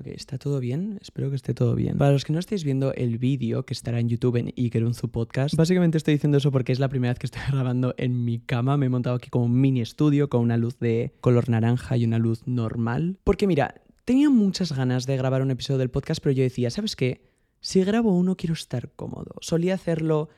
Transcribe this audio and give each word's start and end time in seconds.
Ok, 0.00 0.06
¿está 0.06 0.38
todo 0.38 0.60
bien? 0.60 0.98
Espero 1.02 1.28
que 1.28 1.36
esté 1.36 1.52
todo 1.52 1.74
bien. 1.74 1.98
Para 1.98 2.12
los 2.12 2.24
que 2.24 2.32
no 2.32 2.38
estéis 2.38 2.64
viendo 2.64 2.94
el 2.94 3.18
vídeo 3.18 3.66
que 3.66 3.74
estará 3.74 4.00
en 4.00 4.08
YouTube 4.08 4.36
en 4.36 4.50
Ikerunzu 4.56 5.10
Podcast, 5.10 5.54
básicamente 5.56 5.98
estoy 5.98 6.14
diciendo 6.14 6.38
eso 6.38 6.50
porque 6.50 6.72
es 6.72 6.78
la 6.78 6.88
primera 6.88 7.12
vez 7.12 7.18
que 7.18 7.26
estoy 7.26 7.42
grabando 7.52 7.94
en 7.98 8.24
mi 8.24 8.38
cama. 8.38 8.78
Me 8.78 8.86
he 8.86 8.88
montado 8.88 9.16
aquí 9.16 9.28
como 9.28 9.44
un 9.44 9.60
mini 9.60 9.82
estudio 9.82 10.30
con 10.30 10.40
una 10.40 10.56
luz 10.56 10.78
de 10.78 11.12
color 11.20 11.50
naranja 11.50 11.98
y 11.98 12.06
una 12.06 12.18
luz 12.18 12.46
normal. 12.46 13.18
Porque 13.24 13.46
mira, 13.46 13.74
tenía 14.06 14.30
muchas 14.30 14.72
ganas 14.72 15.04
de 15.04 15.18
grabar 15.18 15.42
un 15.42 15.50
episodio 15.50 15.76
del 15.76 15.90
podcast, 15.90 16.22
pero 16.22 16.32
yo 16.32 16.44
decía, 16.44 16.70
¿sabes 16.70 16.96
qué? 16.96 17.28
Si 17.60 17.84
grabo 17.84 18.16
uno 18.16 18.38
quiero 18.38 18.54
estar 18.54 18.90
cómodo. 18.92 19.34
Solía 19.42 19.74
hacerlo 19.74 20.30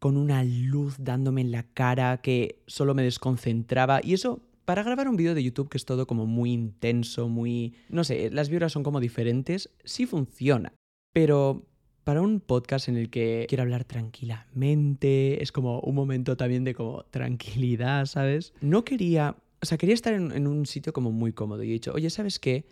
con 0.00 0.16
una 0.16 0.42
luz 0.42 0.96
dándome 0.98 1.42
en 1.42 1.52
la 1.52 1.62
cara 1.62 2.20
que 2.22 2.60
solo 2.66 2.94
me 2.94 3.04
desconcentraba 3.04 4.00
y 4.02 4.14
eso 4.14 4.42
para 4.70 4.84
grabar 4.84 5.08
un 5.08 5.16
vídeo 5.16 5.34
de 5.34 5.42
YouTube 5.42 5.68
que 5.68 5.78
es 5.78 5.84
todo 5.84 6.06
como 6.06 6.26
muy 6.26 6.52
intenso, 6.52 7.28
muy... 7.28 7.74
No 7.88 8.04
sé, 8.04 8.30
las 8.30 8.48
vibras 8.48 8.70
son 8.70 8.84
como 8.84 9.00
diferentes, 9.00 9.70
sí 9.82 10.06
funciona. 10.06 10.72
Pero 11.12 11.66
para 12.04 12.22
un 12.22 12.38
podcast 12.38 12.88
en 12.88 12.96
el 12.96 13.10
que 13.10 13.46
quiero 13.48 13.62
hablar 13.62 13.84
tranquilamente, 13.84 15.42
es 15.42 15.50
como 15.50 15.80
un 15.80 15.96
momento 15.96 16.36
también 16.36 16.62
de 16.62 16.76
como 16.76 17.02
tranquilidad, 17.10 18.06
¿sabes? 18.06 18.52
No 18.60 18.84
quería... 18.84 19.34
O 19.60 19.66
sea, 19.66 19.76
quería 19.76 19.96
estar 19.96 20.14
en, 20.14 20.46
un 20.46 20.66
sitio 20.66 20.92
como 20.92 21.10
muy 21.10 21.32
cómodo 21.32 21.64
y 21.64 21.70
he 21.70 21.72
dicho, 21.72 21.92
oye, 21.92 22.08
¿sabes 22.08 22.38
qué? 22.38 22.64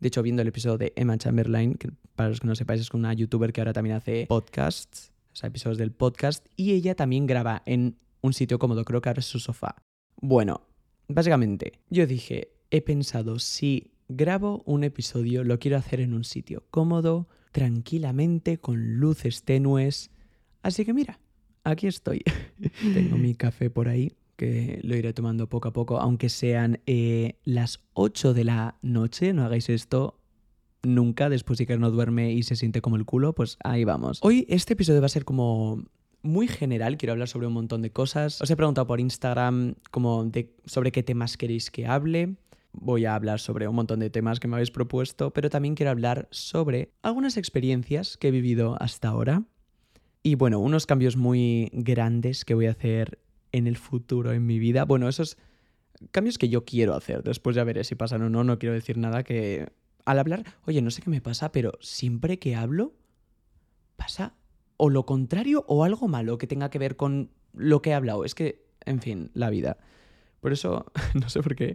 De 0.00 0.08
hecho, 0.08 0.24
viendo 0.24 0.42
el 0.42 0.48
episodio 0.48 0.76
de 0.76 0.92
Emma 0.96 1.16
Chamberlain, 1.18 1.74
que 1.74 1.92
para 2.16 2.30
los 2.30 2.40
que 2.40 2.48
no 2.48 2.56
sepáis 2.56 2.80
es 2.80 2.90
una 2.94 3.14
youtuber 3.14 3.52
que 3.52 3.60
ahora 3.60 3.72
también 3.72 3.94
hace 3.94 4.26
podcasts, 4.26 5.12
o 5.32 5.36
sea, 5.36 5.50
episodios 5.50 5.78
del 5.78 5.92
podcast, 5.92 6.44
y 6.56 6.72
ella 6.72 6.96
también 6.96 7.28
graba 7.28 7.62
en 7.64 7.96
un 8.22 8.32
sitio 8.32 8.58
cómodo, 8.58 8.84
creo 8.84 9.00
que 9.00 9.08
ahora 9.08 9.20
es 9.20 9.26
su 9.26 9.38
sofá. 9.38 9.76
Bueno, 10.20 10.62
Básicamente, 11.08 11.80
yo 11.90 12.06
dije, 12.06 12.52
he 12.70 12.80
pensado, 12.80 13.38
si 13.38 13.92
grabo 14.08 14.62
un 14.66 14.84
episodio, 14.84 15.44
lo 15.44 15.58
quiero 15.58 15.76
hacer 15.76 16.00
en 16.00 16.14
un 16.14 16.24
sitio 16.24 16.64
cómodo, 16.70 17.28
tranquilamente, 17.52 18.58
con 18.58 18.96
luces 18.96 19.44
tenues. 19.44 20.10
Así 20.62 20.84
que 20.84 20.94
mira, 20.94 21.20
aquí 21.62 21.86
estoy. 21.86 22.22
Tengo 22.94 23.16
mi 23.16 23.34
café 23.34 23.70
por 23.70 23.88
ahí, 23.88 24.12
que 24.36 24.80
lo 24.82 24.96
iré 24.96 25.12
tomando 25.12 25.48
poco 25.48 25.68
a 25.68 25.72
poco, 25.72 26.00
aunque 26.00 26.28
sean 26.28 26.80
eh, 26.86 27.38
las 27.44 27.80
8 27.92 28.34
de 28.34 28.44
la 28.44 28.78
noche. 28.82 29.32
No 29.32 29.44
hagáis 29.44 29.68
esto 29.68 30.18
nunca, 30.82 31.28
después 31.28 31.58
de 31.58 31.66
que 31.66 31.78
no 31.78 31.90
duerme 31.90 32.32
y 32.32 32.42
se 32.42 32.56
siente 32.56 32.80
como 32.80 32.96
el 32.96 33.04
culo, 33.04 33.34
pues 33.34 33.58
ahí 33.64 33.84
vamos. 33.84 34.18
Hoy 34.22 34.46
este 34.48 34.74
episodio 34.74 35.00
va 35.00 35.06
a 35.06 35.10
ser 35.10 35.24
como 35.24 35.84
muy 36.24 36.48
general, 36.48 36.96
quiero 36.96 37.12
hablar 37.12 37.28
sobre 37.28 37.46
un 37.46 37.52
montón 37.52 37.82
de 37.82 37.90
cosas. 37.90 38.40
Os 38.40 38.50
he 38.50 38.56
preguntado 38.56 38.86
por 38.86 38.98
Instagram 38.98 39.74
como 39.90 40.30
sobre 40.64 40.90
qué 40.90 41.02
temas 41.02 41.36
queréis 41.36 41.70
que 41.70 41.86
hable. 41.86 42.34
Voy 42.72 43.04
a 43.04 43.14
hablar 43.14 43.38
sobre 43.38 43.68
un 43.68 43.76
montón 43.76 44.00
de 44.00 44.10
temas 44.10 44.40
que 44.40 44.48
me 44.48 44.56
habéis 44.56 44.70
propuesto, 44.70 45.32
pero 45.32 45.50
también 45.50 45.74
quiero 45.74 45.90
hablar 45.90 46.26
sobre 46.30 46.90
algunas 47.02 47.36
experiencias 47.36 48.16
que 48.16 48.28
he 48.28 48.30
vivido 48.32 48.76
hasta 48.80 49.08
ahora. 49.08 49.44
Y 50.22 50.34
bueno, 50.34 50.58
unos 50.58 50.86
cambios 50.86 51.16
muy 51.16 51.70
grandes 51.72 52.44
que 52.44 52.54
voy 52.54 52.66
a 52.66 52.70
hacer 52.70 53.18
en 53.52 53.66
el 53.66 53.76
futuro 53.76 54.32
en 54.32 54.46
mi 54.46 54.58
vida. 54.58 54.84
Bueno, 54.86 55.08
esos 55.08 55.36
cambios 56.10 56.38
que 56.38 56.48
yo 56.48 56.64
quiero 56.64 56.94
hacer. 56.94 57.22
Después 57.22 57.54
ya 57.54 57.64
veré 57.64 57.84
si 57.84 57.94
pasan 57.94 58.22
o 58.22 58.30
no. 58.30 58.42
No 58.42 58.58
quiero 58.58 58.74
decir 58.74 58.96
nada 58.96 59.22
que 59.22 59.68
al 60.06 60.18
hablar, 60.18 60.44
oye, 60.66 60.82
no 60.82 60.90
sé 60.90 61.02
qué 61.02 61.10
me 61.10 61.20
pasa, 61.20 61.52
pero 61.52 61.72
siempre 61.80 62.38
que 62.38 62.56
hablo 62.56 62.94
pasa 63.96 64.34
o 64.84 64.90
lo 64.90 65.06
contrario 65.06 65.64
o 65.66 65.82
algo 65.82 66.08
malo 66.08 66.36
que 66.36 66.46
tenga 66.46 66.68
que 66.68 66.78
ver 66.78 66.94
con 66.94 67.30
lo 67.54 67.80
que 67.80 67.88
he 67.88 67.94
hablado. 67.94 68.22
Es 68.26 68.34
que, 68.34 68.66
en 68.84 69.00
fin, 69.00 69.30
la 69.32 69.48
vida. 69.48 69.78
Por 70.40 70.52
eso, 70.52 70.84
no 71.14 71.30
sé 71.30 71.40
por 71.40 71.56
qué, 71.56 71.72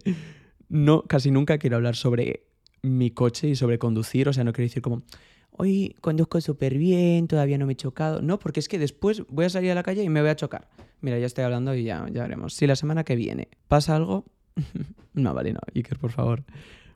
no, 0.67 1.01
casi 1.01 1.31
nunca 1.31 1.57
quiero 1.57 1.77
hablar 1.77 1.95
sobre 1.95 2.45
mi 2.83 3.09
coche 3.09 3.47
y 3.47 3.55
sobre 3.55 3.79
conducir. 3.79 4.29
O 4.29 4.33
sea, 4.33 4.43
no 4.43 4.53
quiero 4.53 4.67
decir 4.67 4.83
como, 4.83 5.01
hoy 5.49 5.95
conduzco 6.01 6.39
súper 6.39 6.77
bien, 6.77 7.27
todavía 7.27 7.57
no 7.57 7.65
me 7.65 7.73
he 7.73 7.75
chocado. 7.75 8.21
No, 8.21 8.37
porque 8.37 8.59
es 8.59 8.67
que 8.67 8.77
después 8.77 9.23
voy 9.27 9.45
a 9.45 9.49
salir 9.49 9.71
a 9.71 9.75
la 9.75 9.81
calle 9.81 10.03
y 10.03 10.09
me 10.09 10.21
voy 10.21 10.29
a 10.29 10.35
chocar. 10.35 10.69
Mira, 11.01 11.17
ya 11.17 11.25
estoy 11.25 11.45
hablando 11.45 11.73
y 11.73 11.85
ya, 11.85 12.05
ya 12.11 12.21
veremos. 12.21 12.53
Si 12.53 12.67
la 12.67 12.75
semana 12.75 13.03
que 13.03 13.15
viene 13.15 13.47
pasa 13.67 13.95
algo... 13.95 14.25
no, 15.13 15.33
vale, 15.33 15.53
no. 15.53 15.61
Iker, 15.73 15.97
por 15.97 16.11
favor. 16.11 16.43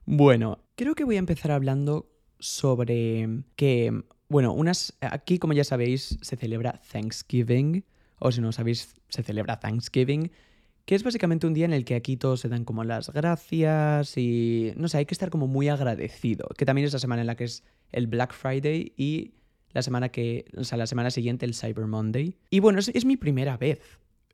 Bueno, 0.06 0.60
creo 0.76 0.94
que 0.94 1.06
voy 1.06 1.16
a 1.16 1.20
empezar 1.20 1.50
hablando 1.50 2.12
sobre 2.38 3.46
que 3.56 4.04
bueno, 4.30 4.54
unas, 4.54 4.94
aquí 5.02 5.40
como 5.40 5.54
ya 5.54 5.64
sabéis 5.64 6.18
se 6.22 6.36
celebra 6.36 6.82
Thanksgiving, 6.92 7.86
o 8.20 8.32
si 8.32 8.42
no 8.42 8.52
sabéis 8.52 8.96
se 9.10 9.24
celebra 9.24 9.60
Thanksgiving, 9.60 10.32
que 10.86 10.96
es 10.96 11.04
básicamente 11.04 11.48
un 11.48 11.54
día 11.54 11.66
en 11.66 11.74
el 11.74 11.86
que 11.86 11.96
aquí 11.96 12.18
todos 12.18 12.42
se 12.42 12.50
dan 12.50 12.66
como 12.66 12.84
las 12.84 13.10
gracias 13.10 14.18
y 14.18 14.74
no 14.76 14.88
sé, 14.88 14.98
hay 14.98 15.06
que 15.06 15.14
estar 15.14 15.30
como 15.30 15.48
muy 15.48 15.70
agradecido, 15.70 16.48
que 16.58 16.66
también 16.66 16.88
es 16.88 16.94
la 16.94 17.00
semana 17.00 17.22
en 17.22 17.28
la 17.28 17.36
que 17.36 17.46
es 17.46 17.64
el 17.92 18.08
Black 18.08 18.34
Friday 18.34 18.94
y 18.98 19.34
la 19.72 19.82
semana 19.82 20.10
que, 20.10 20.46
o 20.58 20.64
sea, 20.64 20.78
la 20.78 20.88
semana 20.88 21.10
siguiente 21.10 21.46
el 21.46 21.56
Cyber 21.56 21.88
Monday. 21.88 22.36
Y 22.50 22.60
bueno, 22.60 22.80
es, 22.80 22.90
es 22.90 23.06
mi 23.06 23.18
primera 23.18 23.58
vez 23.58 23.82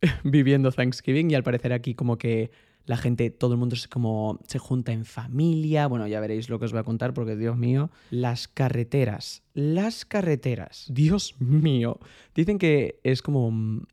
viviendo 0.24 0.72
Thanksgiving 0.72 1.32
y 1.32 1.36
al 1.36 1.44
parecer 1.44 1.74
aquí 1.74 1.94
como 1.94 2.18
que 2.18 2.52
la 2.90 2.98
gente, 2.98 3.30
todo 3.30 3.54
el 3.54 3.60
mundo 3.60 3.76
se, 3.76 3.88
como 3.88 4.40
se 4.48 4.58
junta 4.58 4.92
en 4.92 5.06
familia. 5.06 5.86
Bueno, 5.86 6.08
ya 6.08 6.20
veréis 6.20 6.50
lo 6.50 6.58
que 6.58 6.66
os 6.66 6.72
voy 6.72 6.80
a 6.80 6.84
contar 6.84 7.14
porque, 7.14 7.36
Dios 7.36 7.56
mío, 7.56 7.92
las 8.10 8.48
carreteras, 8.48 9.44
las 9.54 10.06
carreteras, 10.06 10.88
Dios 10.90 11.36
mío. 11.40 12.00
Dicen 12.34 12.58
que 12.58 13.00
es 13.04 13.22
como 13.22 13.86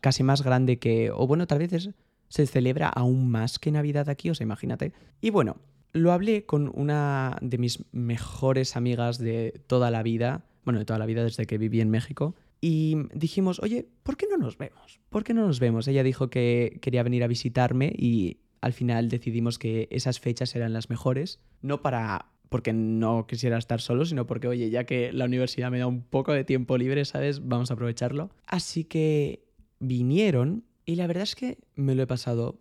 casi 0.00 0.22
más 0.22 0.44
grande 0.44 0.78
que, 0.78 1.10
o 1.10 1.26
bueno, 1.26 1.48
tal 1.48 1.58
vez 1.58 1.88
se 2.28 2.46
celebra 2.46 2.88
aún 2.88 3.28
más 3.28 3.58
que 3.58 3.72
Navidad 3.72 4.08
aquí, 4.08 4.30
o 4.30 4.36
sea, 4.36 4.44
imagínate. 4.44 4.92
Y 5.20 5.30
bueno, 5.30 5.56
lo 5.92 6.12
hablé 6.12 6.46
con 6.46 6.70
una 6.76 7.36
de 7.40 7.58
mis 7.58 7.84
mejores 7.90 8.76
amigas 8.76 9.18
de 9.18 9.64
toda 9.66 9.90
la 9.90 10.04
vida, 10.04 10.44
bueno, 10.64 10.78
de 10.78 10.84
toda 10.84 11.00
la 11.00 11.06
vida 11.06 11.24
desde 11.24 11.46
que 11.46 11.58
viví 11.58 11.80
en 11.80 11.90
México, 11.90 12.36
y 12.60 12.98
dijimos, 13.12 13.60
oye, 13.60 13.88
¿por 14.04 14.16
qué 14.16 14.26
no 14.30 14.36
nos 14.36 14.56
vemos? 14.58 15.00
¿Por 15.10 15.24
qué 15.24 15.34
no 15.34 15.44
nos 15.44 15.58
vemos? 15.58 15.88
Ella 15.88 16.04
dijo 16.04 16.30
que 16.30 16.78
quería 16.80 17.02
venir 17.02 17.24
a 17.24 17.26
visitarme 17.26 17.92
y 17.94 18.38
al 18.64 18.72
final 18.72 19.10
decidimos 19.10 19.58
que 19.58 19.88
esas 19.90 20.20
fechas 20.20 20.56
eran 20.56 20.72
las 20.72 20.88
mejores, 20.88 21.38
no 21.60 21.82
para 21.82 22.30
porque 22.48 22.72
no 22.72 23.26
quisiera 23.26 23.58
estar 23.58 23.80
solo, 23.80 24.06
sino 24.06 24.26
porque, 24.26 24.48
oye, 24.48 24.70
ya 24.70 24.84
que 24.84 25.12
la 25.12 25.26
universidad 25.26 25.70
me 25.70 25.80
da 25.80 25.86
un 25.86 26.02
poco 26.02 26.32
de 26.32 26.44
tiempo 26.44 26.78
libre, 26.78 27.04
¿sabes? 27.04 27.46
Vamos 27.46 27.70
a 27.70 27.74
aprovecharlo. 27.74 28.30
Así 28.46 28.84
que 28.84 29.44
vinieron 29.80 30.64
y 30.86 30.94
la 30.94 31.06
verdad 31.06 31.24
es 31.24 31.34
que 31.34 31.58
me 31.74 31.94
lo 31.94 32.04
he 32.04 32.06
pasado 32.06 32.58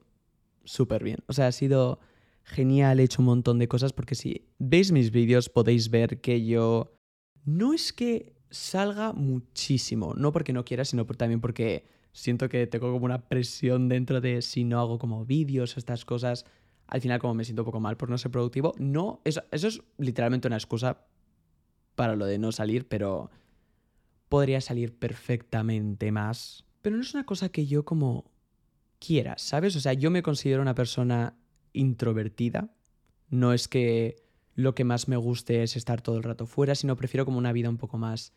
súper 0.65 1.03
bien. 1.03 1.19
O 1.27 1.33
sea, 1.33 1.47
ha 1.47 1.51
sido 1.53 1.99
genial, 2.43 2.99
he 2.99 3.03
hecho 3.03 3.21
un 3.21 3.27
montón 3.27 3.59
de 3.59 3.69
cosas 3.69 3.93
porque 3.93 4.15
si 4.15 4.47
veis 4.59 4.91
mis 4.91 5.11
vídeos 5.11 5.47
podéis 5.47 5.89
ver 5.89 6.19
que 6.19 6.45
yo 6.45 6.97
no 7.45 7.73
es 7.73 7.93
que 7.93 8.33
salga 8.49 9.13
muchísimo, 9.13 10.15
no 10.15 10.33
porque 10.33 10.51
no 10.51 10.65
quiera, 10.65 10.83
sino 10.83 11.05
también 11.05 11.39
porque 11.39 11.92
siento 12.13 12.47
que 12.47 12.67
tengo 12.67 12.91
como 12.91 13.05
una 13.05 13.27
presión 13.27 13.89
dentro 13.89 14.21
de 14.21 14.41
si 14.41 14.63
no 14.63 14.79
hago 14.79 14.99
como 14.99 15.25
vídeos 15.25 15.77
estas 15.77 16.05
cosas, 16.05 16.45
al 16.87 17.01
final 17.01 17.19
como 17.19 17.33
me 17.33 17.43
siento 17.43 17.63
un 17.63 17.65
poco 17.65 17.79
mal 17.79 17.97
por 17.97 18.09
no 18.09 18.17
ser 18.17 18.31
productivo. 18.31 18.73
No, 18.77 19.19
eso, 19.25 19.43
eso 19.51 19.67
es 19.67 19.81
literalmente 19.97 20.47
una 20.47 20.57
excusa 20.57 21.05
para 21.95 22.15
lo 22.15 22.25
de 22.25 22.37
no 22.37 22.51
salir, 22.51 22.87
pero 22.87 23.29
podría 24.29 24.61
salir 24.61 24.97
perfectamente 24.97 26.11
más. 26.11 26.65
Pero 26.81 26.95
no 26.95 27.01
es 27.01 27.13
una 27.13 27.25
cosa 27.25 27.49
que 27.49 27.65
yo 27.65 27.83
como 27.83 28.31
quiera, 28.99 29.37
¿sabes? 29.37 29.75
O 29.75 29.79
sea, 29.79 29.93
yo 29.93 30.11
me 30.11 30.23
considero 30.23 30.61
una 30.61 30.75
persona 30.75 31.35
introvertida. 31.73 32.69
No 33.29 33.53
es 33.53 33.67
que 33.67 34.23
lo 34.55 34.75
que 34.75 34.83
más 34.83 35.07
me 35.07 35.17
guste 35.17 35.63
es 35.63 35.75
estar 35.75 36.01
todo 36.01 36.17
el 36.17 36.23
rato 36.23 36.45
fuera, 36.45 36.75
sino 36.75 36.95
prefiero 36.95 37.25
como 37.25 37.37
una 37.37 37.51
vida 37.51 37.69
un 37.69 37.77
poco 37.77 37.97
más 37.97 38.33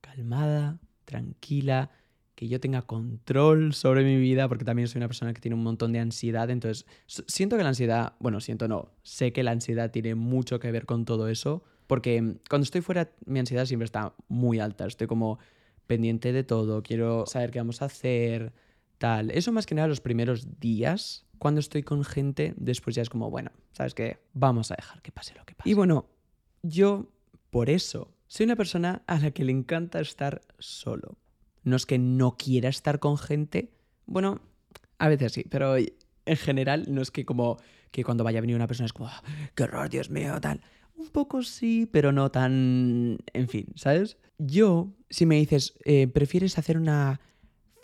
calmada, 0.00 0.78
tranquila, 1.04 1.90
que 2.38 2.46
yo 2.46 2.60
tenga 2.60 2.82
control 2.82 3.74
sobre 3.74 4.04
mi 4.04 4.16
vida, 4.16 4.46
porque 4.46 4.64
también 4.64 4.86
soy 4.86 5.00
una 5.00 5.08
persona 5.08 5.34
que 5.34 5.40
tiene 5.40 5.56
un 5.56 5.64
montón 5.64 5.92
de 5.92 5.98
ansiedad, 5.98 6.48
entonces 6.50 6.86
siento 7.26 7.56
que 7.56 7.64
la 7.64 7.70
ansiedad, 7.70 8.12
bueno, 8.20 8.40
siento 8.40 8.68
no, 8.68 8.92
sé 9.02 9.32
que 9.32 9.42
la 9.42 9.50
ansiedad 9.50 9.90
tiene 9.90 10.14
mucho 10.14 10.60
que 10.60 10.70
ver 10.70 10.86
con 10.86 11.04
todo 11.04 11.26
eso, 11.26 11.64
porque 11.88 12.36
cuando 12.48 12.62
estoy 12.62 12.80
fuera 12.80 13.10
mi 13.26 13.40
ansiedad 13.40 13.64
siempre 13.64 13.86
está 13.86 14.14
muy 14.28 14.60
alta, 14.60 14.86
estoy 14.86 15.08
como 15.08 15.40
pendiente 15.88 16.32
de 16.32 16.44
todo, 16.44 16.84
quiero 16.84 17.26
saber 17.26 17.50
qué 17.50 17.58
vamos 17.58 17.82
a 17.82 17.86
hacer, 17.86 18.52
tal. 18.98 19.32
Eso 19.32 19.50
más 19.50 19.66
que 19.66 19.74
nada 19.74 19.88
los 19.88 20.00
primeros 20.00 20.60
días, 20.60 21.26
cuando 21.38 21.58
estoy 21.58 21.82
con 21.82 22.04
gente, 22.04 22.54
después 22.56 22.94
ya 22.94 23.02
es 23.02 23.10
como, 23.10 23.32
bueno, 23.32 23.50
¿sabes 23.72 23.94
qué? 23.94 24.18
Vamos 24.32 24.70
a 24.70 24.76
dejar 24.76 25.02
que 25.02 25.10
pase 25.10 25.34
lo 25.34 25.44
que 25.44 25.56
pase. 25.56 25.68
Y 25.68 25.74
bueno, 25.74 26.06
yo 26.62 27.10
por 27.50 27.68
eso 27.68 28.14
soy 28.28 28.44
una 28.44 28.54
persona 28.54 29.02
a 29.08 29.18
la 29.18 29.32
que 29.32 29.42
le 29.42 29.50
encanta 29.50 29.98
estar 29.98 30.40
solo. 30.60 31.18
No 31.68 31.76
es 31.76 31.86
que 31.86 31.98
no 31.98 32.36
quiera 32.36 32.68
estar 32.68 32.98
con 32.98 33.18
gente. 33.18 33.70
Bueno, 34.06 34.40
a 34.98 35.08
veces 35.08 35.32
sí, 35.32 35.44
pero 35.48 35.76
en 35.76 36.36
general 36.36 36.86
no 36.88 37.02
es 37.02 37.10
que 37.10 37.24
como 37.24 37.58
que 37.90 38.04
cuando 38.04 38.24
vaya 38.24 38.38
a 38.38 38.40
venir 38.40 38.56
una 38.56 38.66
persona 38.66 38.86
es 38.86 38.92
como, 38.92 39.08
ah, 39.08 39.22
qué 39.54 39.64
horror, 39.64 39.88
Dios 39.88 40.10
mío, 40.10 40.40
tal. 40.40 40.60
Un 40.96 41.08
poco 41.08 41.42
sí, 41.42 41.88
pero 41.90 42.12
no 42.12 42.30
tan... 42.30 43.18
En 43.32 43.48
fin, 43.48 43.66
¿sabes? 43.76 44.18
Yo, 44.38 44.92
si 45.08 45.26
me 45.26 45.36
dices, 45.36 45.74
eh, 45.84 46.08
¿prefieres 46.08 46.58
hacer 46.58 46.76
una 46.76 47.20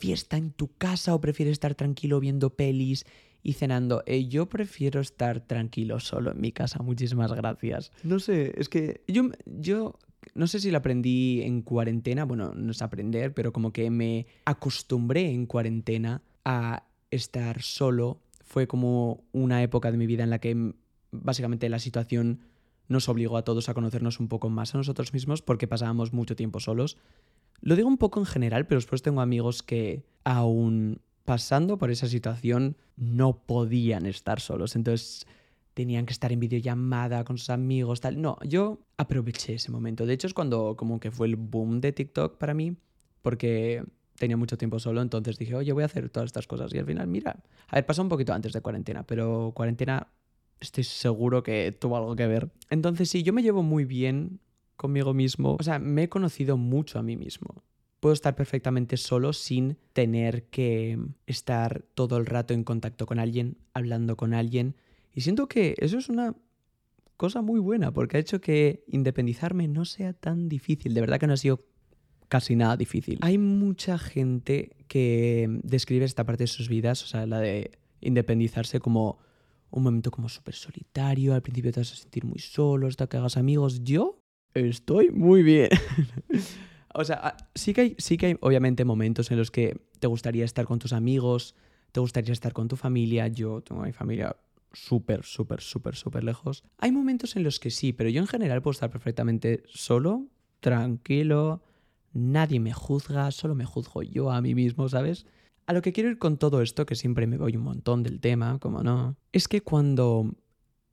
fiesta 0.00 0.36
en 0.36 0.50
tu 0.50 0.76
casa 0.76 1.14
o 1.14 1.20
prefieres 1.20 1.52
estar 1.52 1.75
tranquilo 1.75 2.20
viendo 2.20 2.50
pelis 2.50 3.06
y 3.42 3.52
cenando. 3.52 4.02
Eh, 4.06 4.26
yo 4.26 4.48
prefiero 4.48 5.00
estar 5.00 5.40
tranquilo 5.40 6.00
solo 6.00 6.32
en 6.32 6.40
mi 6.40 6.50
casa. 6.50 6.82
Muchísimas 6.82 7.32
gracias. 7.32 7.92
No 8.02 8.19
sé, 8.19 8.52
es 8.56 8.69
que 8.69 9.02
yo, 9.06 9.31
yo 9.46 9.98
no 10.35 10.47
sé 10.47 10.61
si 10.61 10.71
lo 10.71 10.79
aprendí 10.79 11.43
en 11.43 11.62
cuarentena. 11.62 12.25
Bueno, 12.25 12.53
no 12.55 12.73
es 12.73 12.82
aprender, 12.82 13.35
pero 13.35 13.53
como 13.53 13.73
que 13.73 13.91
me 13.91 14.26
acostumbré 14.44 15.31
en 15.31 15.47
cuarentena 15.47 16.23
a 16.44 16.85
estar 17.11 17.62
solo. 17.62 18.21
Fue 18.43 18.67
como 18.67 19.25
una 19.32 19.62
época 19.62 19.91
de 19.91 19.99
mi 19.99 20.06
vida 20.06 20.25
en 20.25 20.31
la 20.31 20.38
que 20.38 20.75
básicamente 21.11 21.69
la 21.69 21.79
situación 21.79 22.41
nos 22.88 23.09
obligó 23.09 23.37
a 23.37 23.44
todos 23.44 23.69
a 23.69 23.75
conocernos 23.75 24.21
un 24.21 24.29
poco 24.29 24.50
más 24.50 24.75
a 24.75 24.79
nosotros 24.79 25.12
mismos 25.12 25.43
porque 25.43 25.67
pasábamos 25.67 26.12
mucho 26.12 26.37
tiempo 26.37 26.61
solos. 26.61 26.97
Lo 27.61 27.77
digo 27.77 27.88
un 27.88 27.99
poco 27.99 28.20
en 28.20 28.27
general, 28.27 28.67
pero 28.67 28.79
después 28.79 29.03
tengo 29.03 29.20
amigos 29.20 29.62
que 29.62 30.05
aún 30.25 31.00
pasando 31.25 31.79
por 31.79 31.91
esa 31.91 32.09
situación 32.09 32.77
no 32.97 33.38
podían 33.38 34.06
estar 34.06 34.41
solos. 34.41 34.77
Entonces 34.77 35.27
tenían 35.75 36.06
que 36.06 36.12
estar 36.12 36.32
en 36.32 36.41
videollamada 36.41 37.25
con 37.25 37.37
sus 37.37 37.50
amigos, 37.50 38.00
tal. 38.00 38.21
No, 38.21 38.38
yo 38.47 38.79
aproveché 38.97 39.55
ese 39.55 39.71
momento. 39.71 40.06
De 40.06 40.15
hecho, 40.15 40.26
es 40.26 40.35
cuando 40.35 40.76
como 40.76 41.00
que 41.00 41.11
fue 41.11 41.26
el 41.26 41.37
boom 41.37 41.81
de 41.81 41.93
TikTok 41.93 42.38
para 42.38 42.55
mí, 42.55 42.76
porque 43.23 43.85
tenía 44.17 44.37
mucho 44.37 44.56
tiempo 44.56 44.79
solo, 44.79 45.03
entonces 45.03 45.37
dije, 45.37 45.55
oye, 45.55 45.73
voy 45.73 45.82
a 45.82 45.87
hacer 45.87 46.09
todas 46.09 46.29
estas 46.29 46.47
cosas. 46.47 46.73
Y 46.73 46.79
al 46.79 46.87
final, 46.87 47.09
mira, 47.09 47.43
a 47.69 47.76
ver, 47.76 47.85
pasó 47.85 48.03
un 48.03 48.09
poquito 48.09 48.32
antes 48.32 48.53
de 48.53 48.61
cuarentena, 48.61 49.05
pero 49.05 49.53
cuarentena 49.55 50.09
estoy 50.61 50.85
seguro 50.85 51.43
que 51.43 51.73
tuvo 51.73 51.97
algo 51.97 52.15
que 52.15 52.27
ver. 52.27 52.50
Entonces 52.70 53.11
sí, 53.11 53.23
yo 53.23 53.32
me 53.32 53.43
llevo 53.43 53.62
muy 53.62 53.85
bien 53.85 54.41
conmigo 54.77 55.15
mismo. 55.15 55.56
O 55.59 55.62
sea, 55.62 55.79
me 55.79 56.05
he 56.05 56.09
conocido 56.09 56.56
mucho 56.56 56.99
a 56.99 57.03
mí 57.03 57.17
mismo. 57.17 57.62
Puedo 58.00 58.12
estar 58.12 58.35
perfectamente 58.37 58.97
solo 58.97 59.32
sin 59.32 59.79
tener 59.93 60.44
que 60.44 60.99
estar 61.27 61.85
todo 61.94 62.19
el 62.19 62.27
rato 62.27 62.53
en 62.53 62.62
contacto 62.62 63.06
con 63.06 63.19
alguien, 63.19 63.56
hablando 63.73 64.17
con 64.17 64.35
alguien. 64.35 64.77
Y 65.14 65.20
siento 65.20 65.46
que 65.49 65.75
eso 65.78 65.99
es 65.99 66.08
una 66.08 66.34
cosa 67.16 67.43
muy 67.43 67.61
buena 67.61 67.93
porque 67.93 68.16
ha 68.16 68.20
hecho 68.20 68.40
que 68.40 68.84
independizarme 68.88 69.69
no 69.69 69.84
sea 69.84 70.12
tan 70.12 70.49
difícil. 70.49 70.94
De 70.94 71.00
verdad 71.00 71.20
que 71.20 71.26
no 71.26 71.32
ha 71.34 71.38
sido 71.38 71.61
casi 72.28 72.56
nada 72.56 72.76
difícil. 72.76 73.19
Hay 73.22 73.38
mucha 73.38 73.99
gente 73.99 74.76
que 74.88 75.49
describe 75.62 76.05
esta 76.05 76.25
parte 76.25 76.44
de 76.44 76.49
sus 76.49 76.69
vidas, 76.69 77.02
o 77.05 77.06
sea, 77.06 77.26
la 77.26 77.38
de 77.38 77.78
independizarse 78.00 78.81
como 78.81 79.19
un 79.70 79.82
momento 79.82 80.11
como 80.11 80.28
súper 80.28 80.55
solitario, 80.55 81.34
al 81.34 81.43
principio 81.43 81.72
te 81.72 81.81
vas 81.81 81.93
a 81.93 81.96
sentir 81.96 82.25
muy 82.25 82.38
solo 82.38 82.87
hasta 82.87 83.06
que 83.06 83.17
hagas 83.17 83.37
amigos. 83.37 83.82
Yo 83.82 84.20
estoy 84.55 85.10
muy 85.10 85.43
bien. 85.43 85.69
o 86.94 87.05
sea, 87.05 87.20
ah, 87.22 87.37
sí 87.55 87.72
que, 87.72 87.81
hay, 87.81 87.94
sí 87.99 88.17
que 88.17 88.26
hay 88.26 88.37
obviamente 88.40 88.84
momentos 88.84 89.31
en 89.31 89.38
los 89.38 89.50
que 89.50 89.76
te 89.99 90.06
gustaría 90.06 90.44
estar 90.44 90.64
con 90.64 90.78
tus 90.78 90.93
amigos, 90.93 91.55
te 91.93 92.00
gustaría 92.00 92.32
estar 92.32 92.52
con 92.52 92.69
tu 92.69 92.76
familia. 92.76 93.28
Yo 93.28 93.62
tengo 93.62 93.82
mi 93.82 93.93
familia 93.93 94.37
súper, 94.75 95.25
súper, 95.25 95.61
súper, 95.61 95.97
súper 95.97 96.25
lejos. 96.25 96.65
Hay 96.79 96.93
momentos 96.93 97.37
en 97.37 97.44
los 97.44 97.61
que 97.61 97.71
sí, 97.71 97.93
pero 97.93 98.11
yo 98.11 98.21
en 98.21 98.26
general 98.26 98.62
puedo 98.62 98.73
estar 98.73 98.91
perfectamente 98.91 99.62
solo, 99.67 100.26
tranquilo, 100.61 101.62
nadie 102.12 102.61
me 102.61 102.73
juzga, 102.73 103.31
solo 103.31 103.55
me 103.55 103.65
juzgo 103.65 104.03
yo 104.03 104.31
a 104.31 104.41
mí 104.41 104.55
mismo, 104.55 104.88
¿sabes? 104.88 105.26
A 105.67 105.73
lo 105.73 105.82
que 105.82 105.93
quiero 105.93 106.11
ir 106.11 106.19
con 106.19 106.37
todo 106.37 106.62
esto, 106.62 106.87
que 106.87 106.94
siempre 106.94 107.26
me 107.26 107.38
voy 107.38 107.56
un 107.56 107.62
montón 107.62 108.03
del 108.03 108.21
tema, 108.21 108.59
como 108.59 108.82
no, 108.82 109.17
es 109.32 109.49
que 109.49 109.62
cuando 109.62 110.35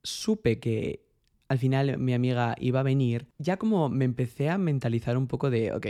supe 0.04 0.60
que 0.60 1.06
al 1.48 1.60
final 1.60 1.98
mi 1.98 2.13
amiga 2.13 2.56
iba 2.60 2.80
a 2.80 2.84
venir, 2.84 3.27
ya 3.38 3.57
como 3.57 3.89
me 3.89 4.06
empecé 4.06 4.50
a 4.50 4.57
mentalizar 4.57 5.18
un 5.18 5.27
poco 5.27 5.50
de, 5.50 5.74
ok, 5.74 5.86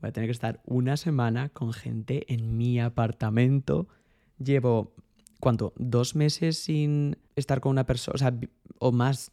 voy 0.00 0.08
a 0.08 0.12
tener 0.12 0.28
que 0.28 0.32
estar 0.32 0.62
una 0.64 0.96
semana 0.96 1.50
con 1.50 1.72
gente 1.72 2.32
en 2.32 2.56
mi 2.56 2.80
apartamento. 2.80 3.88
Llevo, 4.38 4.94
¿cuánto? 5.40 5.72
Dos 5.76 6.14
meses 6.14 6.58
sin 6.58 7.16
estar 7.36 7.60
con 7.60 7.70
una 7.70 7.86
persona, 7.86 8.14
o 8.14 8.18
sea, 8.18 8.38
o 8.78 8.92
más, 8.92 9.32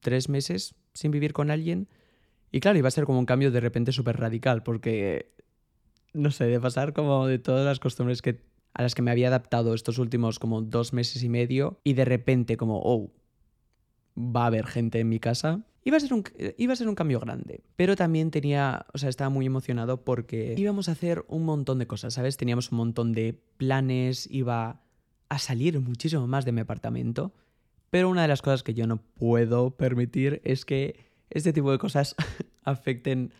tres 0.00 0.28
meses 0.28 0.74
sin 0.92 1.10
vivir 1.10 1.32
con 1.32 1.50
alguien. 1.50 1.88
Y 2.52 2.60
claro, 2.60 2.78
iba 2.78 2.88
a 2.88 2.92
ser 2.92 3.04
como 3.04 3.18
un 3.18 3.26
cambio 3.26 3.50
de 3.50 3.60
repente 3.60 3.92
súper 3.92 4.18
radical, 4.18 4.62
porque 4.62 5.34
no 6.14 6.30
sé, 6.30 6.44
de 6.44 6.60
pasar 6.60 6.92
como 6.92 7.26
de 7.26 7.38
todas 7.38 7.66
las 7.66 7.80
costumbres 7.80 8.22
que, 8.22 8.40
a 8.72 8.82
las 8.82 8.94
que 8.94 9.02
me 9.02 9.10
había 9.10 9.28
adaptado 9.28 9.74
estos 9.74 9.98
últimos 9.98 10.38
como 10.38 10.62
dos 10.62 10.92
meses 10.92 11.22
y 11.22 11.28
medio 11.28 11.80
y 11.84 11.94
de 11.94 12.04
repente 12.04 12.56
como, 12.56 12.80
oh, 12.82 13.12
va 14.16 14.44
a 14.44 14.46
haber 14.46 14.66
gente 14.66 15.00
en 15.00 15.08
mi 15.08 15.18
casa. 15.18 15.66
Iba 15.86 15.98
a, 15.98 16.00
ser 16.00 16.14
un, 16.14 16.24
iba 16.56 16.72
a 16.72 16.76
ser 16.76 16.88
un 16.88 16.94
cambio 16.94 17.20
grande, 17.20 17.62
pero 17.76 17.94
también 17.94 18.30
tenía, 18.30 18.86
o 18.94 18.98
sea, 18.98 19.10
estaba 19.10 19.28
muy 19.28 19.44
emocionado 19.44 20.02
porque 20.02 20.54
íbamos 20.56 20.88
a 20.88 20.92
hacer 20.92 21.26
un 21.28 21.44
montón 21.44 21.78
de 21.78 21.86
cosas, 21.86 22.14
¿sabes? 22.14 22.38
Teníamos 22.38 22.72
un 22.72 22.78
montón 22.78 23.12
de 23.12 23.38
planes, 23.58 24.26
iba 24.30 24.80
a 25.28 25.38
salir 25.38 25.78
muchísimo 25.80 26.26
más 26.26 26.44
de 26.44 26.52
mi 26.52 26.60
apartamento, 26.60 27.32
pero 27.90 28.08
una 28.08 28.22
de 28.22 28.28
las 28.28 28.42
cosas 28.42 28.62
que 28.62 28.74
yo 28.74 28.86
no 28.86 28.96
puedo 28.96 29.70
permitir 29.70 30.40
es 30.44 30.64
que 30.64 31.06
este 31.30 31.52
tipo 31.52 31.70
de 31.70 31.78
cosas 31.78 32.16
afecten 32.64 33.32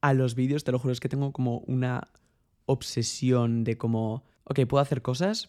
a 0.00 0.14
los 0.14 0.34
vídeos, 0.34 0.64
te 0.64 0.72
lo 0.72 0.78
juro, 0.78 0.92
es 0.92 1.00
que 1.00 1.08
tengo 1.08 1.32
como 1.32 1.58
una 1.60 2.08
obsesión 2.66 3.64
de 3.64 3.78
como, 3.78 4.24
ok, 4.44 4.60
puedo 4.66 4.82
hacer 4.82 5.02
cosas, 5.02 5.48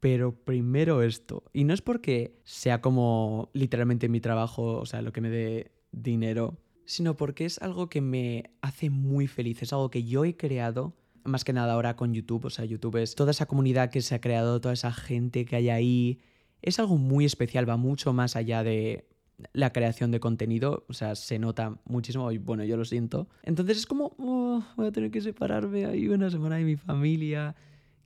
pero 0.00 0.34
primero 0.34 1.02
esto. 1.02 1.44
Y 1.52 1.64
no 1.64 1.72
es 1.72 1.80
porque 1.80 2.38
sea 2.44 2.82
como 2.82 3.50
literalmente 3.54 4.08
mi 4.10 4.20
trabajo, 4.20 4.78
o 4.78 4.86
sea, 4.86 5.00
lo 5.00 5.12
que 5.12 5.22
me 5.22 5.30
dé 5.30 5.72
dinero, 5.92 6.58
sino 6.84 7.16
porque 7.16 7.46
es 7.46 7.58
algo 7.62 7.88
que 7.88 8.02
me 8.02 8.50
hace 8.60 8.90
muy 8.90 9.26
feliz, 9.26 9.62
es 9.62 9.72
algo 9.72 9.90
que 9.90 10.04
yo 10.04 10.24
he 10.24 10.36
creado. 10.36 10.92
Más 11.24 11.44
que 11.44 11.52
nada 11.52 11.72
ahora 11.72 11.96
con 11.96 12.12
YouTube, 12.12 12.46
o 12.46 12.50
sea, 12.50 12.64
YouTube 12.64 12.96
es 12.96 13.14
toda 13.14 13.30
esa 13.30 13.46
comunidad 13.46 13.90
que 13.90 14.02
se 14.02 14.14
ha 14.14 14.20
creado, 14.20 14.60
toda 14.60 14.74
esa 14.74 14.92
gente 14.92 15.44
que 15.44 15.56
hay 15.56 15.70
ahí. 15.70 16.20
Es 16.62 16.78
algo 16.78 16.96
muy 16.96 17.24
especial, 17.24 17.68
va 17.68 17.76
mucho 17.76 18.12
más 18.12 18.36
allá 18.36 18.62
de 18.62 19.08
la 19.52 19.72
creación 19.72 20.10
de 20.10 20.20
contenido, 20.20 20.84
o 20.88 20.92
sea, 20.92 21.14
se 21.14 21.38
nota 21.38 21.78
muchísimo 21.84 22.30
y 22.30 22.38
bueno, 22.38 22.64
yo 22.64 22.76
lo 22.76 22.84
siento. 22.84 23.28
Entonces 23.42 23.78
es 23.78 23.86
como, 23.86 24.14
oh, 24.18 24.62
voy 24.76 24.86
a 24.86 24.92
tener 24.92 25.10
que 25.10 25.20
separarme 25.20 25.86
ahí 25.86 26.08
una 26.08 26.30
semana 26.30 26.56
de 26.56 26.64
mi 26.64 26.76
familia, 26.76 27.56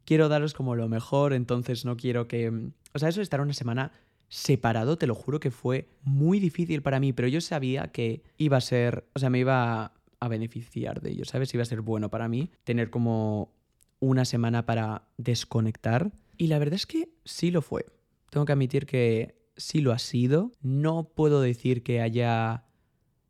quiero 0.05 0.29
daros 0.29 0.55
como 0.55 0.75
lo 0.75 0.89
mejor, 0.89 1.33
entonces 1.33 1.85
no 1.85 1.97
quiero 1.97 2.29
que... 2.29 2.71
O 2.95 2.99
sea, 2.99 3.09
eso 3.09 3.21
de 3.21 3.25
estar 3.25 3.41
una 3.41 3.53
semana 3.53 3.93
separado, 4.29 4.97
te 4.97 5.07
lo 5.07 5.15
juro 5.15 5.41
que 5.41 5.51
fue 5.51 5.89
muy 6.03 6.41
difícil 6.41 6.83
para 6.83 7.01
mí, 7.01 7.13
pero 7.13 7.29
yo 7.29 7.41
sabía 7.41 7.89
que 7.89 8.23
iba 8.37 8.57
a 8.57 8.63
ser, 8.63 9.07
o 9.15 9.19
sea, 9.19 9.31
me 9.31 9.41
iba 9.41 9.93
a 10.21 10.29
beneficiar 10.29 11.01
de 11.01 11.11
ello, 11.11 11.25
¿sabes? 11.25 11.53
Iba 11.55 11.63
a 11.63 11.67
ser 11.67 11.81
bueno 11.81 12.11
para 12.11 12.29
mí 12.29 12.51
tener 12.65 12.91
como 12.91 13.53
una 14.01 14.25
semana 14.25 14.67
para 14.67 15.09
desconectar. 15.17 16.13
Y 16.37 16.49
la 16.49 16.59
verdad 16.59 16.75
es 16.75 16.87
que 16.87 17.11
sí 17.25 17.51
lo 17.51 17.63
fue. 17.63 17.87
Tengo 18.31 18.47
que 18.47 18.53
admitir 18.53 18.87
que 18.87 19.37
sí 19.57 19.81
lo 19.81 19.93
ha 19.93 19.99
sido. 19.99 20.53
No 20.63 21.09
puedo 21.15 21.41
decir 21.41 21.83
que 21.83 22.01
haya 22.01 22.65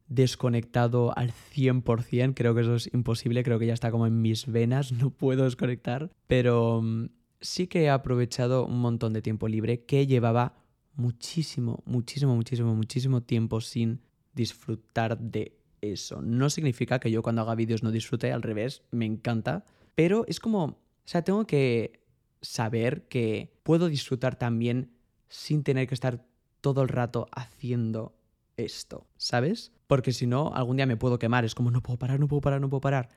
desconectado 0.08 1.16
al 1.16 1.32
100%, 1.32 2.32
creo 2.34 2.54
que 2.54 2.62
eso 2.62 2.74
es 2.74 2.92
imposible, 2.94 3.44
creo 3.44 3.58
que 3.58 3.66
ya 3.66 3.74
está 3.74 3.90
como 3.90 4.06
en 4.06 4.22
mis 4.22 4.46
venas, 4.46 4.92
no 4.92 5.10
puedo 5.10 5.44
desconectar, 5.44 6.10
pero 6.26 6.80
mm, 6.82 7.10
sí 7.40 7.66
que 7.66 7.82
he 7.82 7.90
aprovechado 7.90 8.66
un 8.66 8.80
montón 8.80 9.12
de 9.12 9.22
tiempo 9.22 9.48
libre 9.48 9.84
que 9.84 10.06
llevaba 10.06 10.54
muchísimo, 10.94 11.82
muchísimo, 11.84 12.34
muchísimo, 12.34 12.74
muchísimo 12.74 13.22
tiempo 13.22 13.60
sin 13.60 14.00
disfrutar 14.34 15.18
de 15.18 15.57
eso. 15.80 16.22
No 16.22 16.50
significa 16.50 16.98
que 16.98 17.10
yo 17.10 17.22
cuando 17.22 17.42
haga 17.42 17.54
vídeos 17.54 17.82
no 17.82 17.90
disfrute, 17.90 18.32
al 18.32 18.42
revés, 18.42 18.82
me 18.90 19.06
encanta, 19.06 19.64
pero 19.94 20.24
es 20.28 20.40
como, 20.40 20.64
o 20.64 20.76
sea, 21.04 21.22
tengo 21.22 21.46
que 21.46 22.00
saber 22.40 23.08
que 23.08 23.52
puedo 23.62 23.88
disfrutar 23.88 24.36
también 24.36 24.92
sin 25.28 25.62
tener 25.62 25.86
que 25.86 25.94
estar 25.94 26.24
todo 26.60 26.82
el 26.82 26.88
rato 26.88 27.28
haciendo 27.32 28.16
esto, 28.56 29.06
¿sabes? 29.16 29.72
Porque 29.86 30.12
si 30.12 30.26
no, 30.26 30.52
algún 30.54 30.76
día 30.76 30.86
me 30.86 30.96
puedo 30.96 31.18
quemar, 31.18 31.44
es 31.44 31.54
como 31.54 31.70
no 31.70 31.82
puedo 31.82 31.98
parar, 31.98 32.20
no 32.20 32.28
puedo 32.28 32.40
parar, 32.40 32.60
no 32.60 32.68
puedo 32.68 32.80
parar. 32.80 33.08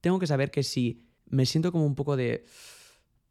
Tengo 0.00 0.18
que 0.18 0.26
saber 0.26 0.50
que 0.50 0.62
si 0.62 1.06
me 1.26 1.46
siento 1.46 1.72
como 1.72 1.86
un 1.86 1.94
poco 1.94 2.16
de 2.16 2.44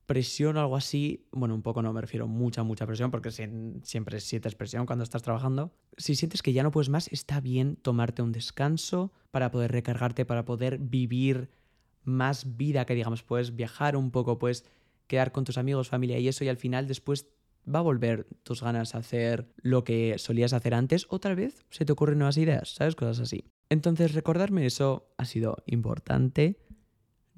presión 0.10 0.58
o 0.58 0.62
algo 0.62 0.76
así, 0.76 1.28
bueno, 1.32 1.54
un 1.54 1.62
poco 1.62 1.84
no 1.84 1.94
me 1.94 2.02
refiero 2.02 2.28
mucha, 2.28 2.64
mucha 2.64 2.88
presión, 2.88 3.12
porque 3.12 3.30
siempre 3.30 4.20
sientes 4.20 4.56
presión 4.56 4.88
cuando 4.88 5.04
estás 5.04 5.22
trabajando. 5.22 5.72
Si 5.98 6.16
sientes 6.16 6.42
que 6.42 6.52
ya 6.52 6.64
no 6.64 6.72
puedes 6.72 6.90
más, 6.90 7.10
está 7.10 7.40
bien 7.40 7.76
tomarte 7.76 8.24
un 8.24 8.32
descanso 8.32 9.14
para 9.30 9.52
poder 9.52 9.72
recargarte, 9.72 10.26
para 10.26 10.46
poder 10.46 10.80
vivir 10.80 11.52
más 12.06 12.58
vida 12.58 12.86
que 12.86 12.96
digamos, 12.96 13.22
puedes 13.22 13.56
viajar 13.56 13.96
un 13.96 14.10
poco, 14.10 14.40
puedes 14.40 14.66
quedar 15.06 15.32
con 15.32 15.44
tus 15.44 15.60
amigos, 15.60 15.90
familia 15.90 16.18
y 16.18 16.28
eso, 16.28 16.44
y 16.44 16.50
al 16.50 16.58
final 16.58 16.88
después 16.88 17.28
va 17.72 17.78
a 17.78 17.84
volver 17.84 18.26
tus 18.42 18.64
ganas 18.64 18.96
a 18.96 18.98
hacer 18.98 19.54
lo 19.58 19.84
que 19.84 20.16
solías 20.18 20.54
hacer 20.54 20.74
antes 20.74 21.06
o 21.10 21.20
tal 21.20 21.36
vez 21.36 21.68
se 21.70 21.86
te 21.86 21.92
ocurren 21.92 22.18
nuevas 22.18 22.38
ideas, 22.38 22.74
¿sabes? 22.74 22.96
Cosas 22.96 23.20
así. 23.20 23.46
Entonces 23.70 24.16
recordarme 24.16 24.66
eso 24.66 25.14
ha 25.20 25.26
sido 25.26 25.58
importante. 25.68 26.58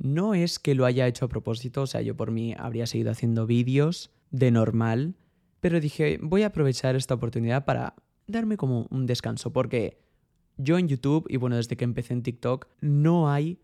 No 0.02 0.34
es 0.34 0.58
que 0.58 0.74
lo 0.74 0.86
haya 0.86 1.06
hecho 1.06 1.26
a 1.26 1.30
propósito, 1.30 1.84
o 1.84 1.88
sea, 1.88 2.02
yo 2.02 2.18
por 2.18 2.32
mí 2.32 2.56
habría 2.58 2.88
seguido 2.88 3.12
haciendo 3.12 3.46
vídeos 3.46 4.10
de 4.32 4.50
normal, 4.50 5.14
pero 5.60 5.80
dije, 5.80 6.18
voy 6.24 6.42
a 6.42 6.48
aprovechar 6.48 6.96
esta 6.96 7.14
oportunidad 7.14 7.66
para 7.66 7.94
darme 8.26 8.58
como 8.58 8.88
un 8.90 9.06
descanso, 9.06 9.54
porque 9.54 10.00
yo 10.58 10.80
en 10.80 10.88
YouTube, 10.88 11.28
y 11.30 11.38
bueno, 11.38 11.56
desde 11.56 11.78
que 11.78 11.84
empecé 11.84 12.14
en 12.14 12.24
TikTok, 12.24 12.68
no 12.80 13.30
hay 13.30 13.60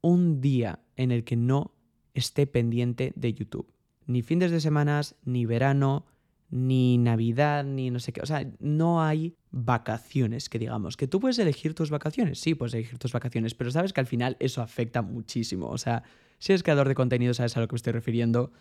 un 0.00 0.40
día 0.40 0.80
en 0.96 1.10
el 1.10 1.22
que 1.22 1.36
no 1.36 1.74
esté 2.14 2.46
pendiente 2.46 3.12
de 3.14 3.34
YouTube. 3.34 3.70
Ni 4.06 4.22
fines 4.22 4.52
de 4.52 4.60
semanas, 4.60 5.16
ni 5.26 5.44
verano, 5.44 6.06
ni 6.54 6.98
Navidad, 6.98 7.64
ni 7.64 7.90
no 7.90 7.98
sé 7.98 8.12
qué. 8.12 8.20
O 8.20 8.26
sea, 8.26 8.48
no 8.60 9.02
hay 9.02 9.34
vacaciones, 9.50 10.48
que 10.48 10.60
digamos. 10.60 10.96
Que 10.96 11.08
tú 11.08 11.18
puedes 11.18 11.40
elegir 11.40 11.74
tus 11.74 11.90
vacaciones, 11.90 12.38
sí, 12.38 12.54
puedes 12.54 12.74
elegir 12.74 12.96
tus 12.96 13.12
vacaciones, 13.12 13.56
pero 13.56 13.72
sabes 13.72 13.92
que 13.92 13.98
al 13.98 14.06
final 14.06 14.36
eso 14.38 14.62
afecta 14.62 15.02
muchísimo. 15.02 15.66
O 15.66 15.78
sea, 15.78 16.04
si 16.38 16.52
eres 16.52 16.62
creador 16.62 16.86
de 16.86 16.94
contenido, 16.94 17.34
sabes 17.34 17.56
a 17.56 17.60
lo 17.60 17.66
que 17.66 17.72
me 17.72 17.78
estoy 17.78 17.92
refiriendo. 17.92 18.52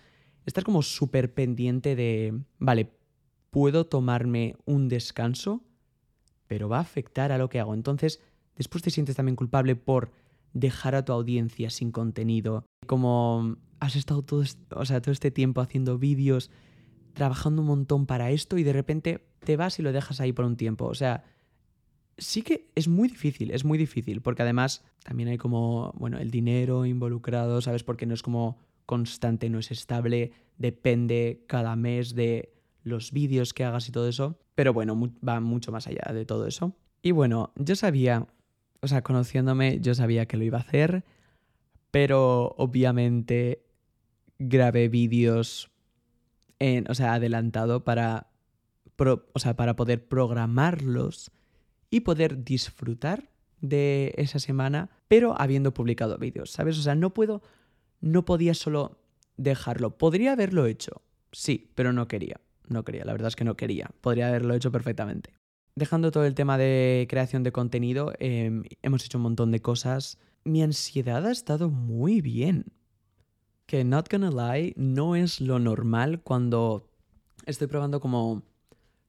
Estás 0.48 0.64
como 0.64 0.82
súper 0.82 1.36
pendiente 1.36 1.96
de, 1.96 2.36
vale, 2.58 2.90
puedo 3.52 3.86
tomarme 3.86 4.56
un 4.66 4.90
descanso, 4.90 5.64
pero 6.48 6.70
va 6.70 6.80
a 6.80 6.82
afectar 6.82 7.32
a 7.32 7.38
lo 7.38 7.48
que 7.48 7.60
hago. 7.60 7.76
Entonces, 7.76 8.24
después 8.56 8.82
te 8.82 8.90
sientes 8.90 9.16
también 9.16 9.36
culpable 9.36 9.76
por 9.76 10.12
dejar 10.54 10.96
a 10.96 11.06
tu 11.06 11.14
audiencia 11.14 11.70
sin 11.70 11.92
contenido. 11.92 12.66
Como 12.88 13.58
has 13.80 13.96
estado 13.96 14.24
todo, 14.24 14.44
o 14.72 14.86
sea, 14.86 15.00
todo 15.00 15.12
este 15.12 15.30
tiempo 15.30 15.62
haciendo 15.62 16.00
vídeos 16.00 16.50
trabajando 17.14 17.62
un 17.62 17.68
montón 17.68 18.06
para 18.06 18.32
esto 18.32 18.58
y 18.58 18.64
de 18.64 18.74
repente 18.74 19.26
te 19.40 19.58
vas 19.58 19.80
y 19.80 19.82
lo 19.82 19.92
dejas 19.92 20.20
ahí 20.20 20.34
por 20.34 20.46
un 20.46 20.58
tiempo. 20.58 20.86
O 20.86 20.96
sea, 20.96 21.24
sí 22.18 22.42
que 22.42 22.70
es 22.76 22.88
muy 22.88 23.10
difícil, 23.10 23.52
es 23.52 23.66
muy 23.66 23.78
difícil, 23.78 24.22
porque 24.22 24.42
además 24.42 24.84
también 25.04 25.30
hay 25.30 25.38
como, 25.38 25.94
bueno, 25.98 26.18
el 26.18 26.32
dinero 26.32 26.86
involucrado, 26.86 27.62
¿sabes? 27.62 27.84
Porque 27.84 28.06
no 28.06 28.14
es 28.14 28.24
como 28.24 28.58
constante, 28.86 29.50
no 29.50 29.60
es 29.60 29.72
estable, 29.72 30.32
depende 30.58 31.44
cada 31.48 31.76
mes 31.76 32.16
de 32.16 32.54
los 32.84 33.12
vídeos 33.12 33.54
que 33.54 33.64
hagas 33.64 33.88
y 33.90 33.92
todo 33.92 34.08
eso. 34.08 34.40
Pero 34.56 34.74
bueno, 34.74 35.00
va 35.28 35.40
mucho 35.40 35.72
más 35.72 35.88
allá 35.88 36.14
de 36.14 36.26
todo 36.26 36.48
eso. 36.48 36.76
Y 37.02 37.12
bueno, 37.12 37.52
yo 37.56 37.76
sabía, 37.76 38.28
o 38.82 38.88
sea, 38.88 39.02
conociéndome, 39.02 39.80
yo 39.82 39.96
sabía 39.96 40.26
que 40.26 40.38
lo 40.38 40.44
iba 40.44 40.60
a 40.60 40.62
hacer, 40.62 41.04
pero 41.92 42.56
obviamente 42.58 43.66
grabé 44.40 44.90
vídeos 44.90 45.73
o 46.90 46.96
sea, 46.96 47.14
adelantado 47.14 47.84
para, 47.84 48.28
o 48.98 49.40
sea, 49.40 49.56
para 49.56 49.76
poder 49.76 50.08
programarlos 50.08 51.32
y 51.90 52.02
poder 52.02 52.44
disfrutar 52.44 53.30
de 53.62 54.14
esa 54.18 54.40
semana, 54.40 54.90
pero 55.08 55.40
habiendo 55.40 55.74
publicado 55.74 56.18
vídeos, 56.18 56.52
¿sabes? 56.52 56.78
O 56.78 56.82
sea, 56.82 56.96
no 56.96 57.14
puedo, 57.14 57.42
no 58.02 58.26
podía 58.26 58.54
solo 58.54 59.00
dejarlo. 59.38 59.98
Podría 59.98 60.34
haberlo 60.34 60.66
hecho, 60.66 61.02
sí, 61.32 61.72
pero 61.76 61.94
no 61.94 62.08
quería. 62.08 62.42
No 62.68 62.84
quería, 62.84 63.06
la 63.06 63.14
verdad 63.14 63.28
es 63.28 63.36
que 63.36 63.44
no 63.44 63.56
quería. 63.56 63.92
Podría 64.02 64.30
haberlo 64.30 64.54
hecho 64.54 64.72
perfectamente. 64.72 65.34
Dejando 65.76 66.12
todo 66.12 66.26
el 66.26 66.36
tema 66.36 66.58
de 66.58 67.08
creación 67.10 67.44
de 67.44 67.52
contenido, 67.52 68.14
em, 68.20 68.64
hemos 68.82 69.06
hecho 69.06 69.18
un 69.18 69.24
montón 69.24 69.52
de 69.52 69.62
cosas. 69.62 70.18
Mi 70.44 70.62
ansiedad 70.62 71.26
ha 71.26 71.32
estado 71.32 71.70
muy 71.70 72.22
bien 72.22 72.66
que 73.66 73.84
not 73.84 74.10
gonna 74.12 74.32
lie, 74.32 74.74
no 74.76 75.16
es 75.16 75.42
lo 75.42 75.60
normal 75.60 76.22
cuando 76.22 76.90
estoy 77.46 77.68
probando 77.68 78.00
como 78.00 78.44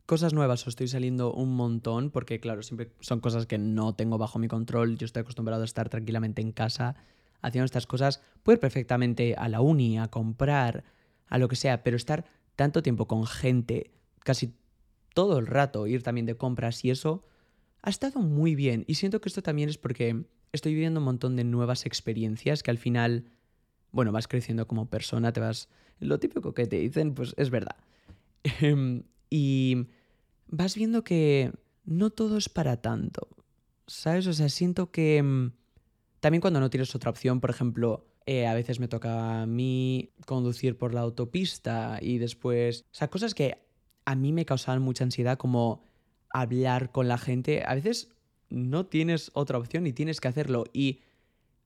cosas 0.07 0.35
nuevas 0.35 0.67
o 0.67 0.71
estoy 0.71 0.89
saliendo 0.89 1.33
un 1.33 1.55
montón, 1.57 2.11
porque 2.11 2.41
claro, 2.41 2.63
siempre 2.63 2.93
son 3.01 3.21
cosas 3.21 3.47
que 3.47 3.59
no 3.59 3.95
tengo 3.95 4.19
bajo 4.19 4.39
mi 4.39 4.49
control, 4.49 4.97
yo 4.99 5.07
estoy 5.07 5.23
acostumbrado 5.23 5.63
a 5.63 5.65
estar 5.65 5.89
tranquilamente 5.89 6.43
en 6.43 6.53
casa 6.53 6.97
haciendo 7.41 7.67
estas 7.67 7.87
cosas, 7.87 8.23
puedo 8.43 8.55
ir 8.57 8.61
perfectamente 8.61 9.35
a 9.37 9.49
la 9.49 9.61
uni, 9.61 9.99
a 9.99 10.09
comprar, 10.09 10.85
a 11.29 11.39
lo 11.39 11.49
que 11.49 11.57
sea, 11.57 11.83
pero 11.83 11.97
estar 11.97 12.25
tanto 12.57 12.83
tiempo 12.83 13.07
con 13.07 13.27
gente, 13.27 13.91
casi 14.21 14.55
todo 15.15 15.39
el 15.39 15.47
rato, 15.47 15.87
ir 15.87 16.03
también 16.03 16.27
de 16.27 16.37
compras 16.37 16.85
y 16.85 16.91
eso, 16.91 17.25
ha 17.83 17.91
estado 17.91 18.21
muy 18.21 18.55
bien. 18.55 18.85
Y 18.89 18.95
siento 18.95 19.21
que 19.21 19.29
esto 19.29 19.43
también 19.43 19.69
es 19.69 19.77
porque 19.77 20.25
estoy 20.53 20.73
viviendo 20.73 21.01
un 21.01 21.05
montón 21.05 21.37
de 21.37 21.45
nuevas 21.45 21.85
experiencias 21.85 22.63
que 22.63 22.71
al 22.71 22.79
final 22.79 23.27
bueno, 23.95 24.11
vas 24.13 24.29
creciendo 24.29 24.67
como 24.67 24.91
persona, 24.91 25.33
te 25.33 25.41
vas... 25.41 25.69
Lo 26.01 26.19
típico 26.19 26.53
que 26.53 26.67
te 26.67 26.77
dicen, 26.77 27.15
pues 27.15 27.33
es 27.37 27.51
verdad. 27.51 27.77
Em, 28.61 29.05
y 29.31 29.87
vas 30.49 30.75
viendo 30.75 31.03
que 31.05 31.53
no 31.85 32.11
todo 32.11 32.37
es 32.37 32.49
para 32.49 32.83
tanto, 32.83 33.29
¿sabes? 33.87 34.27
O 34.27 34.33
sea, 34.33 34.49
siento 34.49 34.91
que 34.91 35.19
em, 35.19 35.53
también 36.21 36.41
cuando 36.41 36.61
no 36.61 36.71
tienes 36.71 36.95
otra 36.95 37.11
opción, 37.11 37.41
por 37.41 37.51
ejemplo, 37.51 38.07
eh, 38.27 38.47
a 38.47 38.55
veces 38.55 38.81
me 38.81 38.89
toca 38.89 39.43
a 39.43 39.47
mí 39.47 40.11
conducir 40.27 40.77
por 40.77 40.93
la 40.93 41.01
autopista 41.03 41.99
y 42.03 42.19
después, 42.19 42.85
o 42.93 42.95
sea, 42.95 43.09
cosas 43.09 43.35
que 43.35 43.59
a 44.05 44.15
mí 44.15 44.33
me 44.33 44.45
causaban 44.45 44.83
mucha 44.83 45.05
ansiedad 45.05 45.39
como 45.39 45.85
hablar 46.31 46.91
con 46.91 47.07
la 47.07 47.17
gente, 47.17 47.63
a 47.65 47.75
veces 47.75 48.11
no 48.51 48.87
tienes 48.87 49.31
otra 49.35 49.59
opción 49.59 49.87
y 49.87 49.93
tienes 49.93 50.21
que 50.21 50.29
hacerlo 50.29 50.65
y 50.73 51.01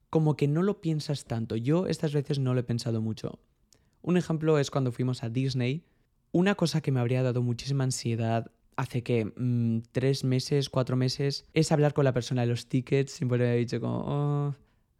como 0.09 0.35
que 0.35 0.47
no 0.47 0.63
lo 0.63 0.81
piensas 0.81 1.25
tanto. 1.25 1.55
Yo 1.55 1.87
estas 1.87 2.13
veces 2.13 2.39
no 2.39 2.53
lo 2.53 2.59
he 2.59 2.63
pensado 2.63 3.01
mucho. 3.01 3.39
Un 4.01 4.17
ejemplo 4.17 4.57
es 4.59 4.71
cuando 4.71 4.91
fuimos 4.91 5.23
a 5.23 5.29
Disney. 5.29 5.83
Una 6.31 6.55
cosa 6.55 6.81
que 6.81 6.91
me 6.91 6.99
habría 6.99 7.23
dado 7.23 7.41
muchísima 7.41 7.83
ansiedad 7.83 8.51
hace 8.75 9.03
que 9.03 9.25
mm, 9.25 9.79
tres 9.91 10.23
meses, 10.23 10.69
cuatro 10.69 10.95
meses, 10.95 11.45
es 11.53 11.71
hablar 11.71 11.93
con 11.93 12.05
la 12.05 12.13
persona 12.13 12.41
de 12.41 12.47
los 12.47 12.67
tickets. 12.67 13.11
Siempre 13.11 13.37
le 13.37 13.53
he 13.53 13.57
dicho 13.57 13.81
como, 13.81 14.03
oh, 14.05 14.55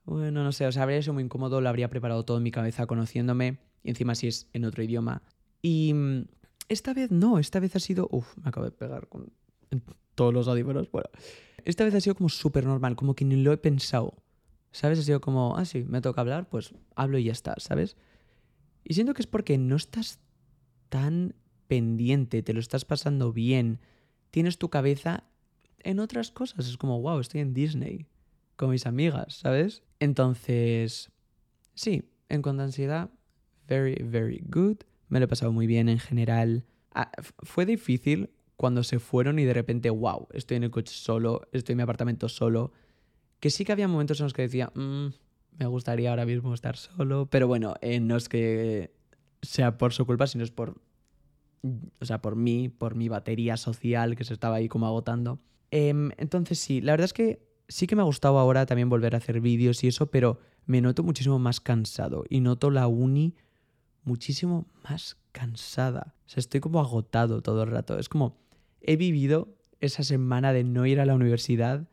bueno, 0.06 0.44
no 0.44 0.52
sé, 0.52 0.66
o 0.66 0.72
sea, 0.72 0.84
habría 0.84 1.02
sido 1.02 1.14
muy 1.14 1.24
incómodo, 1.24 1.62
lo 1.62 1.70
habría 1.70 1.90
preparado 1.90 2.26
todo 2.26 2.38
en 2.38 2.44
mi 2.44 2.52
cabeza 2.52 2.88
conociéndome, 2.88 3.60
y 3.84 3.90
encima 3.90 4.16
si 4.16 4.28
es 4.28 4.48
en 4.54 4.66
otro 4.66 4.84
idioma. 4.84 5.22
Y 5.62 5.94
mm, 5.94 6.26
esta 6.68 6.94
vez 6.94 7.12
no, 7.12 7.40
esta 7.40 7.60
vez 7.60 7.76
ha 7.76 7.80
sido, 7.80 8.10
Uf, 8.12 8.36
me 8.38 8.50
acabo 8.50 8.66
de 8.66 8.72
pegar 8.72 9.08
con 9.08 9.32
todos 10.16 10.34
los 10.34 10.48
audífonos. 10.48 10.90
Esta 11.64 11.84
vez 11.86 11.94
ha 11.96 12.02
sido 12.02 12.16
como 12.16 12.30
súper 12.30 12.66
normal, 12.66 12.96
como 12.96 13.16
que 13.16 13.24
ni 13.24 13.38
lo 13.38 13.54
he 13.54 13.58
pensado. 13.58 14.16
¿Sabes? 14.72 15.00
Ha 15.00 15.04
sido 15.04 15.22
como, 15.22 15.58
ah, 15.58 15.66
sí, 15.66 15.84
me 15.84 16.02
toca 16.02 16.22
hablar, 16.22 16.48
pues 16.50 16.74
hablo 16.96 17.18
y 17.18 17.26
ya 17.26 17.32
está, 17.32 17.56
¿sabes? 17.58 17.98
Y 18.84 18.94
siento 18.94 19.14
que 19.14 19.22
es 19.22 19.28
porque 19.28 19.58
no 19.58 19.76
estás 19.76 20.20
tan 20.90 21.36
pendiente, 21.68 22.44
te 22.44 22.54
lo 22.54 22.60
estás 22.60 22.86
pasando 22.86 23.32
bien, 23.32 23.80
tienes 24.32 24.58
tu 24.58 24.70
cabeza 24.70 25.24
en 25.80 26.00
otras 26.00 26.32
cosas. 26.32 26.68
Es 26.68 26.78
como, 26.78 27.02
wow, 27.02 27.20
estoy 27.20 27.42
en 27.42 27.54
Disney 27.54 28.08
con 28.56 28.70
mis 28.70 28.86
amigas, 28.86 29.36
¿sabes? 29.36 29.84
Entonces, 30.00 31.12
sí, 31.76 32.12
en 32.28 32.42
cuanto 32.42 32.62
a 32.62 32.66
ansiedad, 32.66 33.10
very, 33.68 34.04
very 34.04 34.44
good. 34.46 34.78
Me 35.08 35.20
lo 35.20 35.26
he 35.26 35.28
pasado 35.28 35.52
muy 35.52 35.68
bien 35.68 35.90
en 35.90 36.00
general. 36.00 36.66
Ah, 36.94 37.12
fue 37.44 37.66
difícil 37.66 38.32
cuando 38.58 38.84
se 38.84 39.00
fueron 39.00 39.40
y 39.40 39.46
de 39.46 39.54
repente, 39.54 39.90
wow, 39.90 40.28
estoy 40.34 40.58
en 40.58 40.64
el 40.64 40.72
coche 40.72 40.94
solo, 40.94 41.48
estoy 41.52 41.74
en 41.74 41.78
mi 41.78 41.84
apartamento 41.84 42.28
solo 42.28 42.74
que 43.40 43.50
sí 43.50 43.66
que 43.66 43.72
había 43.72 43.88
momentos 43.88 44.20
en 44.20 44.26
los 44.26 44.34
que 44.34 44.44
decía, 44.44 44.72
mm, 44.76 45.08
me 45.58 45.66
gustaría 45.66 46.10
ahora 46.10 46.26
mismo 46.26 46.54
estar 46.54 46.78
solo, 46.78 47.28
pero 47.30 47.48
bueno, 47.48 47.76
eh, 47.82 48.00
no 48.00 48.16
es 48.18 48.30
que 48.30 48.92
sea 49.42 49.78
por 49.78 49.94
su 49.94 50.06
culpa, 50.06 50.28
sino 50.28 50.44
es 50.44 50.52
por, 50.52 50.82
o 52.00 52.06
sea, 52.06 52.22
por 52.22 52.36
mí, 52.36 52.70
por 52.70 52.96
mi 52.96 53.10
batería 53.10 53.58
social 53.58 54.16
que 54.16 54.24
se 54.24 54.34
estaba 54.34 54.56
ahí 54.56 54.68
como 54.68 54.88
agotando. 54.88 55.40
Em, 55.72 56.12
entonces 56.18 56.60
sí, 56.60 56.82
la 56.82 56.94
verdad 56.94 57.06
es 57.06 57.14
que 57.14 57.48
sí 57.68 57.88
que 57.88 57.96
me 57.96 58.02
ha 58.02 58.06
gustado 58.06 58.40
ahora 58.40 58.66
también 58.66 58.90
volver 58.90 59.16
a 59.16 59.20
hacer 59.20 59.42
vídeos 59.42 59.84
y 59.84 59.88
eso, 59.88 60.10
pero 60.10 60.40
me 60.66 60.82
noto 60.82 61.04
muchísimo 61.04 61.40
más 61.40 61.60
cansado 61.60 62.26
y 62.30 62.42
noto 62.42 62.72
la 62.72 62.88
uni 62.88 63.36
muchísimo 64.04 64.66
más 64.90 65.18
cansada. 65.32 66.16
O 66.26 66.30
sea, 66.30 66.42
estoy 66.42 66.60
como 66.60 66.80
agotado 66.80 67.42
todo 67.42 67.64
el 67.64 67.72
rato. 67.72 68.00
Es 68.00 68.10
como, 68.10 68.38
he 68.82 68.96
vivido 68.96 69.50
esa 69.80 70.04
semana 70.04 70.54
de 70.54 70.64
no 70.64 70.86
ir 70.86 71.00
a 71.00 71.06
la 71.06 71.16
universidad 71.16 71.88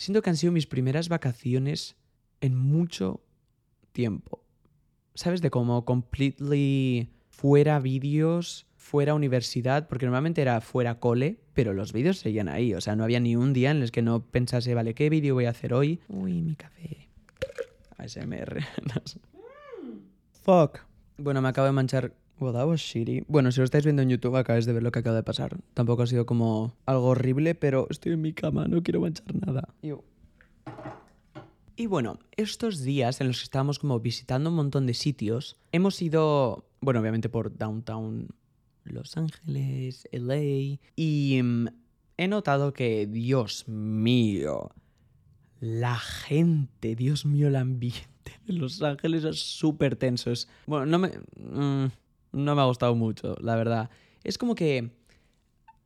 siento 0.00 0.22
que 0.22 0.30
han 0.30 0.36
sido 0.36 0.52
mis 0.52 0.66
primeras 0.66 1.10
vacaciones 1.10 1.94
en 2.40 2.56
mucho 2.56 3.20
tiempo. 3.92 4.42
¿Sabes? 5.14 5.42
De 5.42 5.50
como 5.50 5.84
completely 5.84 7.10
fuera 7.28 7.78
vídeos, 7.80 8.66
fuera 8.76 9.12
universidad, 9.12 9.88
porque 9.88 10.06
normalmente 10.06 10.40
era 10.40 10.62
fuera 10.62 10.98
cole, 11.00 11.38
pero 11.52 11.74
los 11.74 11.92
vídeos 11.92 12.18
seguían 12.18 12.48
ahí. 12.48 12.72
O 12.72 12.80
sea, 12.80 12.96
no 12.96 13.04
había 13.04 13.20
ni 13.20 13.36
un 13.36 13.52
día 13.52 13.72
en 13.72 13.82
el 13.82 13.90
que 13.90 14.00
no 14.00 14.24
pensase, 14.24 14.74
vale, 14.74 14.94
¿qué 14.94 15.10
vídeo 15.10 15.34
voy 15.34 15.44
a 15.44 15.50
hacer 15.50 15.74
hoy? 15.74 16.00
Uy, 16.08 16.40
mi 16.40 16.54
café. 16.54 17.08
ASMR. 17.98 18.64
Fuck. 20.42 20.78
Bueno, 21.18 21.42
me 21.42 21.48
acabo 21.50 21.66
de 21.66 21.72
manchar 21.72 22.14
Well, 22.40 22.54
that 22.54 22.66
was 22.66 22.80
shitty. 22.80 23.24
Bueno, 23.28 23.52
si 23.52 23.60
lo 23.60 23.64
estáis 23.64 23.84
viendo 23.84 24.00
en 24.00 24.08
YouTube, 24.08 24.34
acabáis 24.34 24.64
de 24.64 24.72
ver 24.72 24.82
lo 24.82 24.90
que 24.90 25.00
acaba 25.00 25.14
de 25.14 25.22
pasar. 25.22 25.58
Tampoco 25.74 26.02
ha 26.02 26.06
sido 26.06 26.24
como 26.24 26.74
algo 26.86 27.08
horrible, 27.08 27.54
pero 27.54 27.86
estoy 27.90 28.12
en 28.12 28.22
mi 28.22 28.32
cama, 28.32 28.66
no 28.66 28.82
quiero 28.82 29.00
manchar 29.02 29.34
nada. 29.34 29.68
Y 31.76 31.86
bueno, 31.86 32.18
estos 32.36 32.80
días 32.80 33.20
en 33.20 33.28
los 33.28 33.40
que 33.40 33.44
estábamos 33.44 33.78
como 33.78 34.00
visitando 34.00 34.48
un 34.48 34.56
montón 34.56 34.86
de 34.86 34.94
sitios, 34.94 35.58
hemos 35.70 36.00
ido, 36.00 36.64
bueno, 36.80 37.00
obviamente 37.00 37.28
por 37.28 37.56
Downtown 37.58 38.28
Los 38.84 39.18
Ángeles, 39.18 40.08
LA, 40.10 40.78
y 40.96 41.40
mm, 41.42 41.66
he 42.16 42.28
notado 42.28 42.72
que, 42.72 43.06
Dios 43.06 43.68
mío, 43.68 44.70
la 45.60 45.98
gente, 45.98 46.96
Dios 46.96 47.26
mío, 47.26 47.48
el 47.48 47.56
ambiente 47.56 48.40
de 48.46 48.54
Los 48.54 48.80
Ángeles 48.80 49.24
es 49.24 49.40
súper 49.40 49.96
tenso. 49.96 50.32
bueno, 50.66 50.86
no 50.86 50.98
me... 50.98 51.08
Mm, 51.36 51.90
no 52.32 52.54
me 52.54 52.62
ha 52.62 52.66
gustado 52.66 52.94
mucho, 52.94 53.36
la 53.40 53.56
verdad. 53.56 53.90
Es 54.24 54.38
como 54.38 54.54
que 54.54 54.90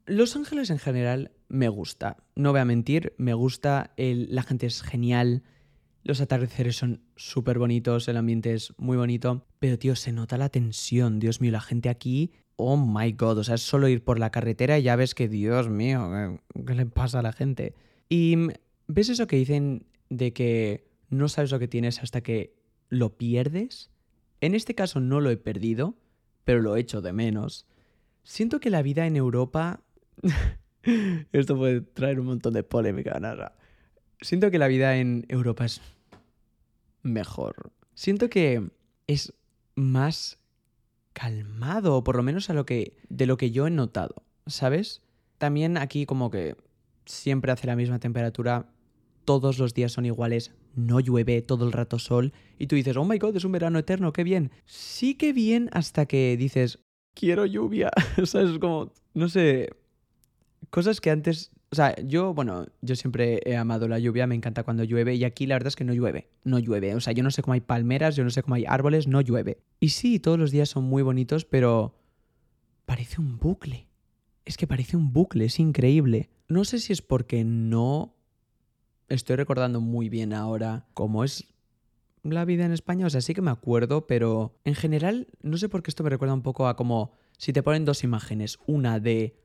Los 0.06 0.36
Ángeles 0.36 0.70
en 0.70 0.78
general 0.78 1.32
me 1.48 1.68
gusta. 1.68 2.16
No 2.34 2.52
voy 2.52 2.60
a 2.60 2.64
mentir, 2.64 3.14
me 3.16 3.34
gusta. 3.34 3.92
la 3.96 4.42
gente 4.42 4.66
es 4.66 4.82
genial. 4.82 5.42
Los 6.02 6.20
atardeceres 6.20 6.76
son 6.76 7.02
súper 7.16 7.58
bonitos, 7.58 8.08
el 8.08 8.16
ambiente 8.16 8.52
es 8.52 8.74
muy 8.76 8.96
bonito. 8.96 9.46
Pero, 9.58 9.78
tío, 9.78 9.96
se 9.96 10.12
nota 10.12 10.36
la 10.36 10.50
tensión. 10.50 11.18
Dios 11.18 11.40
mío, 11.40 11.52
la 11.52 11.60
gente 11.60 11.88
aquí 11.88 12.32
oh 12.56 12.76
my 12.76 13.12
god, 13.12 13.38
o 13.38 13.44
sea, 13.44 13.56
es 13.56 13.62
solo 13.62 13.88
ir 13.88 14.04
por 14.04 14.18
la 14.18 14.30
carretera 14.30 14.78
y 14.78 14.82
ya 14.82 14.96
ves 14.96 15.14
que, 15.14 15.28
Dios 15.28 15.68
mío, 15.68 16.38
¿qué 16.66 16.74
le 16.74 16.86
pasa 16.86 17.18
a 17.18 17.22
la 17.22 17.32
gente? 17.32 17.74
Y 18.08 18.36
ves 18.86 19.08
eso 19.08 19.26
que 19.26 19.36
dicen 19.36 19.86
de 20.10 20.32
que 20.32 20.86
no 21.08 21.28
sabes 21.28 21.50
lo 21.50 21.58
que 21.58 21.68
tienes 21.68 22.02
hasta 22.02 22.22
que 22.22 22.54
lo 22.88 23.16
pierdes. 23.16 23.90
En 24.40 24.54
este 24.54 24.74
caso 24.74 25.00
no 25.00 25.20
lo 25.20 25.30
he 25.30 25.36
perdido, 25.36 25.96
pero 26.44 26.60
lo 26.60 26.76
echo 26.76 27.00
de 27.00 27.12
menos. 27.12 27.66
Siento 28.22 28.60
que 28.60 28.70
la 28.70 28.82
vida 28.82 29.06
en 29.06 29.16
Europa... 29.16 29.80
Esto 31.32 31.56
puede 31.56 31.80
traer 31.80 32.20
un 32.20 32.26
montón 32.26 32.52
de 32.52 32.62
polémica, 32.62 33.18
nada. 33.18 33.56
Siento 34.20 34.50
que 34.50 34.58
la 34.58 34.68
vida 34.68 34.96
en 34.96 35.24
Europa 35.28 35.64
es 35.64 35.80
mejor. 37.02 37.72
Siento 37.94 38.28
que 38.28 38.70
es 39.06 39.32
más 39.74 40.38
calmado, 41.14 41.96
o 41.96 42.04
por 42.04 42.16
lo 42.16 42.22
menos 42.22 42.50
a 42.50 42.54
lo 42.54 42.66
que, 42.66 42.96
de 43.08 43.26
lo 43.26 43.36
que 43.36 43.50
yo 43.50 43.66
he 43.66 43.70
notado, 43.70 44.24
¿sabes? 44.46 45.02
También 45.38 45.78
aquí 45.78 46.04
como 46.06 46.30
que 46.30 46.56
siempre 47.06 47.52
hace 47.52 47.66
la 47.66 47.76
misma 47.76 47.98
temperatura, 47.98 48.66
todos 49.24 49.58
los 49.58 49.74
días 49.74 49.92
son 49.92 50.06
iguales, 50.06 50.52
no 50.74 51.00
llueve, 51.00 51.42
todo 51.42 51.66
el 51.66 51.72
rato 51.72 51.98
sol, 51.98 52.32
y 52.58 52.66
tú 52.66 52.76
dices, 52.76 52.96
oh 52.96 53.04
my 53.04 53.18
god, 53.18 53.36
es 53.36 53.44
un 53.44 53.52
verano 53.52 53.78
eterno, 53.78 54.12
qué 54.12 54.24
bien. 54.24 54.50
Sí 54.66 55.14
que 55.14 55.32
bien 55.32 55.70
hasta 55.72 56.06
que 56.06 56.36
dices, 56.36 56.80
quiero 57.14 57.46
lluvia, 57.46 57.90
¿sabes? 58.24 58.58
Como, 58.58 58.92
no 59.14 59.28
sé, 59.28 59.70
cosas 60.70 61.00
que 61.00 61.10
antes 61.10 61.50
o 61.74 61.76
sea, 61.76 61.96
yo, 62.04 62.32
bueno, 62.34 62.68
yo 62.82 62.94
siempre 62.94 63.40
he 63.44 63.56
amado 63.56 63.88
la 63.88 63.98
lluvia, 63.98 64.28
me 64.28 64.36
encanta 64.36 64.62
cuando 64.62 64.84
llueve 64.84 65.16
y 65.16 65.24
aquí 65.24 65.44
la 65.44 65.56
verdad 65.56 65.66
es 65.66 65.74
que 65.74 65.82
no 65.82 65.92
llueve, 65.92 66.28
no 66.44 66.60
llueve. 66.60 66.94
O 66.94 67.00
sea, 67.00 67.12
yo 67.12 67.24
no 67.24 67.32
sé 67.32 67.42
cómo 67.42 67.54
hay 67.54 67.62
palmeras, 67.62 68.14
yo 68.14 68.22
no 68.22 68.30
sé 68.30 68.44
cómo 68.44 68.54
hay 68.54 68.64
árboles, 68.64 69.08
no 69.08 69.20
llueve. 69.20 69.58
Y 69.80 69.88
sí, 69.88 70.20
todos 70.20 70.38
los 70.38 70.52
días 70.52 70.68
son 70.68 70.84
muy 70.84 71.02
bonitos, 71.02 71.44
pero 71.44 71.96
parece 72.86 73.20
un 73.20 73.40
bucle. 73.40 73.88
Es 74.44 74.56
que 74.56 74.68
parece 74.68 74.96
un 74.96 75.12
bucle, 75.12 75.46
es 75.46 75.58
increíble. 75.58 76.30
No 76.46 76.64
sé 76.64 76.78
si 76.78 76.92
es 76.92 77.02
porque 77.02 77.42
no 77.42 78.14
estoy 79.08 79.36
recordando 79.36 79.80
muy 79.80 80.08
bien 80.08 80.32
ahora 80.32 80.86
cómo 80.94 81.24
es 81.24 81.46
la 82.22 82.44
vida 82.44 82.64
en 82.64 82.72
España, 82.72 83.06
o 83.06 83.10
sea, 83.10 83.20
sí 83.20 83.34
que 83.34 83.42
me 83.42 83.50
acuerdo, 83.50 84.06
pero 84.06 84.58
en 84.64 84.74
general 84.74 85.28
no 85.42 85.58
sé 85.58 85.68
por 85.68 85.82
qué 85.82 85.90
esto 85.90 86.02
me 86.02 86.10
recuerda 86.10 86.34
un 86.34 86.42
poco 86.42 86.66
a 86.68 86.76
como 86.76 87.12
si 87.36 87.52
te 87.52 87.62
ponen 87.62 87.84
dos 87.84 88.02
imágenes, 88.04 88.58
una 88.66 88.98
de 88.98 89.36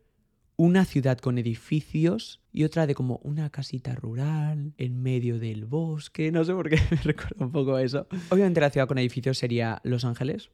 una 0.55 0.83
ciudad 0.83 1.17
con 1.19 1.37
edificios 1.37 2.41
y 2.51 2.65
otra 2.65 2.85
de 2.85 2.93
como 2.93 3.21
una 3.23 3.49
casita 3.49 3.95
rural 3.95 4.73
en 4.77 5.01
medio 5.01 5.39
del 5.39 5.65
bosque. 5.65 6.33
No 6.33 6.43
sé 6.43 6.53
por 6.53 6.69
qué 6.69 6.77
me 6.91 6.97
recuerda 6.97 7.45
un 7.45 7.51
poco 7.53 7.75
a 7.75 7.83
eso. 7.83 8.07
Obviamente 8.29 8.59
la 8.59 8.69
ciudad 8.69 8.87
con 8.87 8.97
edificios 8.97 9.37
sería 9.37 9.79
Los 9.83 10.03
Ángeles. 10.03 10.49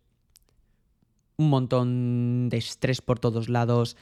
Un 1.37 1.49
montón 1.49 2.49
de 2.49 2.57
estrés 2.57 3.01
por 3.01 3.19
todos 3.19 3.49
lados, 3.49 3.97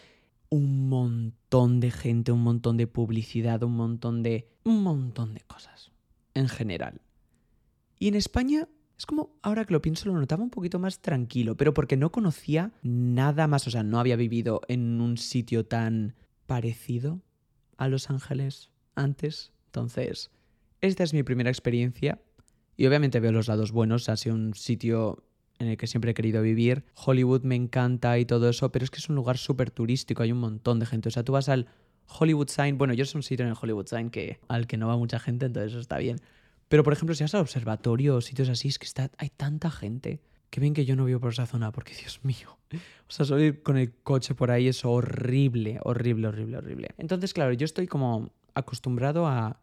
un 0.54 0.88
montón 0.88 1.80
de 1.80 1.90
gente, 1.90 2.32
un 2.32 2.44
montón 2.44 2.78
de 2.78 2.86
publicidad, 2.86 3.64
un 3.64 3.76
montón 3.76 4.22
de... 4.22 4.52
un 4.64 4.84
montón 4.84 5.34
de 5.34 5.42
cosas 5.42 5.92
en 6.36 6.48
general. 6.48 7.02
Y 7.98 8.08
en 8.08 8.14
España 8.14 8.70
es 8.96 9.08
como, 9.08 9.36
ahora 9.42 9.66
que 9.66 9.74
lo 9.74 9.82
pienso, 9.82 10.10
lo 10.10 10.20
notaba 10.20 10.44
un 10.44 10.52
poquito 10.52 10.78
más 10.78 11.02
tranquilo, 11.02 11.58
pero 11.58 11.74
porque 11.74 11.98
no 11.98 12.12
conocía 12.12 12.72
nada 12.84 13.48
más, 13.48 13.66
o 13.66 13.72
sea, 13.72 13.82
no 13.82 14.00
había 14.00 14.16
vivido 14.16 14.62
en 14.68 15.02
un 15.02 15.18
sitio 15.18 15.66
tan 15.66 16.14
parecido 16.46 17.24
a 17.78 17.88
Los 17.88 18.12
Ángeles 18.12 18.70
antes. 18.94 19.54
Entonces, 19.66 20.30
esta 20.82 21.04
es 21.04 21.16
mi 21.16 21.24
primera 21.24 21.50
experiencia 21.50 22.22
y 22.78 22.86
obviamente 22.86 23.20
veo 23.20 23.32
los 23.32 23.48
lados 23.48 23.72
buenos, 23.72 24.08
ha 24.08 24.18
sido 24.18 24.36
un 24.36 24.54
sitio 24.54 25.24
en 25.64 25.70
el 25.70 25.78
que 25.78 25.88
siempre 25.88 26.12
he 26.12 26.14
querido 26.14 26.42
vivir. 26.42 26.84
Hollywood 26.96 27.42
me 27.44 27.56
encanta 27.56 28.18
y 28.20 28.26
todo 28.26 28.50
eso, 28.50 28.72
pero 28.72 28.86
es 28.86 28.92
que 28.92 28.98
es 29.00 29.10
un 29.10 29.16
lugar 29.16 29.38
súper 29.38 29.72
turístico, 29.72 30.24
hay 30.24 30.32
un 30.32 30.40
montón 30.40 30.80
de 30.80 30.86
gente. 30.86 31.10
O 31.10 31.12
sea, 31.12 31.24
tú 31.24 31.32
vas 31.32 31.50
al 31.50 31.68
Hollywood 32.08 32.50
Sign, 32.50 32.78
bueno, 32.78 32.94
yo 32.94 33.06
soy 33.06 33.20
un 33.20 33.24
sitio 33.24 33.46
en 33.46 33.52
el 33.52 33.58
Hollywood 33.60 33.88
Sign 33.88 34.10
que, 34.10 34.40
al 34.48 34.68
que 34.68 34.78
no 34.78 34.88
va 34.88 34.98
mucha 34.98 35.20
gente, 35.20 35.46
entonces 35.46 35.72
eso 35.72 35.80
está 35.80 35.98
bien. 35.98 36.18
Pero, 36.68 36.84
por 36.84 36.94
ejemplo, 36.94 37.16
si 37.16 37.24
vas 37.24 37.34
al 37.36 37.42
observatorio 37.42 38.16
o 38.16 38.22
sitios 38.22 38.50
así, 38.50 38.68
es 38.68 38.80
que 38.80 38.86
está, 38.86 39.12
hay 39.18 39.30
tanta 39.30 39.70
gente. 39.70 40.22
Qué 40.50 40.60
bien 40.60 40.74
que 40.74 40.86
yo 40.86 40.96
no 40.96 41.06
vivo 41.06 41.20
por 41.20 41.32
esa 41.32 41.46
zona, 41.46 41.72
porque 41.72 41.94
Dios 41.96 42.20
mío. 42.24 42.58
O 43.08 43.12
sea, 43.12 43.26
salir 43.26 43.64
con 43.64 43.78
el 43.78 43.94
coche 43.94 44.36
por 44.36 44.52
ahí 44.52 44.68
es 44.68 44.86
horrible, 44.86 45.80
horrible, 45.84 46.28
horrible, 46.28 46.58
horrible. 46.58 46.90
Entonces, 46.98 47.34
claro, 47.34 47.54
yo 47.54 47.66
estoy 47.66 47.88
como 47.88 48.32
acostumbrado 48.54 49.28
a... 49.28 49.60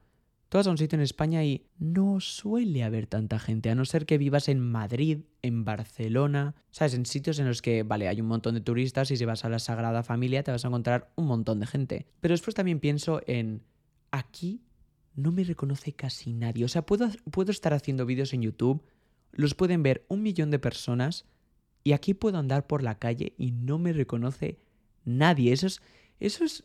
Tú 0.51 0.59
vas 0.59 0.67
a 0.67 0.71
un 0.71 0.79
sitio 0.79 0.97
en 0.97 1.03
España 1.03 1.45
y 1.45 1.65
no 1.79 2.19
suele 2.19 2.83
haber 2.83 3.07
tanta 3.07 3.39
gente, 3.39 3.71
a 3.71 3.77
no 3.77 3.85
ser 3.85 4.05
que 4.05 4.19
vivas 4.19 4.49
en 4.49 4.59
Madrid, 4.59 5.21
en 5.43 5.65
Barcelona, 5.65 6.57
¿sabes? 6.73 6.95
En 6.95 7.07
sitios 7.07 7.39
en 7.39 7.47
los 7.47 7.63
que, 7.63 7.85
vale, 7.85 8.09
hay 8.09 8.21
un 8.21 8.27
montón 8.27 8.57
de 8.57 8.61
turistas 8.61 9.13
y 9.13 9.17
si 9.17 9.25
vas 9.25 9.45
a 9.45 9.49
la 9.49 9.61
Sagrada 9.61 10.03
Familia 10.03 10.43
te 10.43 10.51
vas 10.51 10.65
a 10.65 10.69
encontrar 10.69 11.13
un 11.15 11.27
montón 11.27 11.61
de 11.61 11.69
gente. 11.69 12.07
Pero 12.21 12.33
después 12.33 12.57
también 12.57 12.81
pienso 12.81 13.23
en 13.29 13.63
aquí 14.11 14.65
no 15.15 15.31
me 15.31 15.45
reconoce 15.45 15.93
casi 15.93 16.33
nadie. 16.33 16.65
O 16.65 16.69
sea, 16.69 16.85
puedo, 16.85 17.09
puedo 17.31 17.53
estar 17.53 17.73
haciendo 17.73 18.05
vídeos 18.05 18.33
en 18.33 18.43
YouTube, 18.43 18.83
los 19.31 19.55
pueden 19.55 19.85
ver 19.85 20.05
un 20.09 20.21
millón 20.21 20.51
de 20.51 20.59
personas 20.59 21.27
y 21.85 21.93
aquí 21.93 22.13
puedo 22.13 22.39
andar 22.39 22.67
por 22.67 22.83
la 22.83 22.99
calle 22.99 23.35
y 23.39 23.53
no 23.53 23.79
me 23.79 23.93
reconoce 23.93 24.59
nadie. 25.05 25.53
Eso 25.53 25.69
es, 25.69 25.81
eso 26.19 26.43
es 26.43 26.65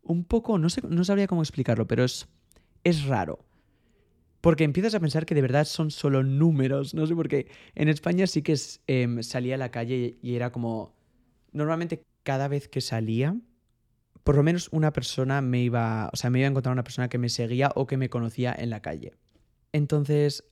un 0.00 0.22
poco, 0.22 0.58
no, 0.58 0.70
sé, 0.70 0.80
no 0.88 1.02
sabría 1.02 1.26
cómo 1.26 1.42
explicarlo, 1.42 1.88
pero 1.88 2.04
es, 2.04 2.28
es 2.84 3.04
raro. 3.04 3.44
Porque 4.40 4.64
empiezas 4.64 4.94
a 4.94 5.00
pensar 5.00 5.26
que 5.26 5.34
de 5.34 5.42
verdad 5.42 5.66
son 5.66 5.90
solo 5.90 6.22
números. 6.22 6.94
No 6.94 7.06
sé 7.06 7.14
por 7.14 7.28
qué. 7.28 7.48
En 7.74 7.88
España 7.88 8.26
sí 8.26 8.42
que 8.42 8.56
em, 8.86 9.22
salía 9.22 9.56
a 9.56 9.58
la 9.58 9.70
calle 9.70 10.18
y 10.22 10.34
era 10.34 10.50
como... 10.50 10.94
Normalmente 11.52 12.02
cada 12.22 12.48
vez 12.48 12.68
que 12.68 12.80
salía 12.80 13.36
por 14.24 14.36
lo 14.36 14.42
menos 14.42 14.68
una 14.72 14.92
persona 14.92 15.40
me 15.40 15.62
iba, 15.62 16.10
o 16.12 16.16
sea, 16.16 16.30
me 16.30 16.40
iba 16.40 16.46
a 16.46 16.50
encontrar 16.50 16.72
una 16.72 16.84
persona 16.84 17.08
que 17.08 17.18
me 17.18 17.28
seguía 17.28 17.72
o 17.74 17.86
que 17.86 17.96
me 17.96 18.10
conocía 18.10 18.54
en 18.56 18.70
la 18.70 18.80
calle. 18.80 19.14
Entonces, 19.72 20.44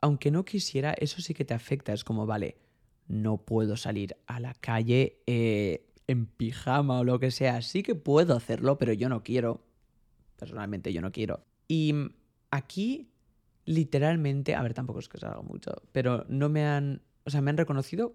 aunque 0.00 0.30
no 0.30 0.44
quisiera, 0.44 0.92
eso 0.92 1.20
sí 1.22 1.34
que 1.34 1.44
te 1.44 1.54
afecta. 1.54 1.92
Es 1.92 2.04
como, 2.04 2.26
vale, 2.26 2.58
no 3.08 3.38
puedo 3.38 3.76
salir 3.76 4.16
a 4.26 4.40
la 4.40 4.54
calle 4.54 5.20
eh, 5.26 5.86
en 6.06 6.26
pijama 6.26 7.00
o 7.00 7.04
lo 7.04 7.18
que 7.18 7.30
sea. 7.30 7.62
Sí 7.62 7.82
que 7.82 7.94
puedo 7.94 8.36
hacerlo, 8.36 8.78
pero 8.78 8.92
yo 8.92 9.08
no 9.08 9.22
quiero. 9.22 9.62
Personalmente 10.36 10.92
yo 10.92 11.00
no 11.00 11.12
quiero. 11.12 11.44
Y 11.68 11.94
aquí, 12.50 13.10
literalmente, 13.64 14.54
a 14.54 14.62
ver, 14.62 14.74
tampoco 14.74 14.98
es 14.98 15.08
que 15.08 15.18
salga 15.18 15.42
mucho, 15.42 15.72
pero 15.92 16.24
no 16.28 16.48
me 16.48 16.66
han, 16.66 17.02
o 17.24 17.30
sea, 17.30 17.40
me 17.40 17.50
han 17.50 17.56
reconocido 17.56 18.14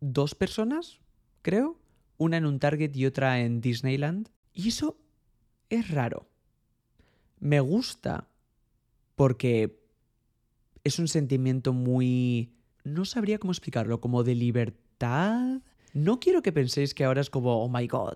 dos 0.00 0.34
personas, 0.34 1.00
creo 1.42 1.78
una 2.22 2.36
en 2.36 2.46
un 2.46 2.58
Target 2.58 2.94
y 2.94 3.06
otra 3.06 3.40
en 3.40 3.60
Disneyland. 3.60 4.28
Y 4.54 4.68
eso 4.68 4.96
es 5.70 5.90
raro. 5.90 6.28
Me 7.40 7.60
gusta 7.60 8.28
porque 9.16 9.80
es 10.84 10.98
un 10.98 11.08
sentimiento 11.08 11.72
muy... 11.72 12.54
No 12.84 13.04
sabría 13.04 13.38
cómo 13.38 13.52
explicarlo, 13.52 14.00
como 14.00 14.24
de 14.24 14.34
libertad. 14.34 15.60
No 15.92 16.20
quiero 16.20 16.42
que 16.42 16.52
penséis 16.52 16.94
que 16.94 17.04
ahora 17.04 17.20
es 17.20 17.30
como, 17.30 17.62
oh 17.62 17.68
my 17.68 17.86
god, 17.86 18.14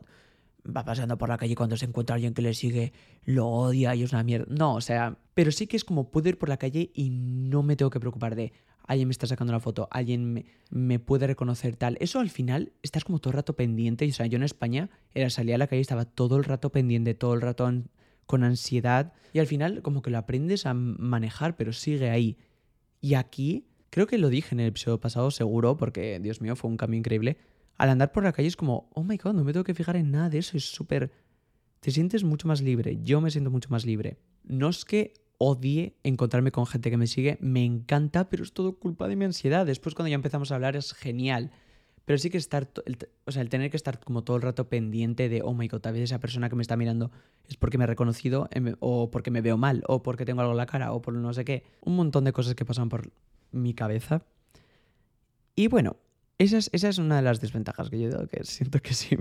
va 0.74 0.84
pasando 0.84 1.18
por 1.18 1.28
la 1.28 1.38
calle 1.38 1.54
cuando 1.54 1.76
se 1.76 1.86
encuentra 1.86 2.14
alguien 2.14 2.34
que 2.34 2.42
le 2.42 2.54
sigue, 2.54 2.92
lo 3.24 3.48
odia 3.48 3.94
y 3.94 4.02
es 4.02 4.12
una 4.12 4.22
mierda. 4.22 4.46
No, 4.48 4.74
o 4.74 4.80
sea, 4.80 5.18
pero 5.34 5.52
sí 5.52 5.66
que 5.66 5.76
es 5.76 5.84
como 5.84 6.10
puedo 6.10 6.28
ir 6.28 6.38
por 6.38 6.48
la 6.48 6.56
calle 6.56 6.90
y 6.94 7.10
no 7.10 7.62
me 7.62 7.76
tengo 7.76 7.90
que 7.90 8.00
preocupar 8.00 8.34
de, 8.34 8.52
alguien 8.86 9.08
me 9.08 9.12
está 9.12 9.26
sacando 9.26 9.52
la 9.52 9.60
foto, 9.60 9.88
alguien 9.90 10.46
me, 10.70 10.98
puede 10.98 11.26
reconocer 11.26 11.76
tal. 11.76 11.96
Eso 12.00 12.20
al 12.20 12.30
final 12.30 12.72
estás 12.82 13.04
como 13.04 13.18
todo 13.18 13.32
el 13.32 13.36
rato 13.36 13.56
pendiente. 13.56 14.06
O 14.06 14.12
sea, 14.12 14.26
yo 14.26 14.36
en 14.36 14.42
España 14.42 14.90
era 15.14 15.30
salir 15.30 15.54
a 15.54 15.58
la 15.58 15.66
calle 15.66 15.82
estaba 15.82 16.04
todo 16.04 16.36
el 16.36 16.44
rato 16.44 16.70
pendiente, 16.70 17.14
todo 17.14 17.34
el 17.34 17.40
rato 17.40 17.70
con 18.26 18.44
ansiedad. 18.44 19.12
Y 19.32 19.38
al 19.38 19.46
final 19.46 19.82
como 19.82 20.02
que 20.02 20.10
lo 20.10 20.18
aprendes 20.18 20.66
a 20.66 20.74
manejar, 20.74 21.56
pero 21.56 21.72
sigue 21.72 22.10
ahí. 22.10 22.38
Y 23.00 23.14
aquí, 23.14 23.66
creo 23.90 24.06
que 24.06 24.18
lo 24.18 24.28
dije 24.28 24.54
en 24.54 24.60
el 24.60 24.68
episodio 24.68 25.00
pasado 25.00 25.30
seguro, 25.30 25.76
porque 25.76 26.18
Dios 26.20 26.40
mío, 26.40 26.56
fue 26.56 26.70
un 26.70 26.76
cambio 26.76 26.98
increíble. 26.98 27.38
Al 27.78 27.90
andar 27.90 28.12
por 28.12 28.24
la 28.24 28.32
calle 28.32 28.48
es 28.48 28.56
como, 28.56 28.88
oh 28.94 29.04
my 29.04 29.16
god, 29.16 29.34
no 29.34 29.44
me 29.44 29.52
tengo 29.52 29.64
que 29.64 29.74
fijar 29.74 29.96
en 29.96 30.10
nada 30.10 30.30
de 30.30 30.38
eso, 30.38 30.56
es 30.56 30.64
súper... 30.64 31.12
Te 31.80 31.90
sientes 31.90 32.24
mucho 32.24 32.48
más 32.48 32.62
libre, 32.62 32.98
yo 33.02 33.20
me 33.20 33.30
siento 33.30 33.50
mucho 33.50 33.68
más 33.70 33.84
libre. 33.84 34.18
No 34.44 34.68
es 34.68 34.84
que 34.84 35.14
odie 35.38 35.96
encontrarme 36.02 36.50
con 36.50 36.66
gente 36.66 36.90
que 36.90 36.96
me 36.96 37.06
sigue, 37.06 37.36
me 37.40 37.64
encanta, 37.64 38.28
pero 38.28 38.42
es 38.42 38.52
todo 38.52 38.78
culpa 38.78 39.08
de 39.08 39.16
mi 39.16 39.24
ansiedad. 39.24 39.66
Después 39.66 39.94
cuando 39.94 40.08
ya 40.08 40.14
empezamos 40.14 40.50
a 40.50 40.54
hablar 40.54 40.76
es 40.76 40.94
genial. 40.94 41.50
Pero 42.06 42.18
sí 42.18 42.30
que 42.30 42.38
estar, 42.38 42.70
o 43.24 43.32
sea, 43.32 43.42
el 43.42 43.48
tener 43.48 43.68
que 43.68 43.76
estar 43.76 43.98
como 43.98 44.22
todo 44.22 44.36
el 44.36 44.42
rato 44.42 44.68
pendiente 44.68 45.28
de, 45.28 45.42
oh 45.42 45.54
my 45.54 45.66
god, 45.66 45.84
a 45.88 45.90
veces 45.90 46.10
esa 46.10 46.20
persona 46.20 46.48
que 46.48 46.54
me 46.54 46.62
está 46.62 46.76
mirando 46.76 47.10
es 47.48 47.56
porque 47.56 47.78
me 47.78 47.84
ha 47.84 47.88
reconocido, 47.88 48.48
em, 48.52 48.76
o 48.78 49.10
porque 49.10 49.32
me 49.32 49.40
veo 49.40 49.56
mal, 49.56 49.82
o 49.88 50.04
porque 50.04 50.24
tengo 50.24 50.40
algo 50.40 50.52
en 50.52 50.56
la 50.56 50.66
cara, 50.66 50.92
o 50.92 51.02
por 51.02 51.14
no 51.14 51.32
sé 51.34 51.44
qué. 51.44 51.64
Un 51.80 51.96
montón 51.96 52.22
de 52.22 52.32
cosas 52.32 52.54
que 52.54 52.64
pasan 52.64 52.88
por 52.88 53.10
mi 53.50 53.74
cabeza. 53.74 54.22
Y 55.56 55.66
bueno, 55.66 55.96
esa 56.38 56.58
es, 56.58 56.70
esa 56.72 56.88
es 56.88 56.98
una 56.98 57.16
de 57.16 57.22
las 57.22 57.40
desventajas 57.40 57.90
que 57.90 57.98
yo 57.98 58.28
que 58.28 58.44
siento 58.44 58.80
que 58.80 58.94
sí. 58.94 59.16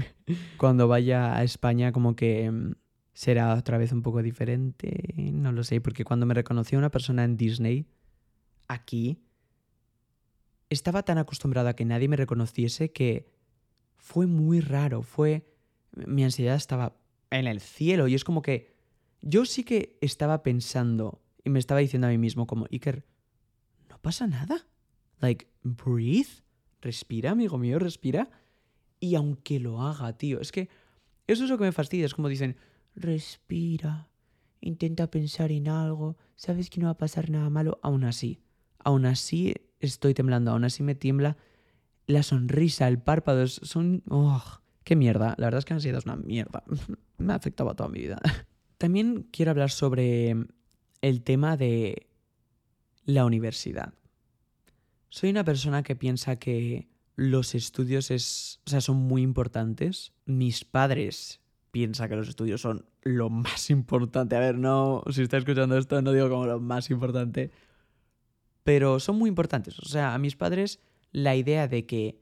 Cuando 0.57 0.87
vaya 0.87 1.37
a 1.37 1.43
España, 1.43 1.91
como 1.91 2.15
que 2.15 2.45
em, 2.45 2.75
será 3.13 3.53
otra 3.55 3.77
vez 3.77 3.91
un 3.91 4.01
poco 4.01 4.21
diferente, 4.21 5.13
no 5.31 5.51
lo 5.51 5.63
sé, 5.63 5.79
porque 5.81 6.03
cuando 6.03 6.25
me 6.25 6.33
reconoció 6.33 6.77
una 6.77 6.91
persona 6.91 7.23
en 7.23 7.37
Disney, 7.37 7.85
aquí, 8.67 9.23
estaba 10.69 11.03
tan 11.03 11.17
acostumbrada 11.17 11.71
a 11.71 11.75
que 11.75 11.85
nadie 11.85 12.07
me 12.07 12.17
reconociese 12.17 12.91
que 12.91 13.31
fue 13.97 14.27
muy 14.27 14.59
raro, 14.59 15.01
fue... 15.01 15.51
Mi 15.93 16.25
ansiedad 16.25 16.55
estaba 16.55 16.97
en 17.31 17.47
el 17.47 17.61
cielo 17.61 18.09
y 18.09 18.15
es 18.15 18.25
como 18.25 18.41
que 18.41 18.75
yo 19.21 19.45
sí 19.45 19.63
que 19.63 19.97
estaba 20.01 20.43
pensando 20.43 21.21
y 21.45 21.49
me 21.49 21.59
estaba 21.59 21.79
diciendo 21.79 22.07
a 22.07 22.09
mí 22.09 22.17
mismo 22.17 22.47
como, 22.47 22.65
Iker, 22.69 23.05
no 23.89 23.97
pasa 23.99 24.27
nada. 24.27 24.67
Like, 25.19 25.47
breathe, 25.63 26.43
respira, 26.85 27.31
amigo 27.31 27.57
mío, 27.57 27.79
respira. 27.79 28.29
Y 28.99 29.15
aunque 29.15 29.59
lo 29.59 29.81
haga, 29.81 30.17
tío, 30.17 30.39
es 30.39 30.51
que 30.51 30.69
eso 31.27 31.43
es 31.43 31.49
lo 31.49 31.57
que 31.57 31.65
me 31.65 31.71
fastidia, 31.71 32.05
es 32.05 32.13
como 32.13 32.29
dicen, 32.29 32.55
respira, 32.95 34.07
intenta 34.61 35.11
pensar 35.11 35.51
en 35.51 35.67
algo, 35.67 36.17
sabes 36.35 36.69
que 36.69 36.79
no 36.79 36.85
va 36.85 36.91
a 36.91 36.97
pasar 36.97 37.29
nada 37.29 37.49
malo, 37.49 37.79
aún 37.81 38.03
así, 38.03 38.39
aún 38.79 39.05
así 39.05 39.55
estoy 39.79 40.13
temblando, 40.13 40.51
aún 40.51 40.63
así 40.63 40.83
me 40.83 40.95
tiembla 40.95 41.35
la 42.07 42.23
sonrisa, 42.23 42.87
el 42.87 42.99
párpado, 42.99 43.47
son... 43.47 44.03
Oh, 44.09 44.43
¡Qué 44.83 44.95
mierda! 44.95 45.33
La 45.39 45.47
verdad 45.47 45.59
es 45.59 45.65
que 45.65 45.73
la 45.73 45.77
ansiedad 45.77 45.97
es 45.97 46.05
una 46.05 46.15
mierda. 46.15 46.63
me 47.17 47.33
ha 47.33 47.35
afectado 47.35 47.71
a 47.71 47.75
toda 47.75 47.89
mi 47.89 48.01
vida. 48.01 48.21
También 48.77 49.27
quiero 49.31 49.49
hablar 49.49 49.71
sobre 49.71 50.35
el 51.01 51.23
tema 51.23 51.57
de 51.57 52.07
la 53.05 53.25
universidad. 53.25 53.95
Soy 55.15 55.29
una 55.29 55.45
persona 55.45 55.81
que 55.81 55.95
piensa 55.95 56.35
que 56.35 56.89
los 57.15 57.55
estudios 57.55 58.11
es, 58.11 58.59
o 58.67 58.69
sea, 58.69 58.81
son 58.81 58.97
muy 58.97 59.21
importantes. 59.21 60.11
Mis 60.25 60.65
padres 60.65 61.39
piensan 61.71 62.09
que 62.09 62.17
los 62.17 62.27
estudios 62.27 62.59
son 62.59 62.85
lo 63.01 63.29
más 63.29 63.69
importante. 63.69 64.35
A 64.35 64.41
ver, 64.41 64.57
no, 64.57 65.05
si 65.09 65.21
está 65.21 65.37
escuchando 65.37 65.77
esto, 65.77 66.01
no 66.01 66.11
digo 66.11 66.29
como 66.29 66.45
lo 66.45 66.59
más 66.59 66.89
importante, 66.89 67.49
pero 68.65 68.99
son 68.99 69.17
muy 69.17 69.29
importantes. 69.29 69.79
O 69.79 69.85
sea, 69.85 70.13
a 70.13 70.17
mis 70.17 70.35
padres 70.35 70.81
la 71.13 71.33
idea 71.37 71.69
de 71.69 71.85
que 71.85 72.21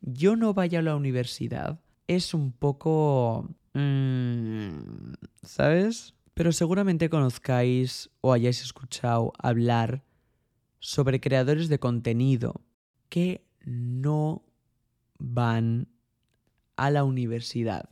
yo 0.00 0.34
no 0.34 0.54
vaya 0.54 0.80
a 0.80 0.82
la 0.82 0.96
universidad 0.96 1.78
es 2.08 2.34
un 2.34 2.50
poco... 2.50 3.48
Mm, 3.74 5.12
¿Sabes? 5.44 6.14
Pero 6.34 6.50
seguramente 6.50 7.10
conozcáis 7.10 8.10
o 8.22 8.32
hayáis 8.32 8.60
escuchado 8.60 9.32
hablar 9.38 10.02
sobre 10.80 11.20
creadores 11.20 11.68
de 11.68 11.78
contenido 11.78 12.60
que 13.08 13.46
no 13.64 14.44
van 15.18 15.88
a 16.76 16.90
la 16.90 17.04
universidad. 17.04 17.90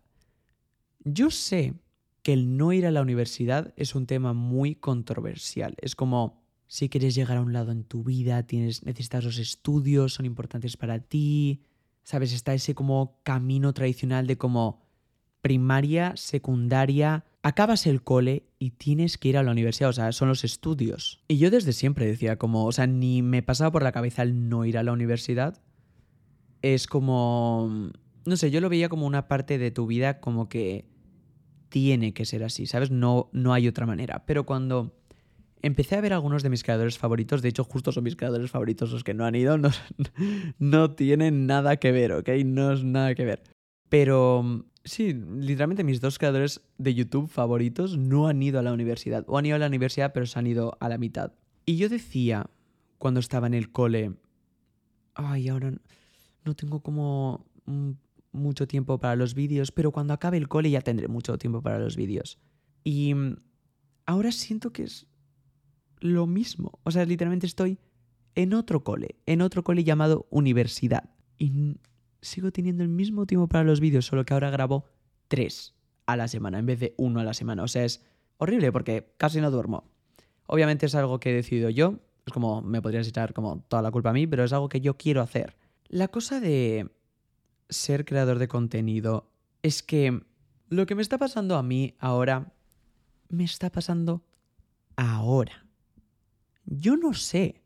Yo 1.05 1.31
sé 1.31 1.75
que 2.22 2.33
el 2.33 2.57
no 2.57 2.72
ir 2.72 2.87
a 2.87 2.90
la 2.90 3.03
universidad 3.03 3.72
es 3.77 3.94
un 3.94 4.07
tema 4.07 4.33
muy 4.33 4.75
controversial. 4.75 5.77
Es 5.81 5.94
como 5.94 6.42
si 6.66 6.88
quieres 6.88 7.14
llegar 7.14 7.37
a 7.37 7.40
un 7.40 7.53
lado 7.53 7.70
en 7.70 7.85
tu 7.85 8.03
vida, 8.03 8.42
tienes, 8.44 8.85
necesitas 8.85 9.25
los 9.25 9.38
estudios, 9.38 10.14
son 10.14 10.27
importantes 10.27 10.77
para 10.77 10.99
ti. 10.99 11.62
¿Sabes? 12.03 12.33
Está 12.33 12.55
ese 12.55 12.75
como 12.75 13.20
camino 13.25 13.72
tradicional 13.72 14.27
de 14.27 14.38
como 14.38 14.86
primaria, 15.46 16.12
secundaria, 16.16 17.24
acabas 17.44 17.87
el 17.87 18.02
cole 18.02 18.48
y 18.59 18.70
tienes 18.70 19.16
que 19.16 19.28
ir 19.28 19.38
a 19.38 19.44
la 19.44 19.52
universidad, 19.52 19.90
o 19.90 19.92
sea, 19.92 20.11
son 20.11 20.26
los 20.26 20.42
estudios. 20.42 21.22
Y 21.28 21.38
yo 21.38 21.52
desde 21.52 21.72
siempre 21.72 22.04
decía 22.04 22.37
como, 22.37 22.64
o 22.64 22.72
sea, 22.72 22.88
ni 22.88 23.22
me 23.22 23.44
pasaba 23.44 23.70
por 23.70 23.85
la 23.85 23.92
cabeza 23.92 24.24
el 24.24 24.48
no 24.48 24.64
ir 24.64 24.76
a 24.76 24.82
la 24.82 24.90
universidad. 24.90 25.62
Es 26.62 26.88
como, 26.88 27.92
no 28.24 28.37
sé, 28.37 28.50
yo 28.50 28.61
lo 28.61 28.68
veía 28.68 28.88
como 28.88 29.06
una 29.06 29.28
parte 29.28 29.56
de 29.56 29.70
tu 29.70 29.87
vida 29.87 30.18
como 30.18 30.48
que 30.48 30.85
tiene 31.68 32.12
que 32.12 32.24
ser 32.24 32.42
así, 32.42 32.66
¿sabes? 32.66 32.90
No, 32.90 33.30
no 33.30 33.52
hay 33.52 33.68
otra 33.68 33.87
manera. 33.87 34.24
Pero 34.26 34.46
cuando 34.46 34.96
empecé 35.62 35.94
a 35.94 36.00
ver 36.00 36.12
algunos 36.12 36.42
de 36.42 36.50
mis 36.50 36.64
creadores 36.64 36.98
favoritos, 36.98 37.40
de 37.40 37.50
hecho 37.50 37.62
justo 37.62 37.92
son 37.92 38.02
mis 38.02 38.16
creadores 38.16 38.50
favoritos 38.50 38.90
los 38.90 39.04
que 39.04 39.14
no 39.14 39.24
han 39.24 39.37
ido, 39.37 39.59
no, 39.59 39.70
no 40.59 40.90
tienen 40.96 41.46
nada 41.46 41.76
que 41.76 41.92
ver, 41.92 42.11
¿ok? 42.11 42.30
No 42.44 42.72
es 42.72 42.82
nada 42.82 43.14
que 43.14 43.24
ver. 43.24 43.55
Pero 43.88 44.64
Sí, 44.87 45.12
literalmente 45.12 45.83
mis 45.83 46.01
dos 46.01 46.16
creadores 46.16 46.61
de 46.79 46.94
YouTube 46.94 47.29
favoritos 47.29 47.99
no 47.99 48.29
han 48.29 48.40
ido 48.40 48.61
a 48.61 48.62
la 48.62 48.72
universidad. 48.72 49.25
O 49.27 49.37
han 49.37 49.44
ido 49.44 49.57
a 49.57 49.59
la 49.59 49.66
universidad, 49.66 50.12
pero 50.12 50.27
se 50.27 50.38
han 50.38 50.46
ido 50.46 50.79
a 50.79 50.88
la 50.88 50.96
mitad. 50.96 51.33
Y 51.64 51.77
yo 51.77 51.88
decía, 51.88 52.49
cuando 52.99 53.18
estaba 53.18 53.49
en 53.49 53.55
el 53.55 53.72
cole, 53.72 54.14
ay, 55.14 55.49
ahora 55.49 55.72
no 56.44 56.55
tengo 56.55 56.81
como 56.85 57.46
mucho 58.31 58.68
tiempo 58.68 58.99
para 58.99 59.16
los 59.16 59.35
vídeos, 59.35 59.72
pero 59.72 59.90
cuando 59.90 60.14
acabe 60.14 60.37
el 60.37 60.46
cole 60.46 60.70
ya 60.70 60.81
tendré 60.83 61.09
mucho 61.09 61.37
tiempo 61.37 61.62
para 61.62 61.81
los 61.81 61.96
vídeos. 61.96 62.38
Y 62.85 63.12
ahora 64.07 64.31
siento 64.31 64.72
que 64.72 64.85
es 64.85 65.09
lo 65.99 66.29
mismo. 66.29 66.79
O 66.85 66.92
sea, 66.92 67.05
literalmente 67.05 67.49
estoy 67.49 67.81
en 68.37 68.55
otro 68.55 68.85
cole, 68.85 69.16
en 69.27 69.40
otro 69.40 69.64
cole 69.64 69.83
llamado 69.83 70.29
universidad. 70.31 71.11
Sigo 72.26 72.52
teniendo 72.52 72.82
el 72.82 72.88
mismo 72.88 73.26
tiempo 73.26 73.48
para 73.48 73.64
los 73.64 73.80
vídeos, 73.80 74.06
solo 74.06 74.24
que 74.24 74.34
ahora 74.34 74.50
grabo 74.50 74.84
tres 75.28 75.74
a 76.06 76.16
la 76.16 76.28
semana 76.28 76.58
en 76.58 76.66
vez 76.66 76.80
de 76.80 76.94
uno 76.96 77.20
a 77.20 77.24
la 77.24 77.34
semana. 77.34 77.62
O 77.62 77.68
sea, 77.68 77.84
es 77.84 78.04
horrible 78.38 78.72
porque 78.72 79.12
casi 79.16 79.40
no 79.40 79.50
duermo. 79.50 79.90
Obviamente 80.46 80.86
es 80.86 80.94
algo 80.94 81.18
que 81.18 81.30
he 81.30 81.34
decidido 81.34 81.70
yo, 81.70 81.98
es 82.24 82.32
como 82.32 82.62
me 82.62 82.82
podrías 82.82 83.08
echar 83.08 83.32
como 83.32 83.60
toda 83.68 83.82
la 83.82 83.90
culpa 83.90 84.10
a 84.10 84.12
mí, 84.12 84.26
pero 84.26 84.44
es 84.44 84.52
algo 84.52 84.68
que 84.68 84.80
yo 84.80 84.96
quiero 84.96 85.20
hacer. 85.20 85.56
La 85.88 86.08
cosa 86.08 86.40
de 86.40 86.90
ser 87.68 88.04
creador 88.04 88.38
de 88.38 88.48
contenido 88.48 89.30
es 89.62 89.82
que 89.82 90.22
lo 90.68 90.86
que 90.86 90.94
me 90.94 91.02
está 91.02 91.18
pasando 91.18 91.56
a 91.56 91.62
mí 91.62 91.94
ahora, 91.98 92.52
me 93.28 93.44
está 93.44 93.70
pasando 93.70 94.24
ahora. 94.96 95.66
Yo 96.64 96.96
no 96.96 97.14
sé 97.14 97.62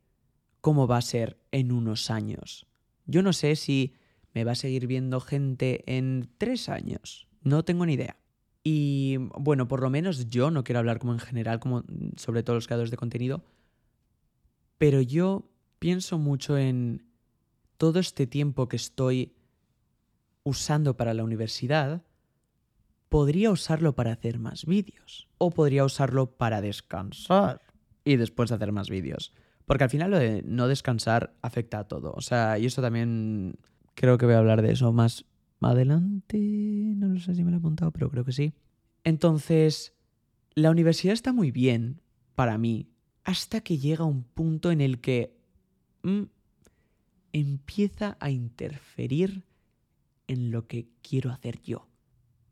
cómo 0.60 0.86
va 0.86 0.98
a 0.98 1.02
ser 1.02 1.38
en 1.52 1.72
unos 1.72 2.10
años. 2.10 2.66
Yo 3.06 3.22
no 3.22 3.32
sé 3.32 3.56
si 3.56 3.94
me 4.34 4.44
va 4.44 4.52
a 4.52 4.56
seguir 4.56 4.86
viendo 4.86 5.20
gente 5.20 5.82
en 5.86 6.30
tres 6.38 6.68
años. 6.68 7.26
No 7.42 7.64
tengo 7.64 7.86
ni 7.86 7.94
idea. 7.94 8.16
Y 8.62 9.16
bueno, 9.38 9.68
por 9.68 9.80
lo 9.80 9.90
menos 9.90 10.28
yo 10.28 10.50
no 10.50 10.64
quiero 10.64 10.80
hablar 10.80 10.98
como 10.98 11.12
en 11.12 11.18
general, 11.18 11.60
como 11.60 11.84
sobre 12.16 12.42
todos 12.42 12.58
los 12.58 12.66
creadores 12.66 12.90
de 12.90 12.96
contenido, 12.96 13.42
pero 14.78 15.00
yo 15.00 15.50
pienso 15.78 16.18
mucho 16.18 16.58
en 16.58 17.06
todo 17.78 17.98
este 17.98 18.26
tiempo 18.26 18.68
que 18.68 18.76
estoy 18.76 19.34
usando 20.44 20.96
para 20.96 21.14
la 21.14 21.24
universidad, 21.24 22.02
podría 23.08 23.50
usarlo 23.50 23.94
para 23.94 24.12
hacer 24.12 24.38
más 24.38 24.66
vídeos. 24.66 25.28
O 25.38 25.50
podría 25.50 25.84
usarlo 25.84 26.36
para 26.36 26.60
descansar 26.60 27.62
y 28.04 28.16
después 28.16 28.52
hacer 28.52 28.72
más 28.72 28.90
vídeos. 28.90 29.32
Porque 29.66 29.84
al 29.84 29.90
final 29.90 30.10
lo 30.10 30.18
de 30.18 30.42
no 30.42 30.68
descansar 30.68 31.34
afecta 31.42 31.78
a 31.78 31.88
todo. 31.88 32.12
O 32.12 32.20
sea, 32.20 32.58
y 32.58 32.66
eso 32.66 32.82
también 32.82 33.56
Creo 33.94 34.18
que 34.18 34.26
voy 34.26 34.34
a 34.34 34.38
hablar 34.38 34.62
de 34.62 34.72
eso 34.72 34.92
más 34.92 35.24
adelante. 35.60 36.38
No 36.38 37.08
lo 37.08 37.20
sé 37.20 37.34
si 37.34 37.44
me 37.44 37.50
lo 37.50 37.56
he 37.56 37.60
apuntado, 37.60 37.90
pero 37.90 38.10
creo 38.10 38.24
que 38.24 38.32
sí. 38.32 38.54
Entonces, 39.04 39.94
la 40.54 40.70
universidad 40.70 41.14
está 41.14 41.32
muy 41.32 41.50
bien 41.50 42.00
para 42.34 42.58
mí 42.58 42.88
hasta 43.24 43.60
que 43.60 43.78
llega 43.78 44.04
un 44.04 44.24
punto 44.24 44.70
en 44.70 44.80
el 44.80 45.00
que 45.00 45.36
mm, 46.02 46.22
empieza 47.32 48.16
a 48.20 48.30
interferir 48.30 49.44
en 50.26 50.50
lo 50.50 50.66
que 50.66 50.88
quiero 51.02 51.30
hacer 51.30 51.60
yo. 51.62 51.86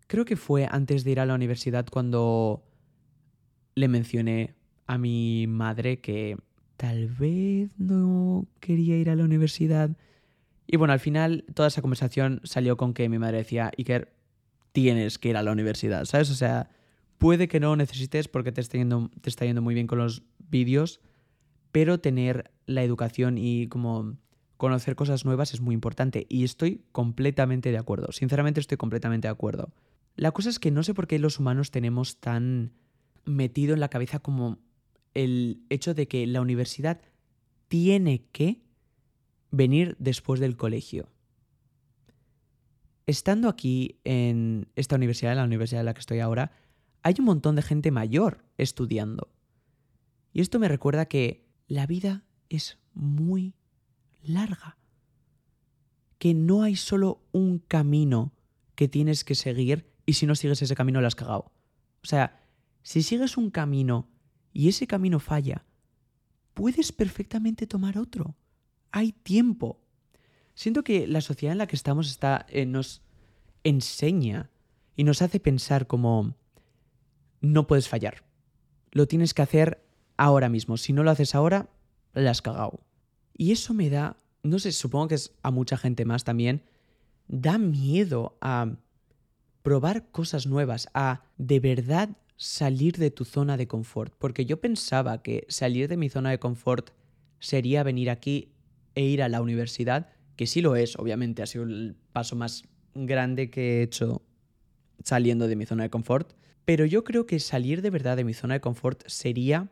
Creo 0.07 0.25
que 0.25 0.37
fue 0.37 0.67
antes 0.71 1.05
de 1.05 1.13
ir 1.13 1.21
a 1.21 1.27
la 1.27 1.35
universidad 1.35 1.87
cuando 1.91 2.65
le 3.75 3.89
mencioné 3.89 4.55
a 4.87 4.99
mi 4.99 5.47
madre 5.47 6.01
que 6.01 6.37
tal 6.77 7.09
vez 7.09 7.79
no 7.79 8.47
quería 8.61 8.97
ir 8.97 9.11
a 9.11 9.17
la 9.17 9.25
universidad 9.25 9.97
y 10.71 10.77
bueno, 10.77 10.93
al 10.93 11.01
final 11.01 11.47
toda 11.55 11.69
esa 11.69 11.81
conversación 11.81 12.43
salió 12.45 12.77
con 12.77 12.93
que 12.93 13.09
mi 13.09 13.19
madre 13.19 13.39
decía, 13.39 13.73
Iker, 13.79 14.13
tienes 14.73 15.19
que 15.19 15.31
ir 15.31 15.37
a 15.39 15.43
la 15.43 15.51
universidad, 15.51 16.05
¿sabes? 16.05 16.31
O 16.31 16.35
sea, 16.35 16.69
puede 17.17 17.49
que 17.49 17.59
no 17.59 17.75
necesites 17.75 18.29
porque 18.29 18.53
te 18.53 18.61
está 18.61 18.77
yendo, 18.77 19.11
te 19.23 19.31
está 19.31 19.47
yendo 19.47 19.63
muy 19.63 19.75
bien 19.75 19.87
con 19.87 19.97
los 19.97 20.23
vídeos, 20.39 21.01
pero 21.73 22.01
tener 22.01 22.53
la 22.67 22.83
educación 22.83 23.39
y 23.39 23.67
como 23.69 24.19
conocer 24.59 24.95
cosas 24.95 25.25
nuevas 25.25 25.55
es 25.55 25.63
muy 25.63 25.75
importante. 25.75 26.27
Y 26.29 26.45
estoy 26.45 26.85
completamente 26.93 27.73
de 27.73 27.79
acuerdo, 27.79 28.13
sinceramente 28.13 28.61
estoy 28.61 28.77
completamente 28.77 29.27
de 29.27 29.33
acuerdo. 29.33 29.73
La 30.17 30.33
cosa 30.33 30.51
es 30.51 30.59
que 30.59 30.71
no 30.71 30.83
sé 30.83 30.93
por 30.93 31.07
qué 31.07 31.19
los 31.19 31.39
humanos 31.39 31.71
tenemos 31.71 32.21
tan 32.21 32.73
metido 33.25 33.73
en 33.73 33.81
la 33.81 33.89
cabeza 33.89 34.19
como 34.19 34.59
el 35.15 35.63
hecho 35.71 35.95
de 35.95 36.09
que 36.09 36.27
la 36.27 36.43
universidad 36.43 37.01
tiene 37.69 38.27
que 38.33 38.68
venir 39.51 39.97
después 39.99 40.41
del 40.41 40.57
colegio. 40.57 41.09
Estando 43.07 43.49
aquí 43.49 43.99
en 44.05 44.69
esta 44.77 44.97
universidad, 44.97 45.33
en 45.33 45.39
la 45.39 45.45
universidad 45.45 45.81
en 45.81 45.87
la 45.87 45.95
que 45.95 46.01
estoy 46.01 46.21
ahora, 46.21 46.53
hay 47.03 47.15
un 47.19 47.25
montón 47.25 47.57
de 47.57 47.63
gente 47.63 47.91
mayor 47.91 48.45
estudiando. 48.59 49.33
Y 50.33 50.41
esto 50.41 50.59
me 50.59 50.69
recuerda 50.69 51.07
que 51.07 51.47
la 51.67 51.87
vida 51.87 52.25
es 52.49 52.79
muy 52.93 53.55
larga. 54.23 54.77
Que 56.19 56.35
no 56.35 56.63
hay 56.63 56.77
solo 56.77 57.23
un 57.33 57.59
camino 57.59 58.33
que 58.75 58.89
tienes 58.89 59.25
que 59.25 59.35
seguir 59.35 59.91
y 60.05 60.15
si 60.15 60.27
no 60.27 60.35
sigues 60.35 60.63
ese 60.63 60.75
camino 60.75 61.01
lo 61.01 61.07
has 61.07 61.15
cagado. 61.15 61.53
O 62.03 62.07
sea, 62.07 62.41
si 62.83 63.03
sigues 63.03 63.37
un 63.37 63.51
camino 63.51 64.09
y 64.53 64.69
ese 64.69 64.87
camino 64.87 65.19
falla, 65.21 65.65
puedes 66.55 66.93
perfectamente 66.93 67.67
tomar 67.67 67.99
otro 67.99 68.37
hay 68.93 69.13
tiempo. 69.13 69.81
Siento 70.55 70.83
que 70.83 71.07
la 71.07 71.21
sociedad 71.21 71.53
en 71.53 71.59
la 71.59 71.67
que 71.67 71.77
estamos 71.77 72.11
está, 72.11 72.47
eh, 72.49 72.67
nos 72.67 73.03
enseña 73.65 74.51
y 74.97 75.05
nos 75.05 75.23
hace 75.23 75.41
pensar 75.41 75.87
como 75.87 76.35
no 77.41 77.67
puedes 77.67 77.89
fallar. 77.89 78.25
Lo 78.91 79.07
tienes 79.07 79.35
que 79.35 79.43
hacer 79.43 79.85
ahora 80.17 80.49
mismo. 80.49 80.77
Si 80.77 80.93
no 80.93 81.05
lo 81.05 81.11
haces 81.11 81.35
ahora, 81.35 81.69
la 82.15 82.31
has 82.31 82.43
cagado. 82.43 82.81
Y 83.37 83.53
eso 83.53 83.75
me 83.75 83.91
da, 83.91 84.17
no 84.43 84.59
sé, 84.59 84.73
supongo 84.73 85.09
que 85.09 85.15
es 85.15 85.33
a 85.43 85.51
mucha 85.51 85.77
gente 85.77 86.05
más 86.05 86.25
también, 86.25 86.63
da 87.29 87.59
miedo 87.59 88.37
a 88.41 88.77
probar 89.63 90.11
cosas 90.11 90.47
nuevas, 90.47 90.89
a 90.95 91.23
de 91.37 91.61
verdad 91.61 92.11
salir 92.37 92.97
de 92.97 93.11
tu 93.11 93.25
zona 93.25 93.57
de 93.57 93.69
confort. 93.69 94.15
Porque 94.19 94.47
yo 94.47 94.61
pensaba 94.61 95.23
que 95.23 95.47
salir 95.49 95.89
de 95.89 95.97
mi 95.97 96.09
zona 96.09 96.31
de 96.31 96.39
confort 96.39 96.91
sería 97.39 97.83
venir 97.83 98.11
aquí 98.11 98.53
e 98.99 99.03
ir 99.03 99.23
a 99.23 99.29
la 99.29 99.41
universidad, 99.41 100.09
que 100.35 100.49
sí 100.49 100.61
lo 100.61 100.75
es, 100.75 100.99
obviamente, 100.99 101.41
ha 101.41 101.47
sido 101.47 101.63
el 101.63 101.95
paso 102.13 102.35
más 102.35 102.65
grande 102.97 103.49
que 103.49 103.79
he 103.79 103.83
hecho 103.83 104.23
saliendo 105.05 105.47
de 105.47 105.55
mi 105.55 105.67
zona 105.67 105.85
de 105.85 105.91
confort. 105.91 106.33
Pero 106.65 106.85
yo 106.85 107.05
creo 107.05 107.25
que 107.25 107.39
salir 107.39 107.81
de 107.81 107.91
verdad 107.91 108.17
de 108.17 108.25
mi 108.25 108.35
zona 108.35 108.55
de 108.55 108.61
confort 108.61 109.05
sería 109.07 109.71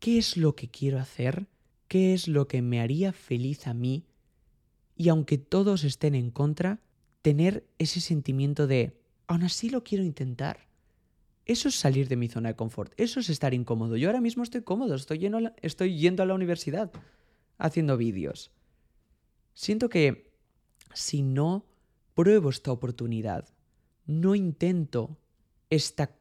qué 0.00 0.18
es 0.18 0.36
lo 0.36 0.56
que 0.56 0.66
quiero 0.66 0.98
hacer, 0.98 1.46
qué 1.86 2.14
es 2.14 2.26
lo 2.26 2.48
que 2.48 2.62
me 2.62 2.80
haría 2.80 3.12
feliz 3.12 3.68
a 3.68 3.74
mí, 3.74 4.06
y 4.96 5.08
aunque 5.08 5.38
todos 5.38 5.84
estén 5.84 6.16
en 6.16 6.32
contra, 6.32 6.80
tener 7.22 7.64
ese 7.78 8.00
sentimiento 8.00 8.66
de, 8.66 8.98
aún 9.28 9.44
así 9.44 9.70
lo 9.70 9.84
quiero 9.84 10.02
intentar. 10.02 10.66
Eso 11.46 11.68
es 11.68 11.76
salir 11.76 12.08
de 12.08 12.16
mi 12.16 12.26
zona 12.26 12.48
de 12.48 12.56
confort, 12.56 12.92
eso 12.96 13.20
es 13.20 13.28
estar 13.28 13.54
incómodo. 13.54 13.96
Yo 13.96 14.08
ahora 14.08 14.20
mismo 14.20 14.42
estoy 14.42 14.62
cómodo, 14.62 14.96
estoy, 14.96 15.30
estoy 15.62 15.96
yendo 15.96 16.24
a 16.24 16.26
la 16.26 16.34
universidad, 16.34 16.90
haciendo 17.56 17.96
vídeos. 17.96 18.50
Siento 19.54 19.88
que 19.88 20.32
si 20.92 21.22
no 21.22 21.64
pruebo 22.14 22.50
esta 22.50 22.72
oportunidad, 22.72 23.48
no 24.06 24.34
intento 24.34 25.16
esta 25.70 26.16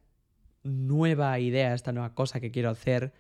nueva 0.63 1.37
idea, 1.39 1.73
esta 1.73 1.91
nueva 1.91 2.15
cosa 2.15 2.39
que 2.39 2.51
quiero 2.51 2.69
hacer, 2.69 3.13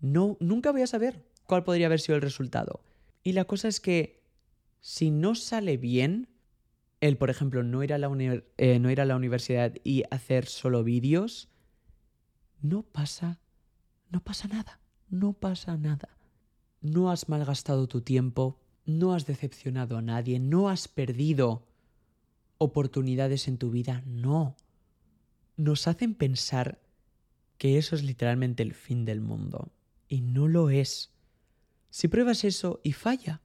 no, 0.00 0.36
nunca 0.40 0.72
voy 0.72 0.82
a 0.82 0.86
saber 0.86 1.24
cuál 1.46 1.64
podría 1.64 1.86
haber 1.86 2.00
sido 2.00 2.16
el 2.16 2.22
resultado. 2.22 2.82
Y 3.22 3.32
la 3.32 3.44
cosa 3.44 3.68
es 3.68 3.80
que 3.80 4.22
si 4.80 5.10
no 5.10 5.34
sale 5.34 5.76
bien, 5.76 6.28
el, 7.00 7.16
por 7.16 7.30
ejemplo, 7.30 7.62
no 7.62 7.82
ir 7.82 7.92
a 7.92 7.98
la, 7.98 8.10
eh, 8.58 8.78
no 8.78 8.90
ir 8.90 9.00
a 9.00 9.04
la 9.04 9.16
universidad 9.16 9.74
y 9.84 10.04
hacer 10.10 10.46
solo 10.46 10.84
vídeos, 10.84 11.48
no 12.60 12.82
pasa, 12.82 13.40
no 14.10 14.22
pasa 14.22 14.48
nada, 14.48 14.80
no 15.08 15.32
pasa 15.32 15.76
nada. 15.76 16.16
No 16.80 17.10
has 17.10 17.28
malgastado 17.28 17.88
tu 17.88 18.02
tiempo, 18.02 18.60
no 18.86 19.14
has 19.14 19.26
decepcionado 19.26 19.96
a 19.96 20.02
nadie, 20.02 20.38
no 20.38 20.68
has 20.68 20.88
perdido 20.88 21.66
oportunidades 22.58 23.48
en 23.48 23.58
tu 23.58 23.70
vida, 23.70 24.02
no. 24.06 24.56
Nos 25.56 25.86
hacen 25.86 26.14
pensar 26.14 26.80
que 27.58 27.78
eso 27.78 27.94
es 27.94 28.02
literalmente 28.02 28.62
el 28.62 28.74
fin 28.74 29.04
del 29.04 29.20
mundo. 29.20 29.72
Y 30.08 30.20
no 30.20 30.48
lo 30.48 30.70
es. 30.70 31.10
Si 31.90 32.08
pruebas 32.08 32.44
eso 32.44 32.80
y 32.82 32.92
falla, 32.92 33.40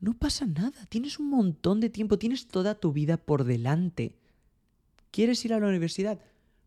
no 0.00 0.14
pasa 0.14 0.46
nada. 0.46 0.86
Tienes 0.88 1.18
un 1.18 1.30
montón 1.30 1.80
de 1.80 1.90
tiempo, 1.90 2.18
tienes 2.18 2.46
toda 2.46 2.74
tu 2.74 2.92
vida 2.92 3.16
por 3.16 3.44
delante. 3.44 4.16
¿Quieres 5.10 5.44
ir 5.44 5.54
a 5.54 5.60
la 5.60 5.68
universidad? 5.68 6.20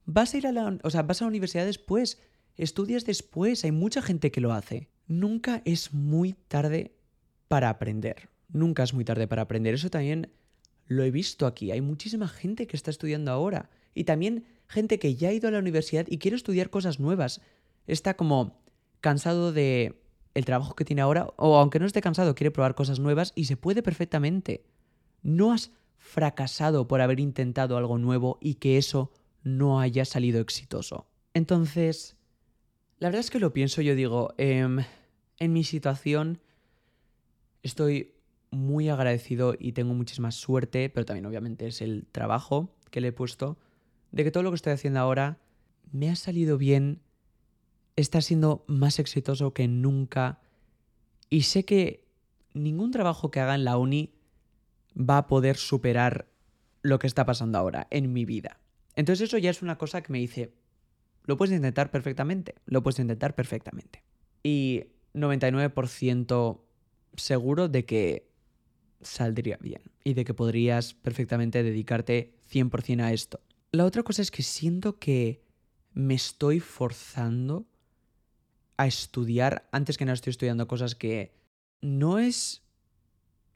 Vas 0.06 0.34
a 0.34 0.38
ir 0.38 0.48
a 0.48 0.52
la, 0.52 0.80
o 0.84 0.90
sea, 0.90 1.04
vas 1.04 1.22
a 1.22 1.26
la 1.26 1.30
universidad 1.30 1.66
después, 1.66 2.20
estudias 2.58 3.06
después, 3.06 3.64
hay 3.64 3.72
mucha 3.72 4.02
gente 4.02 4.32
que 4.32 4.42
lo 4.42 4.54
hace. 4.54 4.90
Nunca 5.08 5.62
es 5.66 5.94
muy 5.94 6.34
tarde 6.34 6.99
para 7.50 7.70
aprender. 7.70 8.30
Nunca 8.48 8.84
es 8.84 8.94
muy 8.94 9.04
tarde 9.04 9.28
para 9.28 9.42
aprender. 9.42 9.74
Eso 9.74 9.90
también 9.90 10.32
lo 10.88 11.04
he 11.04 11.12
visto 11.12 11.46
aquí. 11.46 11.72
Hay 11.72 11.82
muchísima 11.82 12.30
gente 12.30 12.66
que 12.66 12.78
está 12.78 12.90
estudiando 12.92 13.32
ahora. 13.32 13.70
Y 13.94 14.06
también 14.06 14.46
gente 14.68 15.00
que 15.00 15.16
ya 15.16 15.30
ha 15.30 15.34
ido 15.34 15.50
a 15.50 15.52
la 15.52 15.60
universidad 15.60 16.06
y 16.08 16.20
quiere 16.20 16.38
estudiar 16.38 16.70
cosas 16.70 17.02
nuevas. 17.02 17.42
Está 17.88 18.16
como 18.16 18.62
cansado 19.02 19.52
de 19.52 20.02
el 20.36 20.46
trabajo 20.46 20.76
que 20.76 20.86
tiene 20.86 21.02
ahora, 21.02 21.28
o 21.38 21.58
aunque 21.58 21.80
no 21.80 21.86
esté 21.86 22.02
cansado, 22.02 22.36
quiere 22.36 22.52
probar 22.52 22.76
cosas 22.76 23.00
nuevas 23.00 23.34
y 23.36 23.46
se 23.46 23.58
puede 23.58 23.82
perfectamente. 23.82 24.64
No 25.22 25.52
has 25.52 25.72
fracasado 25.98 26.88
por 26.88 27.02
haber 27.02 27.20
intentado 27.20 27.78
algo 27.78 27.98
nuevo 27.98 28.38
y 28.40 28.56
que 28.56 28.78
eso 28.78 29.12
no 29.44 29.80
haya 29.80 30.06
salido 30.06 30.40
exitoso. 30.40 31.08
Entonces, 31.34 32.16
la 33.00 33.08
verdad 33.08 33.22
es 33.22 33.32
que 33.32 33.40
lo 33.40 33.54
pienso, 33.54 33.82
yo 33.82 33.96
digo, 33.96 34.34
em, 34.38 34.80
en 35.40 35.54
mi 35.54 35.64
situación 35.64 36.40
estoy 37.64 38.16
muy 38.52 38.90
agradecido 38.90 39.56
y 39.58 39.74
tengo 39.74 39.94
muchísima 39.94 40.32
suerte, 40.32 40.90
pero 40.90 41.06
también 41.06 41.26
obviamente 41.26 41.68
es 41.68 41.82
el 41.82 42.08
trabajo 42.12 42.76
que 42.92 43.02
le 43.02 43.10
he 43.10 43.14
puesto, 43.14 43.58
de 44.12 44.24
que 44.24 44.32
todo 44.32 44.44
lo 44.44 44.52
que 44.52 44.56
estoy 44.56 44.74
haciendo 44.74 45.00
ahora 45.00 45.40
me 45.92 46.10
ha 46.10 46.16
salido 46.16 46.58
bien 46.58 47.02
está 47.96 48.22
siendo 48.22 48.64
más 48.68 49.00
exitoso 49.00 49.54
que 49.54 49.68
nunca 49.68 50.40
y 51.30 51.44
sé 51.44 51.66
que 51.66 52.08
ningún 52.54 52.92
trabajo 52.92 53.30
que 53.30 53.40
haga 53.40 53.56
en 53.56 53.66
la 53.66 53.78
uni 53.78 54.14
va 54.98 55.18
a 55.18 55.28
poder 55.28 55.58
superar 55.58 56.28
lo 56.82 56.98
que 56.98 57.08
está 57.08 57.26
pasando 57.26 57.58
ahora 57.58 57.88
en 57.92 58.14
mi 58.14 58.26
vida. 58.26 58.60
Entonces 58.96 59.30
eso 59.30 59.38
ya 59.38 59.50
es 59.50 59.62
una 59.62 59.78
cosa 59.78 60.02
que 60.02 60.12
me 60.12 60.20
dice, 60.20 60.54
lo 61.26 61.38
puedes 61.38 61.56
intentar 61.56 61.92
perfectamente, 61.92 62.56
lo 62.66 62.82
puedes 62.82 63.00
intentar 63.00 63.36
perfectamente. 63.36 64.04
Y 64.44 64.86
99% 65.14 66.62
seguro 67.16 67.68
de 67.68 67.86
que 67.86 68.30
saldría 69.02 69.58
bien 69.62 69.82
y 70.04 70.14
de 70.14 70.26
que 70.26 70.34
podrías 70.34 70.94
perfectamente 70.94 71.64
dedicarte 71.64 72.34
100% 72.52 73.02
a 73.02 73.14
esto. 73.14 73.40
La 73.72 73.86
otra 73.86 74.04
cosa 74.04 74.22
es 74.22 74.32
que 74.32 74.44
siento 74.44 74.98
que 74.98 75.42
me 75.94 76.16
estoy 76.16 76.60
forzando 76.60 77.66
a 78.78 78.88
estudiar, 78.88 79.68
antes 79.72 79.98
que 79.98 80.06
nada 80.06 80.16
estoy 80.16 80.32
estudiando 80.32 80.68
cosas 80.68 80.96
que 80.96 81.34
no 81.82 82.18
es 82.18 82.64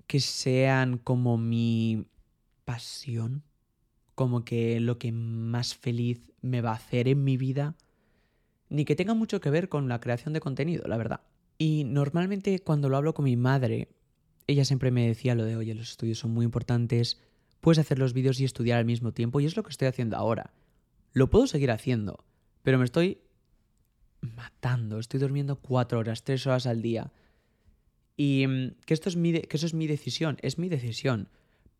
que 0.07 0.19
sean 0.19 0.97
como 0.97 1.37
mi 1.37 2.05
pasión, 2.65 3.43
como 4.15 4.43
que 4.45 4.79
lo 4.79 4.99
que 4.99 5.11
más 5.11 5.75
feliz 5.75 6.21
me 6.41 6.61
va 6.61 6.71
a 6.71 6.75
hacer 6.75 7.07
en 7.07 7.23
mi 7.23 7.37
vida, 7.37 7.75
ni 8.69 8.85
que 8.85 8.95
tenga 8.95 9.13
mucho 9.13 9.39
que 9.39 9.49
ver 9.49 9.69
con 9.69 9.87
la 9.87 9.99
creación 9.99 10.33
de 10.33 10.39
contenido, 10.39 10.87
la 10.87 10.97
verdad. 10.97 11.21
Y 11.57 11.83
normalmente 11.85 12.59
cuando 12.59 12.89
lo 12.89 12.97
hablo 12.97 13.13
con 13.13 13.25
mi 13.25 13.37
madre, 13.37 13.89
ella 14.47 14.65
siempre 14.65 14.91
me 14.91 15.07
decía 15.07 15.35
lo 15.35 15.45
de, 15.45 15.55
oye, 15.55 15.73
los 15.73 15.91
estudios 15.91 16.19
son 16.19 16.31
muy 16.31 16.45
importantes, 16.45 17.19
puedes 17.61 17.79
hacer 17.79 17.99
los 17.99 18.13
vídeos 18.13 18.39
y 18.39 18.45
estudiar 18.45 18.79
al 18.79 18.85
mismo 18.85 19.13
tiempo, 19.13 19.39
y 19.39 19.45
es 19.45 19.55
lo 19.55 19.63
que 19.63 19.69
estoy 19.69 19.87
haciendo 19.87 20.17
ahora. 20.17 20.53
Lo 21.13 21.29
puedo 21.29 21.47
seguir 21.47 21.71
haciendo, 21.71 22.25
pero 22.63 22.77
me 22.77 22.85
estoy 22.85 23.19
matando. 24.35 24.99
Estoy 24.99 25.19
durmiendo 25.19 25.57
cuatro 25.57 25.99
horas, 25.99 26.23
tres 26.23 26.47
horas 26.47 26.65
al 26.65 26.81
día. 26.81 27.11
Y 28.15 28.45
mm, 28.47 28.75
que, 28.85 28.93
esto 28.93 29.09
es 29.09 29.15
mi 29.15 29.41
eso 29.49 29.65
es 29.65 29.73
mi 29.73 29.87
decisión, 29.87 30.37
es 30.41 30.57
mi 30.57 30.69
decisión. 30.69 31.29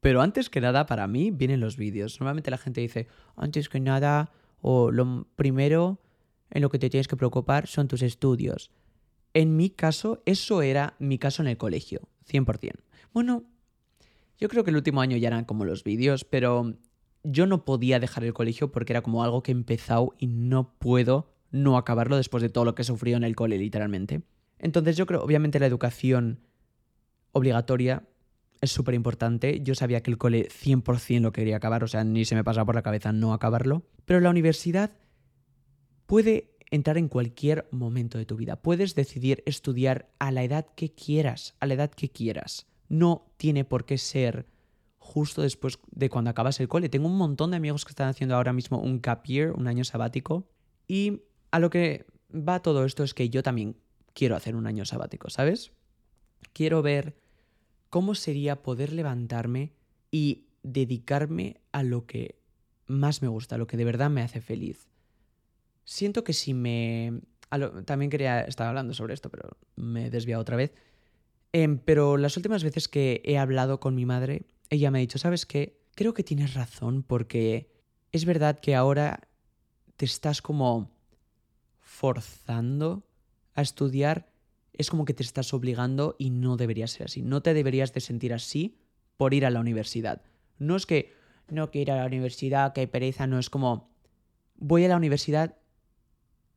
Pero 0.01 0.21
antes 0.21 0.49
que 0.49 0.61
nada, 0.61 0.85
para 0.85 1.07
mí, 1.07 1.31
vienen 1.31 1.61
los 1.61 1.77
vídeos. 1.77 2.19
Normalmente 2.19 2.51
la 2.51 2.57
gente 2.57 2.81
dice, 2.81 3.07
antes 3.35 3.69
que 3.69 3.79
nada, 3.79 4.31
o 4.61 4.91
lo 4.91 5.27
primero 5.35 5.99
en 6.49 6.61
lo 6.61 6.69
que 6.69 6.79
te 6.79 6.89
tienes 6.89 7.07
que 7.07 7.15
preocupar 7.15 7.67
son 7.67 7.87
tus 7.87 8.01
estudios. 8.01 8.69
En 9.33 9.55
mi 9.55 9.69
caso, 9.69 10.21
eso 10.25 10.61
era 10.61 10.95
mi 10.99 11.17
caso 11.17 11.41
en 11.41 11.47
el 11.47 11.57
colegio, 11.57 12.01
100%. 12.29 12.73
Bueno, 13.13 13.43
yo 14.37 14.49
creo 14.49 14.63
que 14.63 14.69
el 14.69 14.75
último 14.75 15.01
año 15.01 15.17
ya 15.17 15.29
eran 15.29 15.45
como 15.45 15.65
los 15.65 15.83
vídeos, 15.83 16.23
pero 16.23 16.75
yo 17.23 17.45
no 17.47 17.65
podía 17.65 17.99
dejar 17.99 18.23
el 18.23 18.33
colegio 18.33 18.71
porque 18.71 18.93
era 18.93 19.01
como 19.01 19.23
algo 19.23 19.43
que 19.43 19.51
he 19.51 19.55
empezado 19.55 20.13
y 20.19 20.27
no 20.27 20.75
puedo 20.77 21.33
no 21.51 21.77
acabarlo 21.77 22.17
después 22.17 22.41
de 22.41 22.49
todo 22.49 22.65
lo 22.65 22.75
que 22.75 22.81
he 22.81 22.85
sufrido 22.85 23.17
en 23.17 23.23
el 23.23 23.35
cole, 23.35 23.57
literalmente. 23.57 24.23
Entonces 24.59 24.97
yo 24.97 25.05
creo, 25.05 25.21
obviamente 25.21 25.59
la 25.59 25.67
educación 25.67 26.39
obligatoria 27.31 28.03
es 28.61 28.71
súper 28.71 28.95
importante. 28.95 29.61
Yo 29.61 29.75
sabía 29.75 30.01
que 30.01 30.11
el 30.11 30.17
cole 30.17 30.47
100% 30.49 31.21
lo 31.21 31.31
quería 31.31 31.57
acabar, 31.57 31.83
o 31.83 31.87
sea, 31.87 32.03
ni 32.03 32.25
se 32.25 32.35
me 32.35 32.43
pasaba 32.43 32.65
por 32.65 32.75
la 32.75 32.81
cabeza 32.81 33.11
no 33.11 33.33
acabarlo. 33.33 33.83
Pero 34.05 34.19
la 34.19 34.29
universidad 34.29 34.91
puede 36.05 36.52
entrar 36.73 36.97
en 36.97 37.07
cualquier 37.07 37.67
momento 37.69 38.17
de 38.17 38.25
tu 38.25 38.35
vida. 38.35 38.55
Puedes 38.55 38.95
decidir 38.95 39.43
estudiar 39.45 40.09
a 40.17 40.31
la 40.31 40.43
edad 40.43 40.65
que 40.75 40.91
quieras, 40.91 41.53
a 41.59 41.67
la 41.67 41.75
edad 41.75 41.91
que 41.91 42.09
quieras. 42.09 42.65
No 42.89 43.27
tiene 43.37 43.63
por 43.63 43.85
qué 43.85 43.99
ser 43.99 44.47
justo 44.97 45.43
después 45.43 45.77
de 45.91 46.09
cuando 46.09 46.31
acabas 46.31 46.59
el 46.59 46.67
cole. 46.67 46.89
Tengo 46.89 47.07
un 47.07 47.17
montón 47.17 47.51
de 47.51 47.57
amigos 47.57 47.85
que 47.85 47.91
están 47.91 48.09
haciendo 48.09 48.35
ahora 48.35 48.53
mismo 48.53 48.79
un 48.79 49.01
gap 49.01 49.23
year, 49.25 49.51
un 49.51 49.67
año 49.67 49.83
sabático, 49.83 50.49
y 50.87 51.21
a 51.51 51.59
lo 51.59 51.69
que 51.69 52.07
va 52.31 52.63
todo 52.63 52.85
esto 52.85 53.03
es 53.03 53.13
que 53.13 53.29
yo 53.29 53.43
también 53.43 53.77
quiero 54.15 54.35
hacer 54.35 54.55
un 54.55 54.65
año 54.65 54.83
sabático, 54.83 55.29
¿sabes? 55.29 55.73
Quiero 56.53 56.81
ver 56.81 57.15
cómo 57.91 58.15
sería 58.15 58.63
poder 58.63 58.93
levantarme 58.93 59.73
y 60.09 60.47
dedicarme 60.63 61.61
a 61.71 61.83
lo 61.83 62.07
que 62.07 62.39
más 62.87 63.21
me 63.21 63.27
gusta, 63.27 63.59
lo 63.59 63.67
que 63.67 63.77
de 63.77 63.85
verdad 63.85 64.09
me 64.09 64.23
hace 64.23 64.41
feliz. 64.41 64.89
Siento 65.85 66.23
que 66.23 66.33
si 66.33 66.53
me... 66.53 67.21
también 67.85 68.09
quería 68.09 68.41
estar 68.41 68.67
hablando 68.67 68.93
sobre 68.93 69.13
esto, 69.13 69.29
pero 69.29 69.57
me 69.75 70.07
he 70.07 70.09
desviado 70.09 70.41
otra 70.41 70.55
vez. 70.55 70.73
Em, 71.51 71.77
pero 71.77 72.17
las 72.17 72.35
últimas 72.37 72.63
veces 72.63 72.87
que 72.87 73.21
he 73.25 73.37
hablado 73.37 73.79
con 73.79 73.95
mi 73.95 74.05
madre, 74.05 74.47
ella 74.69 74.89
me 74.91 74.99
ha 74.99 75.01
dicho, 75.01 75.19
¿sabes 75.19 75.45
qué? 75.45 75.79
Creo 75.95 76.13
que 76.13 76.23
tienes 76.23 76.55
razón 76.55 77.03
porque 77.03 77.69
es 78.11 78.25
verdad 78.25 78.59
que 78.59 78.75
ahora 78.75 79.27
te 79.97 80.05
estás 80.05 80.41
como 80.41 80.91
forzando 81.79 83.05
a 83.53 83.61
estudiar, 83.61 84.31
es 84.73 84.89
como 84.89 85.05
que 85.05 85.13
te 85.13 85.21
estás 85.21 85.53
obligando 85.53 86.15
y 86.17 86.31
no 86.31 86.57
debería 86.57 86.87
ser 86.87 87.05
así. 87.05 87.21
No 87.21 87.41
te 87.41 87.53
deberías 87.53 87.93
de 87.93 88.01
sentir 88.01 88.33
así 88.33 88.79
por 89.17 89.35
ir 89.35 89.45
a 89.45 89.51
la 89.51 89.59
universidad. 89.59 90.23
No 90.57 90.75
es 90.75 90.87
que 90.87 91.13
no 91.49 91.69
quiero 91.69 91.93
ir 91.93 91.99
a 91.99 92.01
la 92.01 92.07
universidad, 92.07 92.73
que 92.73 92.81
hay 92.81 92.87
pereza, 92.87 93.27
no 93.27 93.37
es 93.37 93.49
como 93.51 93.91
voy 94.55 94.85
a 94.85 94.87
la 94.87 94.97
universidad, 94.97 95.57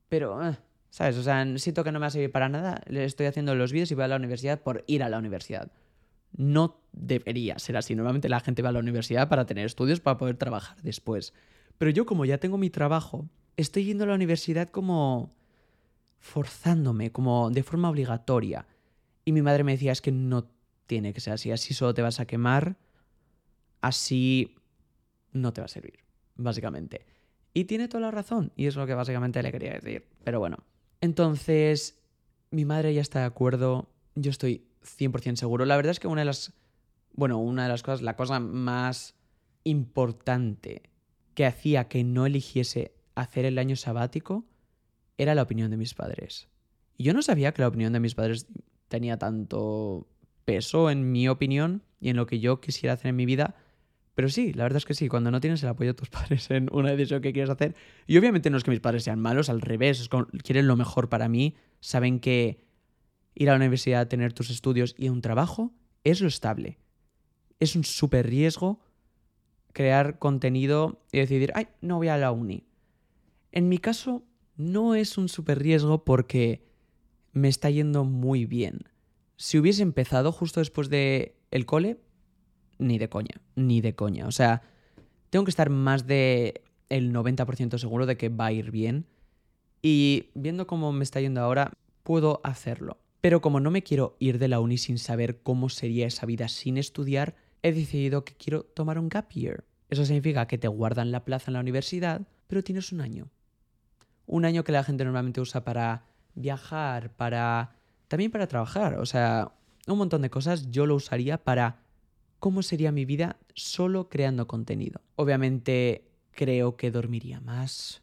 pero, 0.09 0.49
eh, 0.49 0.57
¿sabes? 0.91 1.17
O 1.17 1.23
sea, 1.23 1.47
siento 1.59 1.85
que 1.85 1.93
no 1.93 1.99
me 1.99 2.05
va 2.05 2.09
a 2.09 2.11
servir 2.11 2.33
para 2.33 2.49
nada, 2.49 2.83
le 2.87 3.05
estoy 3.05 3.27
haciendo 3.27 3.55
los 3.55 3.73
vídeos 3.73 3.91
y 3.91 3.95
voy 3.95 4.05
a 4.05 4.09
la 4.09 4.17
universidad 4.17 4.61
por 4.61 4.85
ir 4.87 5.03
a 5.03 5.09
la 5.09 5.19
universidad. 5.19 5.71
No 6.37 6.81
debería 6.93 7.59
ser 7.59 7.77
así. 7.77 7.95
Normalmente 7.95 8.29
la 8.29 8.41
gente 8.41 8.63
va 8.63 8.71
a 8.71 8.73
la 8.73 8.81
universidad 8.81 9.29
para 9.29 9.47
tener 9.47 9.67
estudios, 9.67 10.01
para 10.01 10.19
poder 10.19 10.37
trabajar 10.37 10.77
después. 10.83 11.33
Pero 11.79 11.91
yo 11.91 12.07
como 12.07 12.25
ya 12.25 12.39
tengo 12.39 12.59
mi 12.59 12.71
trabajo, 12.71 13.29
estoy 13.57 13.85
yendo 13.85 14.05
a 14.05 14.09
la 14.09 14.15
universidad 14.15 14.69
como 14.69 15.35
forzándome, 16.19 17.13
como 17.13 17.51
de 17.51 17.63
forma 17.63 17.89
obligatoria. 17.91 18.67
Y 19.25 19.33
mi 19.33 19.43
madre 19.43 19.65
me 19.65 19.73
decía, 19.73 19.93
es 19.93 20.01
que 20.01 20.13
no 20.13 20.49
tiene 20.87 21.13
que 21.13 21.21
ser 21.21 21.35
así, 21.35 21.51
así 21.51 21.75
solo 21.75 21.95
te 21.95 22.03
vas 22.03 22.21
a 22.21 22.27
quemar, 22.27 22.77
así 23.81 24.55
no 25.33 25.53
te 25.53 25.61
va 25.61 25.67
a 25.67 25.69
servir, 25.69 26.01
básicamente. 26.37 27.07
Y 27.57 27.65
tiene 27.65 27.89
toda 27.89 28.03
la 28.03 28.11
razón, 28.11 28.53
y 28.55 28.67
es 28.67 28.77
lo 28.77 28.87
que 28.87 28.93
básicamente 28.93 29.43
le 29.43 29.51
quería 29.51 29.73
decir. 29.73 30.05
Pero 30.25 30.39
bueno, 30.41 30.59
entonces 31.01 32.03
mi 32.51 32.67
madre 32.67 32.93
ya 32.93 33.01
está 33.01 33.21
de 33.21 33.25
acuerdo, 33.25 33.89
yo 34.15 34.31
estoy 34.31 34.67
100% 34.83 35.37
seguro. 35.37 35.65
La 35.65 35.77
verdad 35.77 35.93
es 35.93 35.99
que 35.99 36.07
una 36.07 36.21
de 36.21 36.27
las, 36.27 36.53
bueno, 37.15 37.39
una 37.39 37.63
de 37.63 37.71
las 37.71 37.83
cosas, 37.83 38.03
la 38.03 38.15
cosa 38.15 38.41
más 38.41 39.15
importante 39.65 40.83
que 41.33 41.47
hacía 41.47 41.89
que 41.89 42.05
no 42.05 42.27
eligiese 42.27 42.93
hacer 43.15 43.47
el 43.47 43.57
año 43.57 43.77
sabático 43.77 44.45
era 45.17 45.35
la 45.35 45.41
opinión 45.41 45.71
de 45.71 45.79
mis 45.79 45.95
padres. 45.95 46.49
Y 46.99 47.05
yo 47.05 47.15
no 47.15 47.23
sabía 47.23 47.55
que 47.55 47.63
la 47.63 47.69
opinión 47.69 47.95
de 47.95 48.01
mis 48.01 48.15
padres 48.15 48.49
tenía 48.89 49.17
tanto 49.17 50.07
peso 50.45 50.91
en 50.91 51.11
mi 51.11 51.27
opinión 51.27 51.85
y 52.03 52.11
en 52.11 52.17
lo 52.17 52.27
que 52.27 52.39
yo 52.39 52.61
quisiera 52.61 52.93
hacer 52.93 53.09
en 53.09 53.17
mi 53.17 53.25
vida. 53.25 53.55
Pero 54.17 54.31
sí, 54.31 54.55
la 54.55 54.63
verdad 54.63 54.79
es 54.79 54.87
que 54.87 54.95
sí, 54.95 55.09
cuando 55.09 55.31
no 55.31 55.43
tienes 55.43 55.63
el 55.63 55.69
apoyo 55.69 55.91
de 55.91 55.95
tus 55.95 56.09
padres 56.11 56.51
en 56.51 56.71
una 56.73 56.91
decisión 56.91 57.21
que 57.21 57.35
quieres 57.35 57.51
hacer, 57.51 57.77
y 58.07 58.17
obviamente 58.17 58.49
no 58.49 58.57
es 58.57 58.65
que 58.65 58.71
mis 58.71 58.81
padres 58.81 59.05
sean 59.05 59.21
malos, 59.21 59.51
al 59.51 59.61
revés, 59.61 60.09
quieren 60.43 60.67
lo 60.67 60.75
mejor 60.75 61.11
para 61.11 61.29
mí, 61.29 61.55
saben 61.81 62.19
que 62.19 62.65
ir 63.35 63.51
a 63.51 63.53
la 63.53 63.59
universidad, 63.59 64.09
tener 64.09 64.33
tus 64.33 64.49
estudios 64.49 64.95
y 64.97 65.11
un 65.11 65.21
trabajo 65.21 65.75
es 66.03 66.23
lo 66.23 66.29
estable. 66.29 66.79
Es 67.61 67.77
un 67.77 67.85
súper 67.85 68.27
riesgo 68.27 68.81
crear 69.75 70.19
contenido 70.19 71.03
y 71.13 71.19
decidir, 71.19 71.53
ay, 71.55 71.69
no 71.83 71.99
voy 71.99 72.09
a 72.09 72.17
la 72.17 72.33
uni. 72.33 72.65
En 73.53 73.69
mi 73.69 73.77
caso, 73.77 74.25
no 74.57 74.95
es 74.95 75.19
un 75.19 75.29
súper 75.29 75.59
riesgo 75.59 76.05
porque 76.05 76.65
me 77.33 77.49
está 77.49 77.69
yendo 77.69 78.05
muy 78.05 78.47
bien. 78.47 78.85
Si 79.37 79.59
hubiese 79.59 79.83
empezado 79.83 80.33
justo 80.33 80.61
después 80.61 80.89
de 80.89 81.37
el 81.51 81.67
cole, 81.67 82.01
ni 82.79 82.99
de 82.99 83.09
coña, 83.09 83.41
ni 83.55 83.81
de 83.81 83.95
coña. 83.95 84.27
O 84.27 84.33
sea, 84.33 84.63
tengo 85.31 85.45
que 85.45 85.51
estar 85.51 85.71
más 85.71 86.07
de 86.07 86.63
el 86.89 87.13
90% 87.13 87.79
seguro 87.79 88.07
de 88.07 88.17
que 88.17 88.29
va 88.29 88.47
a 88.47 88.53
ir 88.53 88.71
bien. 88.71 89.07
Y 89.83 90.31
viendo 90.35 90.67
cómo 90.67 90.93
me 90.93 91.05
está 91.05 91.21
yendo 91.21 91.41
ahora, 91.41 91.73
puedo 92.03 92.41
hacerlo. 92.45 92.99
Pero 93.21 93.41
como 93.41 93.61
no 93.61 93.71
me 93.71 93.83
quiero 93.83 94.17
ir 94.21 94.39
de 94.39 94.49
la 94.49 94.61
uni 94.61 94.79
sin 94.79 94.99
saber 94.99 95.43
cómo 95.43 95.69
sería 95.69 96.07
esa 96.07 96.27
vida 96.27 96.49
sin 96.49 96.77
estudiar, 96.77 97.35
he 97.63 97.73
decidido 97.73 98.25
que 98.25 98.35
quiero 98.35 98.63
tomar 98.63 98.99
un 98.99 99.09
gap 99.09 99.31
year. 99.33 99.65
Eso 99.89 100.05
significa 100.05 100.47
que 100.47 100.59
te 100.59 100.69
guardan 100.69 101.11
la 101.11 101.25
plaza 101.25 101.51
en 101.51 101.55
la 101.55 101.61
universidad, 101.61 102.23
pero 102.47 102.63
tienes 102.63 102.93
un 102.93 103.01
año. 103.01 103.29
Un 104.27 104.45
año 104.45 104.65
que 104.65 104.73
la 104.73 104.85
gente 104.85 105.05
normalmente 105.05 105.41
usa 105.41 105.65
para 105.65 106.05
viajar, 106.35 107.15
para... 107.15 107.77
también 108.09 108.31
para 108.31 108.47
trabajar. 108.47 108.99
O 108.99 109.07
sea, 109.07 109.53
un 109.87 109.99
montón 109.99 110.23
de 110.23 110.31
cosas 110.31 110.71
yo 110.71 110.87
lo 110.87 110.97
usaría 110.97 111.39
para 111.39 111.86
cómo 112.39 112.63
sería 112.63 112.93
mi 112.93 113.05
vida 113.05 113.39
solo 113.55 114.09
creando 114.09 114.47
contenido. 114.47 115.01
Obviamente 115.17 116.05
creo 116.33 116.77
que 116.77 116.91
dormiría 116.91 117.41
más. 117.41 118.03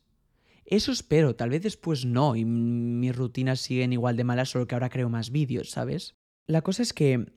Eso 0.66 0.92
espero, 0.92 1.36
tal 1.36 1.50
vez 1.50 1.62
después 1.62 2.06
no, 2.06 2.36
y 2.36 2.46
mis 2.46 3.16
rutinas 3.16 3.60
siguen 3.60 3.94
igual 3.94 4.16
de 4.16 4.24
malas, 4.24 4.50
solo 4.50 4.66
que 4.66 4.76
ahora 4.76 4.90
creo 4.90 5.10
más 5.10 5.30
vídeos, 5.30 5.72
¿sabes? 5.72 6.16
La 6.48 6.62
cosa 6.62 6.84
es 6.84 6.94
que 6.94 7.34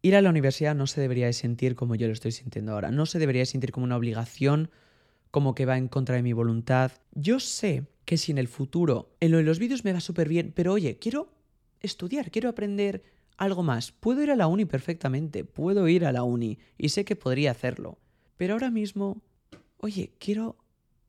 ir 0.00 0.16
a 0.16 0.22
la 0.22 0.30
universidad 0.30 0.74
no 0.74 0.86
se 0.86 1.00
debería 1.00 1.26
de 1.26 1.32
sentir 1.32 1.74
como 1.74 1.96
yo 1.96 2.06
lo 2.06 2.12
estoy 2.12 2.32
sintiendo 2.32 2.72
ahora, 2.72 2.90
no 2.90 3.04
se 3.04 3.18
debería 3.18 3.42
de 3.42 3.46
sentir 3.46 3.72
como 3.72 3.84
una 3.84 3.96
obligación, 3.96 4.70
como 5.30 5.54
que 5.54 5.66
va 5.66 5.76
en 5.76 5.88
contra 5.88 6.16
de 6.16 6.22
mi 6.22 6.32
voluntad. 6.32 6.92
Yo 7.12 7.40
sé 7.40 7.86
que 8.04 8.16
si 8.16 8.32
en 8.32 8.38
el 8.38 8.48
futuro, 8.48 9.14
en 9.20 9.32
lo 9.32 9.36
de 9.38 9.42
los 9.42 9.58
vídeos 9.58 9.84
me 9.84 9.92
va 9.92 10.00
súper 10.00 10.28
bien, 10.28 10.52
pero 10.54 10.72
oye, 10.72 10.98
quiero 10.98 11.30
estudiar, 11.80 12.30
quiero 12.30 12.48
aprender 12.48 13.02
algo 13.38 13.62
más. 13.62 13.92
Puedo 13.92 14.22
ir 14.22 14.30
a 14.30 14.36
la 14.36 14.46
uni 14.46 14.66
perfectamente, 14.66 15.44
puedo 15.44 15.88
ir 15.88 16.04
a 16.04 16.12
la 16.12 16.24
uni 16.24 16.58
y 16.76 16.90
sé 16.90 17.04
que 17.04 17.16
podría 17.16 17.52
hacerlo. 17.52 17.98
Pero 18.36 18.52
ahora 18.54 18.70
mismo, 18.70 19.22
oye, 19.78 20.12
quiero 20.18 20.56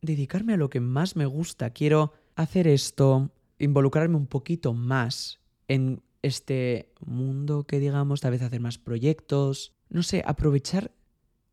dedicarme 0.02 0.54
a 0.54 0.58
lo 0.58 0.70
que 0.70 0.80
más 0.80 1.15
me 1.15 1.26
gusta, 1.26 1.72
quiero 1.72 2.13
hacer 2.36 2.68
esto, 2.68 3.32
involucrarme 3.58 4.15
un 4.15 4.28
poquito 4.28 4.74
más 4.74 5.39
en 5.68 6.02
este 6.22 6.92
mundo 7.06 7.65
que 7.65 7.80
digamos, 7.80 8.22
tal 8.22 8.32
vez 8.32 8.42
hacer 8.42 8.62
más 8.62 8.78
proyectos, 8.78 9.74
no 9.89 10.04
sé, 10.04 10.24
aprovechar 10.26 10.92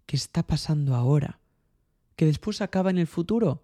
que 0.07 0.17
está 0.17 0.47
pasando 0.47 0.95
ahora, 0.95 1.41
que 2.15 2.27
después 2.27 2.61
acaba 2.61 2.91
en 2.91 2.99
el 2.99 3.07
futuro. 3.07 3.63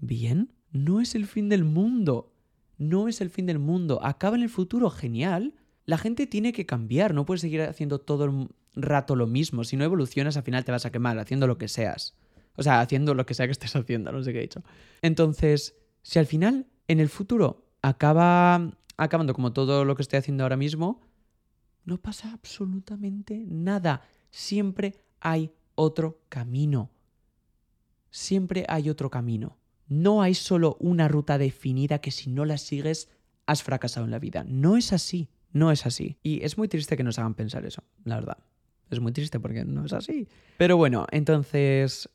Bien, 0.00 0.52
no 0.72 1.00
es 1.00 1.14
el 1.14 1.26
fin 1.26 1.48
del 1.48 1.64
mundo, 1.64 2.32
no 2.78 3.08
es 3.08 3.20
el 3.20 3.30
fin 3.30 3.46
del 3.46 3.58
mundo, 3.58 4.00
acaba 4.02 4.36
en 4.36 4.42
el 4.42 4.48
futuro, 4.48 4.90
genial, 4.90 5.54
la 5.90 5.98
gente 5.98 6.28
tiene 6.28 6.52
que 6.52 6.66
cambiar, 6.66 7.14
no 7.14 7.26
puedes 7.26 7.40
seguir 7.40 7.62
haciendo 7.62 7.98
todo 7.98 8.24
el 8.24 8.48
rato 8.76 9.16
lo 9.16 9.26
mismo. 9.26 9.64
Si 9.64 9.76
no 9.76 9.82
evolucionas, 9.82 10.36
al 10.36 10.44
final 10.44 10.64
te 10.64 10.70
vas 10.70 10.86
a 10.86 10.92
quemar 10.92 11.18
haciendo 11.18 11.48
lo 11.48 11.58
que 11.58 11.66
seas. 11.66 12.14
O 12.54 12.62
sea, 12.62 12.80
haciendo 12.80 13.12
lo 13.12 13.26
que 13.26 13.34
sea 13.34 13.46
que 13.46 13.52
estés 13.52 13.74
haciendo, 13.74 14.12
no 14.12 14.22
sé 14.22 14.32
qué 14.32 14.38
he 14.38 14.42
dicho. 14.42 14.62
Entonces, 15.02 15.74
si 16.02 16.20
al 16.20 16.26
final, 16.26 16.68
en 16.86 17.00
el 17.00 17.08
futuro, 17.08 17.66
acaba 17.82 18.70
acabando 18.98 19.34
como 19.34 19.52
todo 19.52 19.84
lo 19.84 19.96
que 19.96 20.02
estoy 20.02 20.20
haciendo 20.20 20.44
ahora 20.44 20.56
mismo, 20.56 21.00
no 21.84 21.96
pasa 21.96 22.30
absolutamente 22.32 23.44
nada. 23.48 24.02
Siempre 24.30 24.94
hay 25.18 25.50
otro 25.74 26.20
camino. 26.28 26.92
Siempre 28.12 28.64
hay 28.68 28.90
otro 28.90 29.10
camino. 29.10 29.58
No 29.88 30.22
hay 30.22 30.34
solo 30.34 30.76
una 30.78 31.08
ruta 31.08 31.36
definida 31.36 32.00
que 32.00 32.12
si 32.12 32.30
no 32.30 32.44
la 32.44 32.58
sigues 32.58 33.08
has 33.46 33.64
fracasado 33.64 34.04
en 34.06 34.12
la 34.12 34.20
vida. 34.20 34.44
No 34.46 34.76
es 34.76 34.92
así. 34.92 35.30
No 35.52 35.70
es 35.70 35.86
así. 35.86 36.18
Y 36.22 36.44
es 36.44 36.58
muy 36.58 36.68
triste 36.68 36.96
que 36.96 37.02
nos 37.02 37.18
hagan 37.18 37.34
pensar 37.34 37.64
eso, 37.66 37.82
la 38.04 38.16
verdad. 38.16 38.38
Es 38.90 39.00
muy 39.00 39.12
triste 39.12 39.40
porque 39.40 39.64
no 39.64 39.84
es 39.84 39.92
así. 39.92 40.28
Pero 40.58 40.76
bueno, 40.76 41.06
entonces 41.10 42.08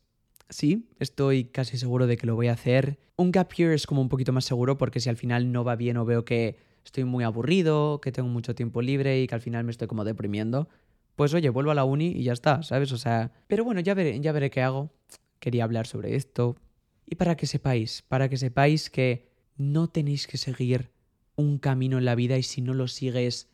sí, 0.50 0.90
estoy 1.00 1.46
casi 1.46 1.78
seguro 1.78 2.08
de 2.08 2.18
que 2.18 2.28
lo 2.28 2.36
voy 2.36 2.48
a 2.48 2.54
hacer. 2.54 3.00
Un 3.18 3.32
gap 3.32 3.54
year 3.54 3.72
es 3.72 3.88
como 3.88 4.02
un 4.02 4.10
poquito 4.10 4.34
más 4.34 4.46
seguro 4.46 4.78
porque 4.78 5.00
si 5.00 5.10
al 5.10 5.18
final 5.18 5.52
no 5.52 5.64
va 5.64 5.76
bien 5.76 5.98
o 5.98 6.06
veo 6.06 6.26
que 6.26 6.58
estoy 6.84 7.04
muy 7.04 7.24
aburrido, 7.24 8.00
que 8.02 8.12
tengo 8.12 8.30
mucho 8.30 8.56
tiempo 8.56 8.82
libre 8.82 9.22
y 9.22 9.28
que 9.28 9.36
al 9.36 9.42
final 9.42 9.64
me 9.64 9.72
estoy 9.72 9.88
como 9.88 10.04
deprimiendo, 10.04 10.70
pues 11.16 11.34
oye, 11.34 11.50
vuelvo 11.50 11.72
a 11.72 11.76
la 11.76 11.86
uni 11.86 12.08
y 12.08 12.24
ya 12.24 12.34
está, 12.34 12.62
¿sabes? 12.64 12.92
O 12.92 12.98
sea, 12.98 13.32
pero 13.48 13.64
bueno, 13.64 13.80
ya 13.80 13.94
veré, 13.94 14.20
ya 14.20 14.32
veré 14.32 14.50
qué 14.50 14.62
hago. 14.62 14.92
Quería 15.40 15.64
hablar 15.64 15.88
sobre 15.88 16.16
esto. 16.16 16.58
Y 17.06 17.16
para 17.16 17.36
que 17.36 17.48
sepáis, 17.48 18.04
para 18.08 18.30
que 18.30 18.38
sepáis 18.38 18.90
que 18.90 19.30
no 19.58 19.88
tenéis 19.88 20.28
que 20.28 20.38
seguir 20.38 20.92
un 21.36 21.58
camino 21.58 21.98
en 21.98 22.06
la 22.06 22.16
vida 22.16 22.38
y 22.38 22.44
si 22.44 22.62
no 22.62 22.74
lo 22.74 22.88
sigues 22.88 23.50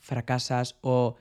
fracasas 0.00 0.76
o 0.80 1.16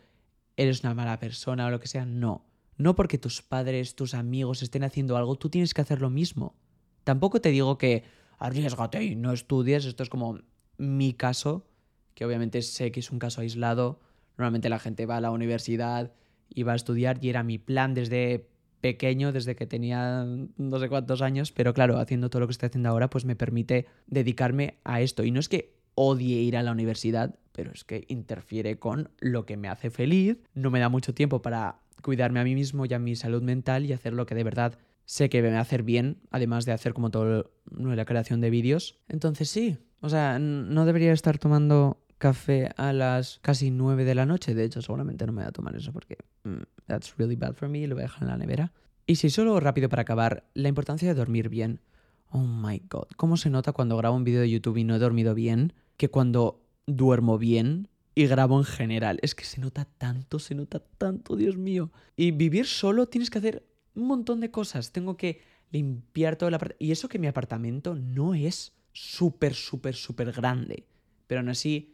eres 0.57 0.83
una 0.83 0.93
mala 0.93 1.19
persona 1.19 1.67
o 1.67 1.69
lo 1.69 1.79
que 1.79 1.87
sea. 1.87 2.05
No. 2.05 2.45
No 2.77 2.95
porque 2.95 3.17
tus 3.17 3.41
padres, 3.41 3.95
tus 3.95 4.13
amigos 4.13 4.63
estén 4.63 4.83
haciendo 4.83 5.15
algo, 5.17 5.35
tú 5.35 5.49
tienes 5.49 5.73
que 5.73 5.81
hacer 5.81 6.01
lo 6.01 6.09
mismo. 6.09 6.55
Tampoco 7.03 7.41
te 7.41 7.49
digo 7.49 7.77
que 7.77 8.03
arriesgate 8.39 9.03
y 9.03 9.15
no 9.15 9.31
estudies. 9.31 9.85
Esto 9.85 10.03
es 10.03 10.09
como 10.09 10.39
mi 10.77 11.13
caso, 11.13 11.67
que 12.15 12.25
obviamente 12.25 12.61
sé 12.61 12.91
que 12.91 12.99
es 12.99 13.11
un 13.11 13.19
caso 13.19 13.41
aislado. 13.41 13.99
Normalmente 14.37 14.69
la 14.69 14.79
gente 14.79 15.05
va 15.05 15.17
a 15.17 15.21
la 15.21 15.31
universidad 15.31 16.13
y 16.49 16.63
va 16.63 16.73
a 16.73 16.75
estudiar 16.75 17.23
y 17.23 17.29
era 17.29 17.43
mi 17.43 17.57
plan 17.57 17.93
desde 17.93 18.49
pequeño, 18.81 19.31
desde 19.31 19.55
que 19.55 19.65
tenía 19.65 20.25
no 20.57 20.79
sé 20.79 20.89
cuántos 20.89 21.21
años, 21.21 21.53
pero 21.53 21.73
claro, 21.73 21.99
haciendo 21.99 22.29
todo 22.29 22.41
lo 22.41 22.47
que 22.47 22.51
estoy 22.51 22.67
haciendo 22.67 22.89
ahora, 22.89 23.09
pues 23.09 23.23
me 23.23 23.35
permite 23.35 23.87
dedicarme 24.07 24.79
a 24.83 24.99
esto. 24.99 25.23
Y 25.23 25.31
no 25.31 25.39
es 25.39 25.47
que 25.47 25.82
odie 25.95 26.41
ir 26.41 26.57
a 26.57 26.63
la 26.63 26.71
universidad, 26.71 27.35
pero 27.51 27.71
es 27.71 27.83
que 27.83 28.05
interfiere 28.07 28.77
con 28.77 29.09
lo 29.19 29.45
que 29.45 29.57
me 29.57 29.67
hace 29.67 29.89
feliz, 29.89 30.37
no 30.53 30.71
me 30.71 30.79
da 30.79 30.89
mucho 30.89 31.13
tiempo 31.13 31.41
para 31.41 31.79
cuidarme 32.01 32.39
a 32.39 32.43
mí 32.43 32.55
mismo 32.55 32.85
y 32.85 32.93
a 32.93 32.99
mi 32.99 33.15
salud 33.15 33.41
mental 33.41 33.85
y 33.85 33.93
hacer 33.93 34.13
lo 34.13 34.25
que 34.25 34.35
de 34.35 34.43
verdad 34.43 34.77
sé 35.05 35.29
que 35.29 35.41
me 35.41 35.51
va 35.51 35.59
hacer 35.59 35.83
bien, 35.83 36.17
además 36.31 36.65
de 36.65 36.71
hacer 36.71 36.93
como 36.93 37.09
todo 37.09 37.51
la 37.71 38.05
creación 38.05 38.41
de 38.41 38.49
vídeos. 38.49 38.99
Entonces 39.07 39.49
sí, 39.49 39.77
o 40.01 40.09
sea, 40.09 40.39
no 40.39 40.85
debería 40.85 41.13
estar 41.13 41.37
tomando 41.37 42.03
café 42.17 42.69
a 42.77 42.93
las 42.93 43.39
casi 43.41 43.71
9 43.71 44.05
de 44.05 44.15
la 44.15 44.25
noche. 44.25 44.53
De 44.53 44.63
hecho, 44.63 44.81
seguramente 44.81 45.25
no 45.25 45.33
me 45.33 45.41
voy 45.41 45.49
a 45.49 45.51
tomar 45.51 45.75
eso 45.75 45.91
porque 45.91 46.17
mm, 46.43 46.63
that's 46.87 47.15
really 47.17 47.35
bad 47.35 47.53
for 47.53 47.69
me. 47.69 47.85
Lo 47.87 47.95
voy 47.95 48.03
a 48.03 48.07
dejar 48.07 48.23
en 48.23 48.29
la 48.29 48.37
nevera. 48.37 48.71
Y 49.05 49.15
si 49.15 49.29
solo 49.29 49.59
rápido 49.59 49.89
para 49.89 50.03
acabar, 50.03 50.45
la 50.53 50.69
importancia 50.69 51.07
de 51.07 51.15
dormir 51.15 51.49
bien. 51.49 51.81
Oh 52.29 52.43
my 52.43 52.81
god, 52.89 53.07
¿cómo 53.15 53.37
se 53.37 53.49
nota 53.49 53.73
cuando 53.73 53.97
grabo 53.97 54.15
un 54.15 54.23
vídeo 54.23 54.41
de 54.41 54.49
YouTube 54.49 54.77
y 54.77 54.83
no 54.83 54.95
he 54.95 54.99
dormido 54.99 55.35
bien? 55.35 55.73
Que 55.97 56.09
cuando 56.09 56.63
duermo 56.85 57.37
bien 57.37 57.87
y 58.15 58.27
grabo 58.27 58.57
en 58.57 58.65
general. 58.65 59.19
Es 59.21 59.35
que 59.35 59.45
se 59.45 59.61
nota 59.61 59.85
tanto, 59.85 60.39
se 60.39 60.55
nota 60.55 60.79
tanto, 60.97 61.35
Dios 61.35 61.57
mío. 61.57 61.91
Y 62.15 62.31
vivir 62.31 62.65
solo 62.65 63.07
tienes 63.07 63.29
que 63.29 63.39
hacer 63.39 63.65
un 63.95 64.07
montón 64.07 64.39
de 64.39 64.51
cosas. 64.51 64.91
Tengo 64.91 65.17
que 65.17 65.41
limpiar 65.71 66.35
todo 66.35 66.49
el 66.49 66.55
apartamento. 66.55 66.85
Y 66.85 66.91
eso 66.91 67.09
que 67.09 67.19
mi 67.19 67.27
apartamento 67.27 67.95
no 67.95 68.35
es 68.35 68.73
súper, 68.91 69.53
súper, 69.53 69.95
súper 69.95 70.31
grande. 70.31 70.87
Pero 71.27 71.39
aún 71.39 71.49
así, 71.49 71.92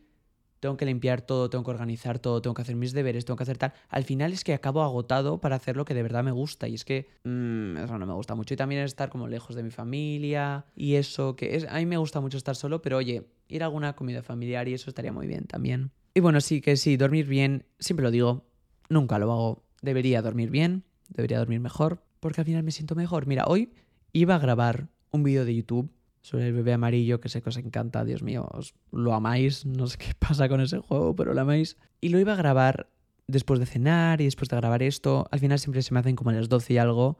tengo 0.59 0.77
que 0.77 0.85
limpiar 0.85 1.21
todo, 1.21 1.49
tengo 1.49 1.63
que 1.63 1.71
organizar 1.71 2.19
todo, 2.19 2.41
tengo 2.41 2.53
que 2.53 2.61
hacer 2.61 2.75
mis 2.75 2.93
deberes, 2.93 3.25
tengo 3.25 3.37
que 3.37 3.43
hacer 3.43 3.57
tal. 3.57 3.73
Al 3.87 4.03
final 4.03 4.33
es 4.33 4.43
que 4.43 4.53
acabo 4.53 4.81
agotado 4.81 5.39
para 5.39 5.55
hacer 5.55 5.77
lo 5.77 5.85
que 5.85 5.93
de 5.93 6.03
verdad 6.03 6.23
me 6.23 6.31
gusta. 6.31 6.67
Y 6.67 6.75
es 6.75 6.85
que 6.85 7.09
mm, 7.23 7.77
eso 7.77 7.97
no 7.97 8.05
me 8.05 8.13
gusta 8.13 8.35
mucho. 8.35 8.53
Y 8.53 8.57
también 8.57 8.81
estar 8.81 9.09
como 9.09 9.27
lejos 9.27 9.55
de 9.55 9.63
mi 9.63 9.71
familia. 9.71 10.65
Y 10.75 10.95
eso, 10.95 11.35
que 11.35 11.55
es, 11.55 11.65
a 11.67 11.75
mí 11.75 11.85
me 11.85 11.97
gusta 11.97 12.19
mucho 12.19 12.37
estar 12.37 12.55
solo, 12.55 12.81
pero 12.81 12.97
oye, 12.97 13.27
ir 13.47 13.63
a 13.63 13.65
alguna 13.67 13.95
comida 13.95 14.21
familiar 14.21 14.67
y 14.67 14.73
eso 14.73 14.89
estaría 14.89 15.13
muy 15.13 15.27
bien 15.27 15.45
también. 15.45 15.91
Y 16.13 16.19
bueno, 16.19 16.41
sí 16.41 16.61
que 16.61 16.75
sí, 16.75 16.97
dormir 16.97 17.27
bien, 17.27 17.65
siempre 17.79 18.03
lo 18.03 18.11
digo, 18.11 18.45
nunca 18.89 19.19
lo 19.19 19.31
hago. 19.31 19.63
Debería 19.81 20.21
dormir 20.21 20.49
bien, 20.49 20.83
debería 21.07 21.39
dormir 21.39 21.59
mejor, 21.59 22.03
porque 22.19 22.41
al 22.41 22.45
final 22.45 22.63
me 22.63 22.71
siento 22.71 22.95
mejor. 22.95 23.27
Mira, 23.27 23.45
hoy 23.47 23.71
iba 24.11 24.35
a 24.35 24.39
grabar 24.39 24.89
un 25.11 25.23
vídeo 25.23 25.45
de 25.45 25.55
YouTube 25.55 25.91
sobre 26.21 26.47
el 26.47 26.53
bebé 26.53 26.73
amarillo, 26.73 27.19
que 27.19 27.29
sé 27.29 27.41
que 27.41 27.49
os 27.49 27.57
encanta, 27.57 28.03
Dios 28.03 28.23
mío, 28.23 28.47
os 28.51 28.73
lo 28.91 29.13
amáis, 29.13 29.65
no 29.65 29.87
sé 29.87 29.97
qué 29.97 30.13
pasa 30.19 30.49
con 30.49 30.61
ese 30.61 30.79
juego, 30.79 31.15
pero 31.15 31.33
lo 31.33 31.41
amáis. 31.41 31.77
Y 32.01 32.09
lo 32.09 32.19
iba 32.19 32.33
a 32.33 32.37
grabar 32.37 32.89
después 33.27 33.59
de 33.59 33.65
cenar 33.65 34.21
y 34.21 34.25
después 34.25 34.49
de 34.49 34.57
grabar 34.57 34.83
esto. 34.83 35.27
Al 35.31 35.39
final 35.39 35.59
siempre 35.59 35.81
se 35.81 35.93
me 35.93 35.99
hacen 35.99 36.15
como 36.15 36.31
las 36.31 36.49
12 36.49 36.73
y 36.73 36.77
algo, 36.77 37.19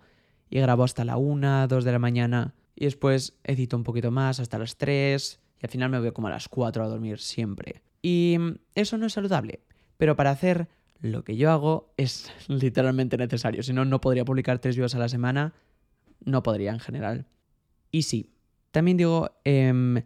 y 0.49 0.59
grabo 0.59 0.83
hasta 0.83 1.05
la 1.05 1.17
1, 1.17 1.67
2 1.67 1.83
de 1.83 1.91
la 1.91 1.99
mañana, 1.99 2.55
y 2.75 2.85
después 2.85 3.37
edito 3.43 3.77
un 3.77 3.83
poquito 3.83 4.11
más 4.11 4.39
hasta 4.39 4.57
las 4.57 4.77
3, 4.77 5.39
y 5.61 5.65
al 5.65 5.69
final 5.69 5.89
me 5.89 5.99
voy 5.99 6.11
como 6.11 6.27
a 6.27 6.31
las 6.31 6.49
4 6.49 6.83
a 6.83 6.87
dormir 6.87 7.19
siempre. 7.19 7.83
Y 8.01 8.37
eso 8.75 8.97
no 8.97 9.05
es 9.05 9.13
saludable, 9.13 9.61
pero 9.97 10.15
para 10.15 10.31
hacer 10.31 10.69
lo 11.01 11.23
que 11.23 11.37
yo 11.37 11.51
hago 11.51 11.93
es 11.97 12.31
literalmente 12.47 13.17
necesario, 13.17 13.63
si 13.63 13.73
no, 13.73 13.85
no 13.85 14.01
podría 14.01 14.25
publicar 14.25 14.59
tres 14.59 14.75
videos 14.75 14.95
a 14.95 14.99
la 14.99 15.09
semana, 15.09 15.53
no 16.23 16.43
podría 16.43 16.71
en 16.71 16.79
general. 16.79 17.27
Y 17.91 18.03
sí, 18.03 18.31
también 18.71 18.97
digo, 18.97 19.31
em, 19.43 20.03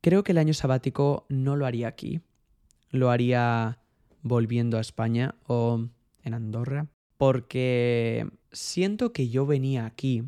creo 0.00 0.24
que 0.24 0.32
el 0.32 0.38
año 0.38 0.54
sabático 0.54 1.26
no 1.28 1.56
lo 1.56 1.66
haría 1.66 1.88
aquí. 1.88 2.20
Lo 2.90 3.10
haría 3.10 3.78
volviendo 4.22 4.78
a 4.78 4.80
España 4.80 5.34
o 5.46 5.86
en 6.22 6.34
Andorra. 6.34 6.88
Porque 7.16 8.26
siento 8.52 9.12
que 9.12 9.28
yo 9.28 9.46
venía 9.46 9.86
aquí. 9.86 10.24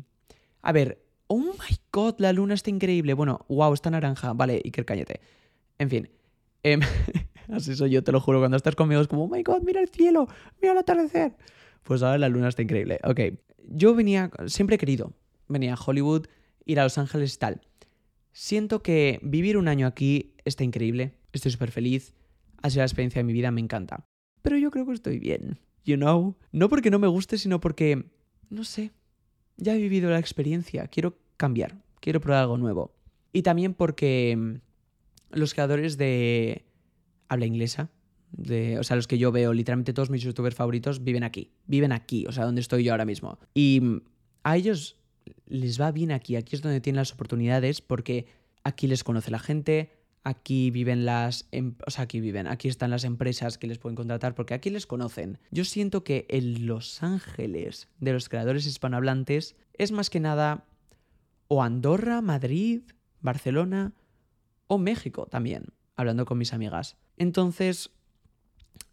A 0.61 0.71
ver, 0.71 1.03
oh 1.27 1.39
my 1.39 1.77
god, 1.91 2.15
la 2.19 2.33
luna 2.33 2.53
está 2.53 2.69
increíble. 2.69 3.13
Bueno, 3.13 3.45
wow, 3.49 3.73
está 3.73 3.89
naranja. 3.89 4.33
Vale, 4.33 4.61
Iker, 4.63 4.85
cállate. 4.85 5.19
En 5.77 5.89
fin. 5.89 6.09
Em, 6.63 6.79
así 7.51 7.75
soy 7.75 7.91
yo, 7.91 8.03
te 8.03 8.11
lo 8.11 8.21
juro. 8.21 8.39
Cuando 8.39 8.57
estás 8.57 8.75
conmigo 8.75 9.01
es 9.01 9.07
como, 9.07 9.25
oh 9.25 9.27
my 9.27 9.43
god, 9.43 9.61
mira 9.63 9.81
el 9.81 9.89
cielo, 9.89 10.27
mira 10.61 10.71
el 10.71 10.79
atardecer. 10.79 11.35
Pues 11.83 12.01
ahora 12.03 12.17
la 12.17 12.29
luna 12.29 12.47
está 12.47 12.61
increíble. 12.61 12.99
Ok. 13.03 13.19
Yo 13.69 13.93
venía, 13.93 14.31
siempre 14.45 14.75
he 14.75 14.79
querido. 14.79 15.13
Venía 15.49 15.73
a 15.73 15.77
Hollywood 15.77 16.27
ir 16.67 16.79
a 16.79 16.83
Los 16.83 16.97
Ángeles 16.97 17.39
tal. 17.39 17.61
Siento 18.33 18.83
que 18.83 19.19
vivir 19.23 19.57
un 19.57 19.67
año 19.67 19.87
aquí 19.87 20.35
está 20.45 20.63
increíble, 20.63 21.15
estoy 21.33 21.51
súper 21.51 21.71
feliz, 21.71 22.13
ha 22.61 22.69
sido 22.69 22.81
la 22.81 22.85
experiencia 22.85 23.19
de 23.19 23.23
mi 23.23 23.33
vida, 23.33 23.49
me 23.49 23.61
encanta. 23.61 24.05
Pero 24.43 24.57
yo 24.57 24.69
creo 24.69 24.85
que 24.85 24.93
estoy 24.93 25.17
bien, 25.17 25.59
you 25.85 25.95
know? 25.95 26.35
No 26.51 26.69
porque 26.69 26.91
no 26.91 26.99
me 26.99 27.07
guste, 27.07 27.37
sino 27.37 27.59
porque, 27.59 28.05
no 28.49 28.63
sé, 28.63 28.91
ya 29.55 29.73
he 29.73 29.79
vivido 29.79 30.11
la 30.11 30.19
experiencia, 30.19 30.87
quiero 30.87 31.17
cambiar, 31.37 31.81
quiero 31.99 32.21
probar 32.21 32.43
algo 32.43 32.57
nuevo. 32.57 32.93
Y 33.33 33.41
también 33.41 33.73
porque 33.73 34.35
mm, 34.37 35.37
los 35.37 35.53
creadores 35.53 35.97
de 35.97 36.65
habla 37.29 37.45
inglesa, 37.45 37.89
de, 38.31 38.77
o 38.77 38.83
sea, 38.83 38.95
los 38.95 39.07
que 39.07 39.17
yo 39.17 39.31
veo, 39.31 39.53
literalmente 39.53 39.93
todos 39.93 40.09
mis 40.09 40.21
youtubers 40.21 40.55
favoritos 40.55 41.03
viven 41.03 41.23
aquí, 41.23 41.51
viven 41.65 41.91
aquí, 41.91 42.25
o 42.27 42.31
sea, 42.31 42.45
donde 42.45 42.61
estoy 42.61 42.83
yo 42.83 42.91
ahora 42.91 43.05
mismo. 43.05 43.39
Y 43.53 43.79
mm, 43.81 44.01
a 44.43 44.57
ellos 44.57 44.96
les 45.45 45.79
va 45.79 45.91
bien 45.91 46.11
aquí, 46.11 46.35
aquí 46.35 46.55
es 46.55 46.61
donde 46.61 46.81
tienen 46.81 46.97
las 46.97 47.13
oportunidades 47.13 47.81
porque 47.81 48.27
aquí 48.63 48.87
les 48.87 49.03
conoce 49.03 49.31
la 49.31 49.39
gente, 49.39 49.91
aquí 50.23 50.71
viven 50.71 51.05
las, 51.05 51.47
em, 51.51 51.75
o 51.85 51.91
sea, 51.91 52.03
aquí 52.03 52.19
viven, 52.19 52.47
aquí 52.47 52.67
están 52.67 52.91
las 52.91 53.03
empresas 53.03 53.57
que 53.57 53.67
les 53.67 53.77
pueden 53.77 53.95
contratar 53.95 54.35
porque 54.35 54.53
aquí 54.53 54.69
les 54.69 54.85
conocen. 54.85 55.39
Yo 55.51 55.63
siento 55.65 56.03
que 56.03 56.25
en 56.29 56.65
Los 56.65 57.01
Ángeles 57.01 57.87
de 57.99 58.13
los 58.13 58.29
creadores 58.29 58.65
hispanohablantes 58.65 59.55
es 59.73 59.91
más 59.91 60.09
que 60.09 60.19
nada 60.19 60.65
o 61.47 61.63
Andorra, 61.63 62.21
Madrid, 62.21 62.81
Barcelona 63.21 63.93
o 64.67 64.77
México 64.77 65.27
también, 65.27 65.65
hablando 65.95 66.25
con 66.25 66.37
mis 66.37 66.53
amigas. 66.53 66.97
Entonces, 67.15 67.91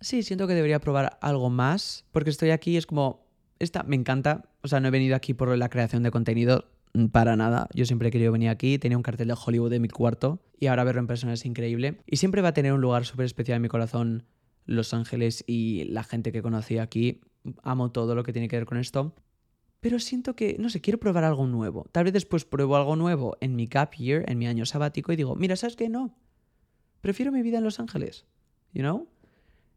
sí, 0.01 0.23
siento 0.23 0.47
que 0.47 0.55
debería 0.55 0.79
probar 0.79 1.19
algo 1.21 1.51
más 1.51 2.05
porque 2.13 2.31
estoy 2.31 2.51
aquí 2.51 2.77
es 2.77 2.87
como 2.87 3.25
esta 3.59 3.83
me 3.83 3.97
encanta. 3.97 4.51
O 4.65 4.69
sea, 4.69 4.81
no 4.81 4.89
he 4.89 4.91
venido 4.91 5.15
aquí 5.15 5.35
por 5.35 5.55
la 5.59 5.69
creación 5.69 6.03
de 6.03 6.11
contenido 6.11 6.65
mm, 6.95 7.09
para 7.09 7.37
nada. 7.37 7.69
Yo 7.75 7.85
siempre 7.85 8.09
he 8.09 8.11
querido 8.11 8.33
venir 8.33 8.49
aquí. 8.49 8.79
Tenía 8.79 8.97
un 8.97 9.03
cartel 9.03 9.29
de 9.29 9.35
Hollywood 9.35 9.75
en 9.75 9.83
mi 9.83 9.89
cuarto 9.89 10.41
y 10.59 10.69
ahora 10.69 10.85
verlo 10.85 11.03
en 11.03 11.07
persona 11.07 11.35
es 11.35 11.45
increíble. 11.45 12.01
Y 12.07 12.17
siempre 12.17 12.41
va 12.41 12.49
a 12.49 12.55
tener 12.55 12.73
un 12.73 12.81
lugar 12.81 13.05
súper 13.05 13.27
especial 13.27 13.57
en 13.57 13.63
mi 13.63 13.69
corazón 13.69 14.25
Los 14.65 14.95
Ángeles 14.95 15.45
y 15.47 15.85
la 15.85 16.03
gente 16.03 16.33
que 16.33 16.41
conocí 16.41 16.79
aquí. 16.79 17.21
Amo 17.63 17.93
todo 17.93 18.15
lo 18.15 18.23
que 18.23 18.33
tiene 18.33 18.49
que 18.49 18.57
ver 18.57 18.65
con 18.65 18.79
esto. 18.79 19.15
Pero 19.81 19.99
siento 19.99 20.35
que, 20.35 20.57
no 20.59 20.71
sé, 20.71 20.81
quiero 20.81 20.99
probar 20.99 21.25
algo 21.25 21.47
nuevo. 21.47 21.85
Tal 21.93 22.05
vez 22.05 22.15
después 22.15 22.47
pruebo 22.47 22.77
algo 22.77 22.97
nuevo 22.97 23.37
en 23.43 23.57
mi 23.57 23.67
gap 23.67 23.95
year, 23.97 24.25
en 24.31 24.39
mi 24.39 24.47
año 24.47 24.65
sabático, 24.65 25.13
y 25.13 25.17
digo, 25.17 25.37
mira, 25.37 25.57
¿sabes 25.57 25.77
qué? 25.77 25.91
No. 25.91 26.17
Prefiero 27.03 27.33
mi 27.33 27.43
vida 27.43 27.59
en 27.59 27.65
Los 27.65 27.81
Ángeles. 27.81 28.25
You 28.73 28.81
know? 28.81 29.09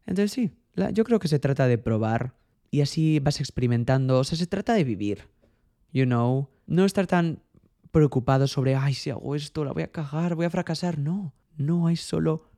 Entonces 0.06 0.32
sí, 0.32 0.50
yo 0.94 1.04
creo 1.04 1.18
que 1.18 1.28
se 1.28 1.38
trata 1.38 1.66
de 1.66 1.76
probar 1.76 2.38
y 2.70 2.80
así 2.80 3.20
vas 3.20 3.40
experimentando. 3.40 4.18
O 4.18 4.24
sea, 4.24 4.38
se 4.38 4.46
trata 4.46 4.74
de 4.74 4.84
vivir, 4.84 5.28
you 5.92 6.04
know. 6.04 6.48
No 6.66 6.84
estar 6.84 7.06
tan 7.06 7.42
preocupado 7.90 8.46
sobre, 8.46 8.74
ay, 8.74 8.94
si 8.94 9.10
hago 9.10 9.34
esto, 9.34 9.64
la 9.64 9.72
voy 9.72 9.82
a 9.82 9.90
cagar, 9.90 10.34
voy 10.34 10.46
a 10.46 10.50
fracasar. 10.50 10.98
No, 10.98 11.34
no 11.56 11.86
hay 11.86 11.96
solo 11.96 12.50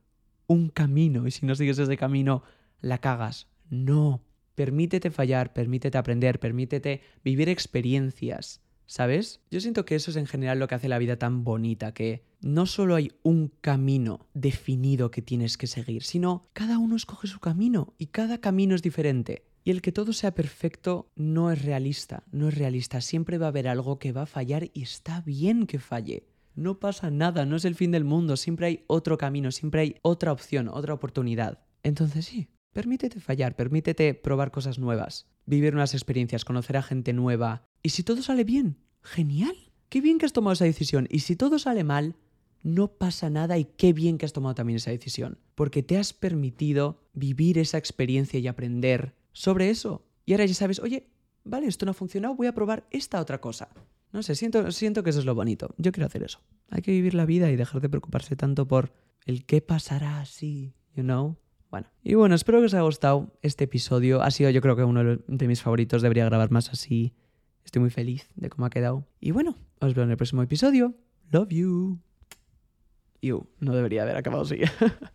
un 0.47 0.69
camino 0.69 1.27
y 1.27 1.31
si 1.31 1.45
no 1.45 1.55
sigues 1.55 1.79
ese 1.79 1.97
camino, 1.97 2.43
la 2.81 2.97
cagas. 2.97 3.47
No, 3.69 4.21
permítete 4.55 5.11
fallar, 5.11 5.53
permítete 5.53 5.97
aprender, 5.97 6.39
permítete 6.39 7.01
vivir 7.23 7.49
experiencias. 7.49 8.61
¿Sabes? 8.85 9.39
Yo 9.49 9.61
siento 9.61 9.85
que 9.85 9.95
eso 9.95 10.11
es 10.11 10.17
en 10.17 10.27
general 10.27 10.59
lo 10.59 10.67
que 10.67 10.75
hace 10.75 10.89
la 10.89 10.97
vida 10.97 11.15
tan 11.15 11.45
bonita, 11.45 11.93
que 11.93 12.25
no 12.41 12.65
solo 12.65 12.95
hay 12.95 13.13
un 13.23 13.47
camino 13.61 14.27
definido 14.33 15.11
que 15.11 15.21
tienes 15.21 15.57
que 15.57 15.67
seguir, 15.67 16.03
sino 16.03 16.49
cada 16.51 16.77
uno 16.77 16.97
escoge 16.97 17.27
su 17.27 17.39
camino 17.39 17.93
y 17.97 18.07
cada 18.07 18.39
camino 18.39 18.75
es 18.75 18.81
diferente. 18.81 19.45
Y 19.63 19.71
el 19.71 19.81
que 19.81 19.91
todo 19.91 20.13
sea 20.13 20.33
perfecto 20.33 21.11
no 21.15 21.51
es 21.51 21.63
realista, 21.63 22.23
no 22.31 22.47
es 22.47 22.57
realista. 22.57 22.99
Siempre 23.01 23.37
va 23.37 23.45
a 23.45 23.49
haber 23.49 23.67
algo 23.67 23.99
que 23.99 24.11
va 24.11 24.23
a 24.23 24.27
fallar 24.27 24.71
y 24.73 24.81
está 24.81 25.21
bien 25.21 25.67
que 25.67 25.79
falle. 25.79 26.27
No 26.55 26.79
pasa 26.79 27.11
nada, 27.11 27.45
no 27.45 27.55
es 27.55 27.65
el 27.65 27.75
fin 27.75 27.91
del 27.91 28.03
mundo, 28.03 28.35
siempre 28.37 28.67
hay 28.67 28.83
otro 28.87 29.17
camino, 29.17 29.51
siempre 29.51 29.81
hay 29.81 29.95
otra 30.01 30.31
opción, 30.31 30.67
otra 30.67 30.93
oportunidad. 30.93 31.59
Entonces 31.83 32.25
sí, 32.25 32.49
permítete 32.73 33.19
fallar, 33.19 33.55
permítete 33.55 34.13
probar 34.13 34.51
cosas 34.51 34.77
nuevas, 34.77 35.27
vivir 35.45 35.73
nuevas 35.73 35.93
experiencias, 35.93 36.43
conocer 36.43 36.77
a 36.77 36.83
gente 36.83 37.13
nueva. 37.13 37.67
Y 37.83 37.89
si 37.89 38.03
todo 38.03 38.21
sale 38.21 38.43
bien, 38.43 38.77
genial. 39.01 39.55
Qué 39.89 40.01
bien 40.01 40.17
que 40.17 40.25
has 40.25 40.33
tomado 40.33 40.53
esa 40.53 40.65
decisión. 40.65 41.07
Y 41.09 41.19
si 41.19 41.35
todo 41.35 41.59
sale 41.59 41.83
mal, 41.83 42.15
no 42.63 42.89
pasa 42.89 43.29
nada 43.29 43.57
y 43.57 43.65
qué 43.65 43.93
bien 43.93 44.17
que 44.17 44.25
has 44.25 44.33
tomado 44.33 44.55
también 44.55 44.77
esa 44.77 44.91
decisión. 44.91 45.39
Porque 45.55 45.83
te 45.83 45.97
has 45.97 46.13
permitido 46.13 47.03
vivir 47.13 47.57
esa 47.57 47.77
experiencia 47.77 48.39
y 48.39 48.47
aprender 48.47 49.15
sobre 49.33 49.69
eso. 49.69 50.05
Y 50.25 50.33
ahora 50.33 50.45
ya 50.45 50.53
sabes, 50.53 50.79
oye, 50.79 51.09
vale, 51.43 51.67
esto 51.67 51.85
no 51.85 51.91
ha 51.91 51.93
funcionado, 51.93 52.35
voy 52.35 52.47
a 52.47 52.53
probar 52.53 52.87
esta 52.91 53.19
otra 53.19 53.39
cosa. 53.39 53.69
No 54.11 54.23
sé, 54.23 54.35
siento, 54.35 54.71
siento 54.71 55.03
que 55.03 55.09
eso 55.09 55.19
es 55.19 55.25
lo 55.25 55.35
bonito. 55.35 55.73
Yo 55.77 55.91
quiero 55.91 56.05
hacer 56.05 56.23
eso. 56.23 56.41
Hay 56.69 56.81
que 56.81 56.91
vivir 56.91 57.13
la 57.13 57.25
vida 57.25 57.49
y 57.49 57.55
dejar 57.55 57.81
de 57.81 57.89
preocuparse 57.89 58.35
tanto 58.35 58.67
por 58.67 58.93
el 59.25 59.45
qué 59.45 59.61
pasará 59.61 60.19
así, 60.19 60.73
you 60.95 61.03
know. 61.03 61.37
Bueno, 61.69 61.87
y 62.03 62.15
bueno, 62.15 62.35
espero 62.35 62.59
que 62.59 62.65
os 62.65 62.73
haya 62.73 62.83
gustado 62.83 63.37
este 63.41 63.63
episodio. 63.63 64.21
Ha 64.21 64.31
sido 64.31 64.49
yo 64.49 64.61
creo 64.61 64.75
que 64.75 64.83
uno 64.83 65.17
de 65.25 65.47
mis 65.47 65.61
favoritos, 65.61 66.01
debería 66.01 66.25
grabar 66.25 66.51
más 66.51 66.69
así. 66.69 67.13
Estoy 67.63 67.81
muy 67.81 67.91
feliz 67.91 68.29
de 68.35 68.49
cómo 68.49 68.65
ha 68.65 68.69
quedado. 68.69 69.07
Y 69.21 69.31
bueno, 69.31 69.57
os 69.79 69.93
veo 69.93 70.03
en 70.03 70.11
el 70.11 70.17
próximo 70.17 70.41
episodio. 70.41 70.95
Love 71.29 71.49
you. 71.49 71.99
You, 73.21 73.47
no 73.59 73.73
debería 73.73 74.01
haber 74.01 74.17
acabado 74.17 74.43
así. 74.43 74.57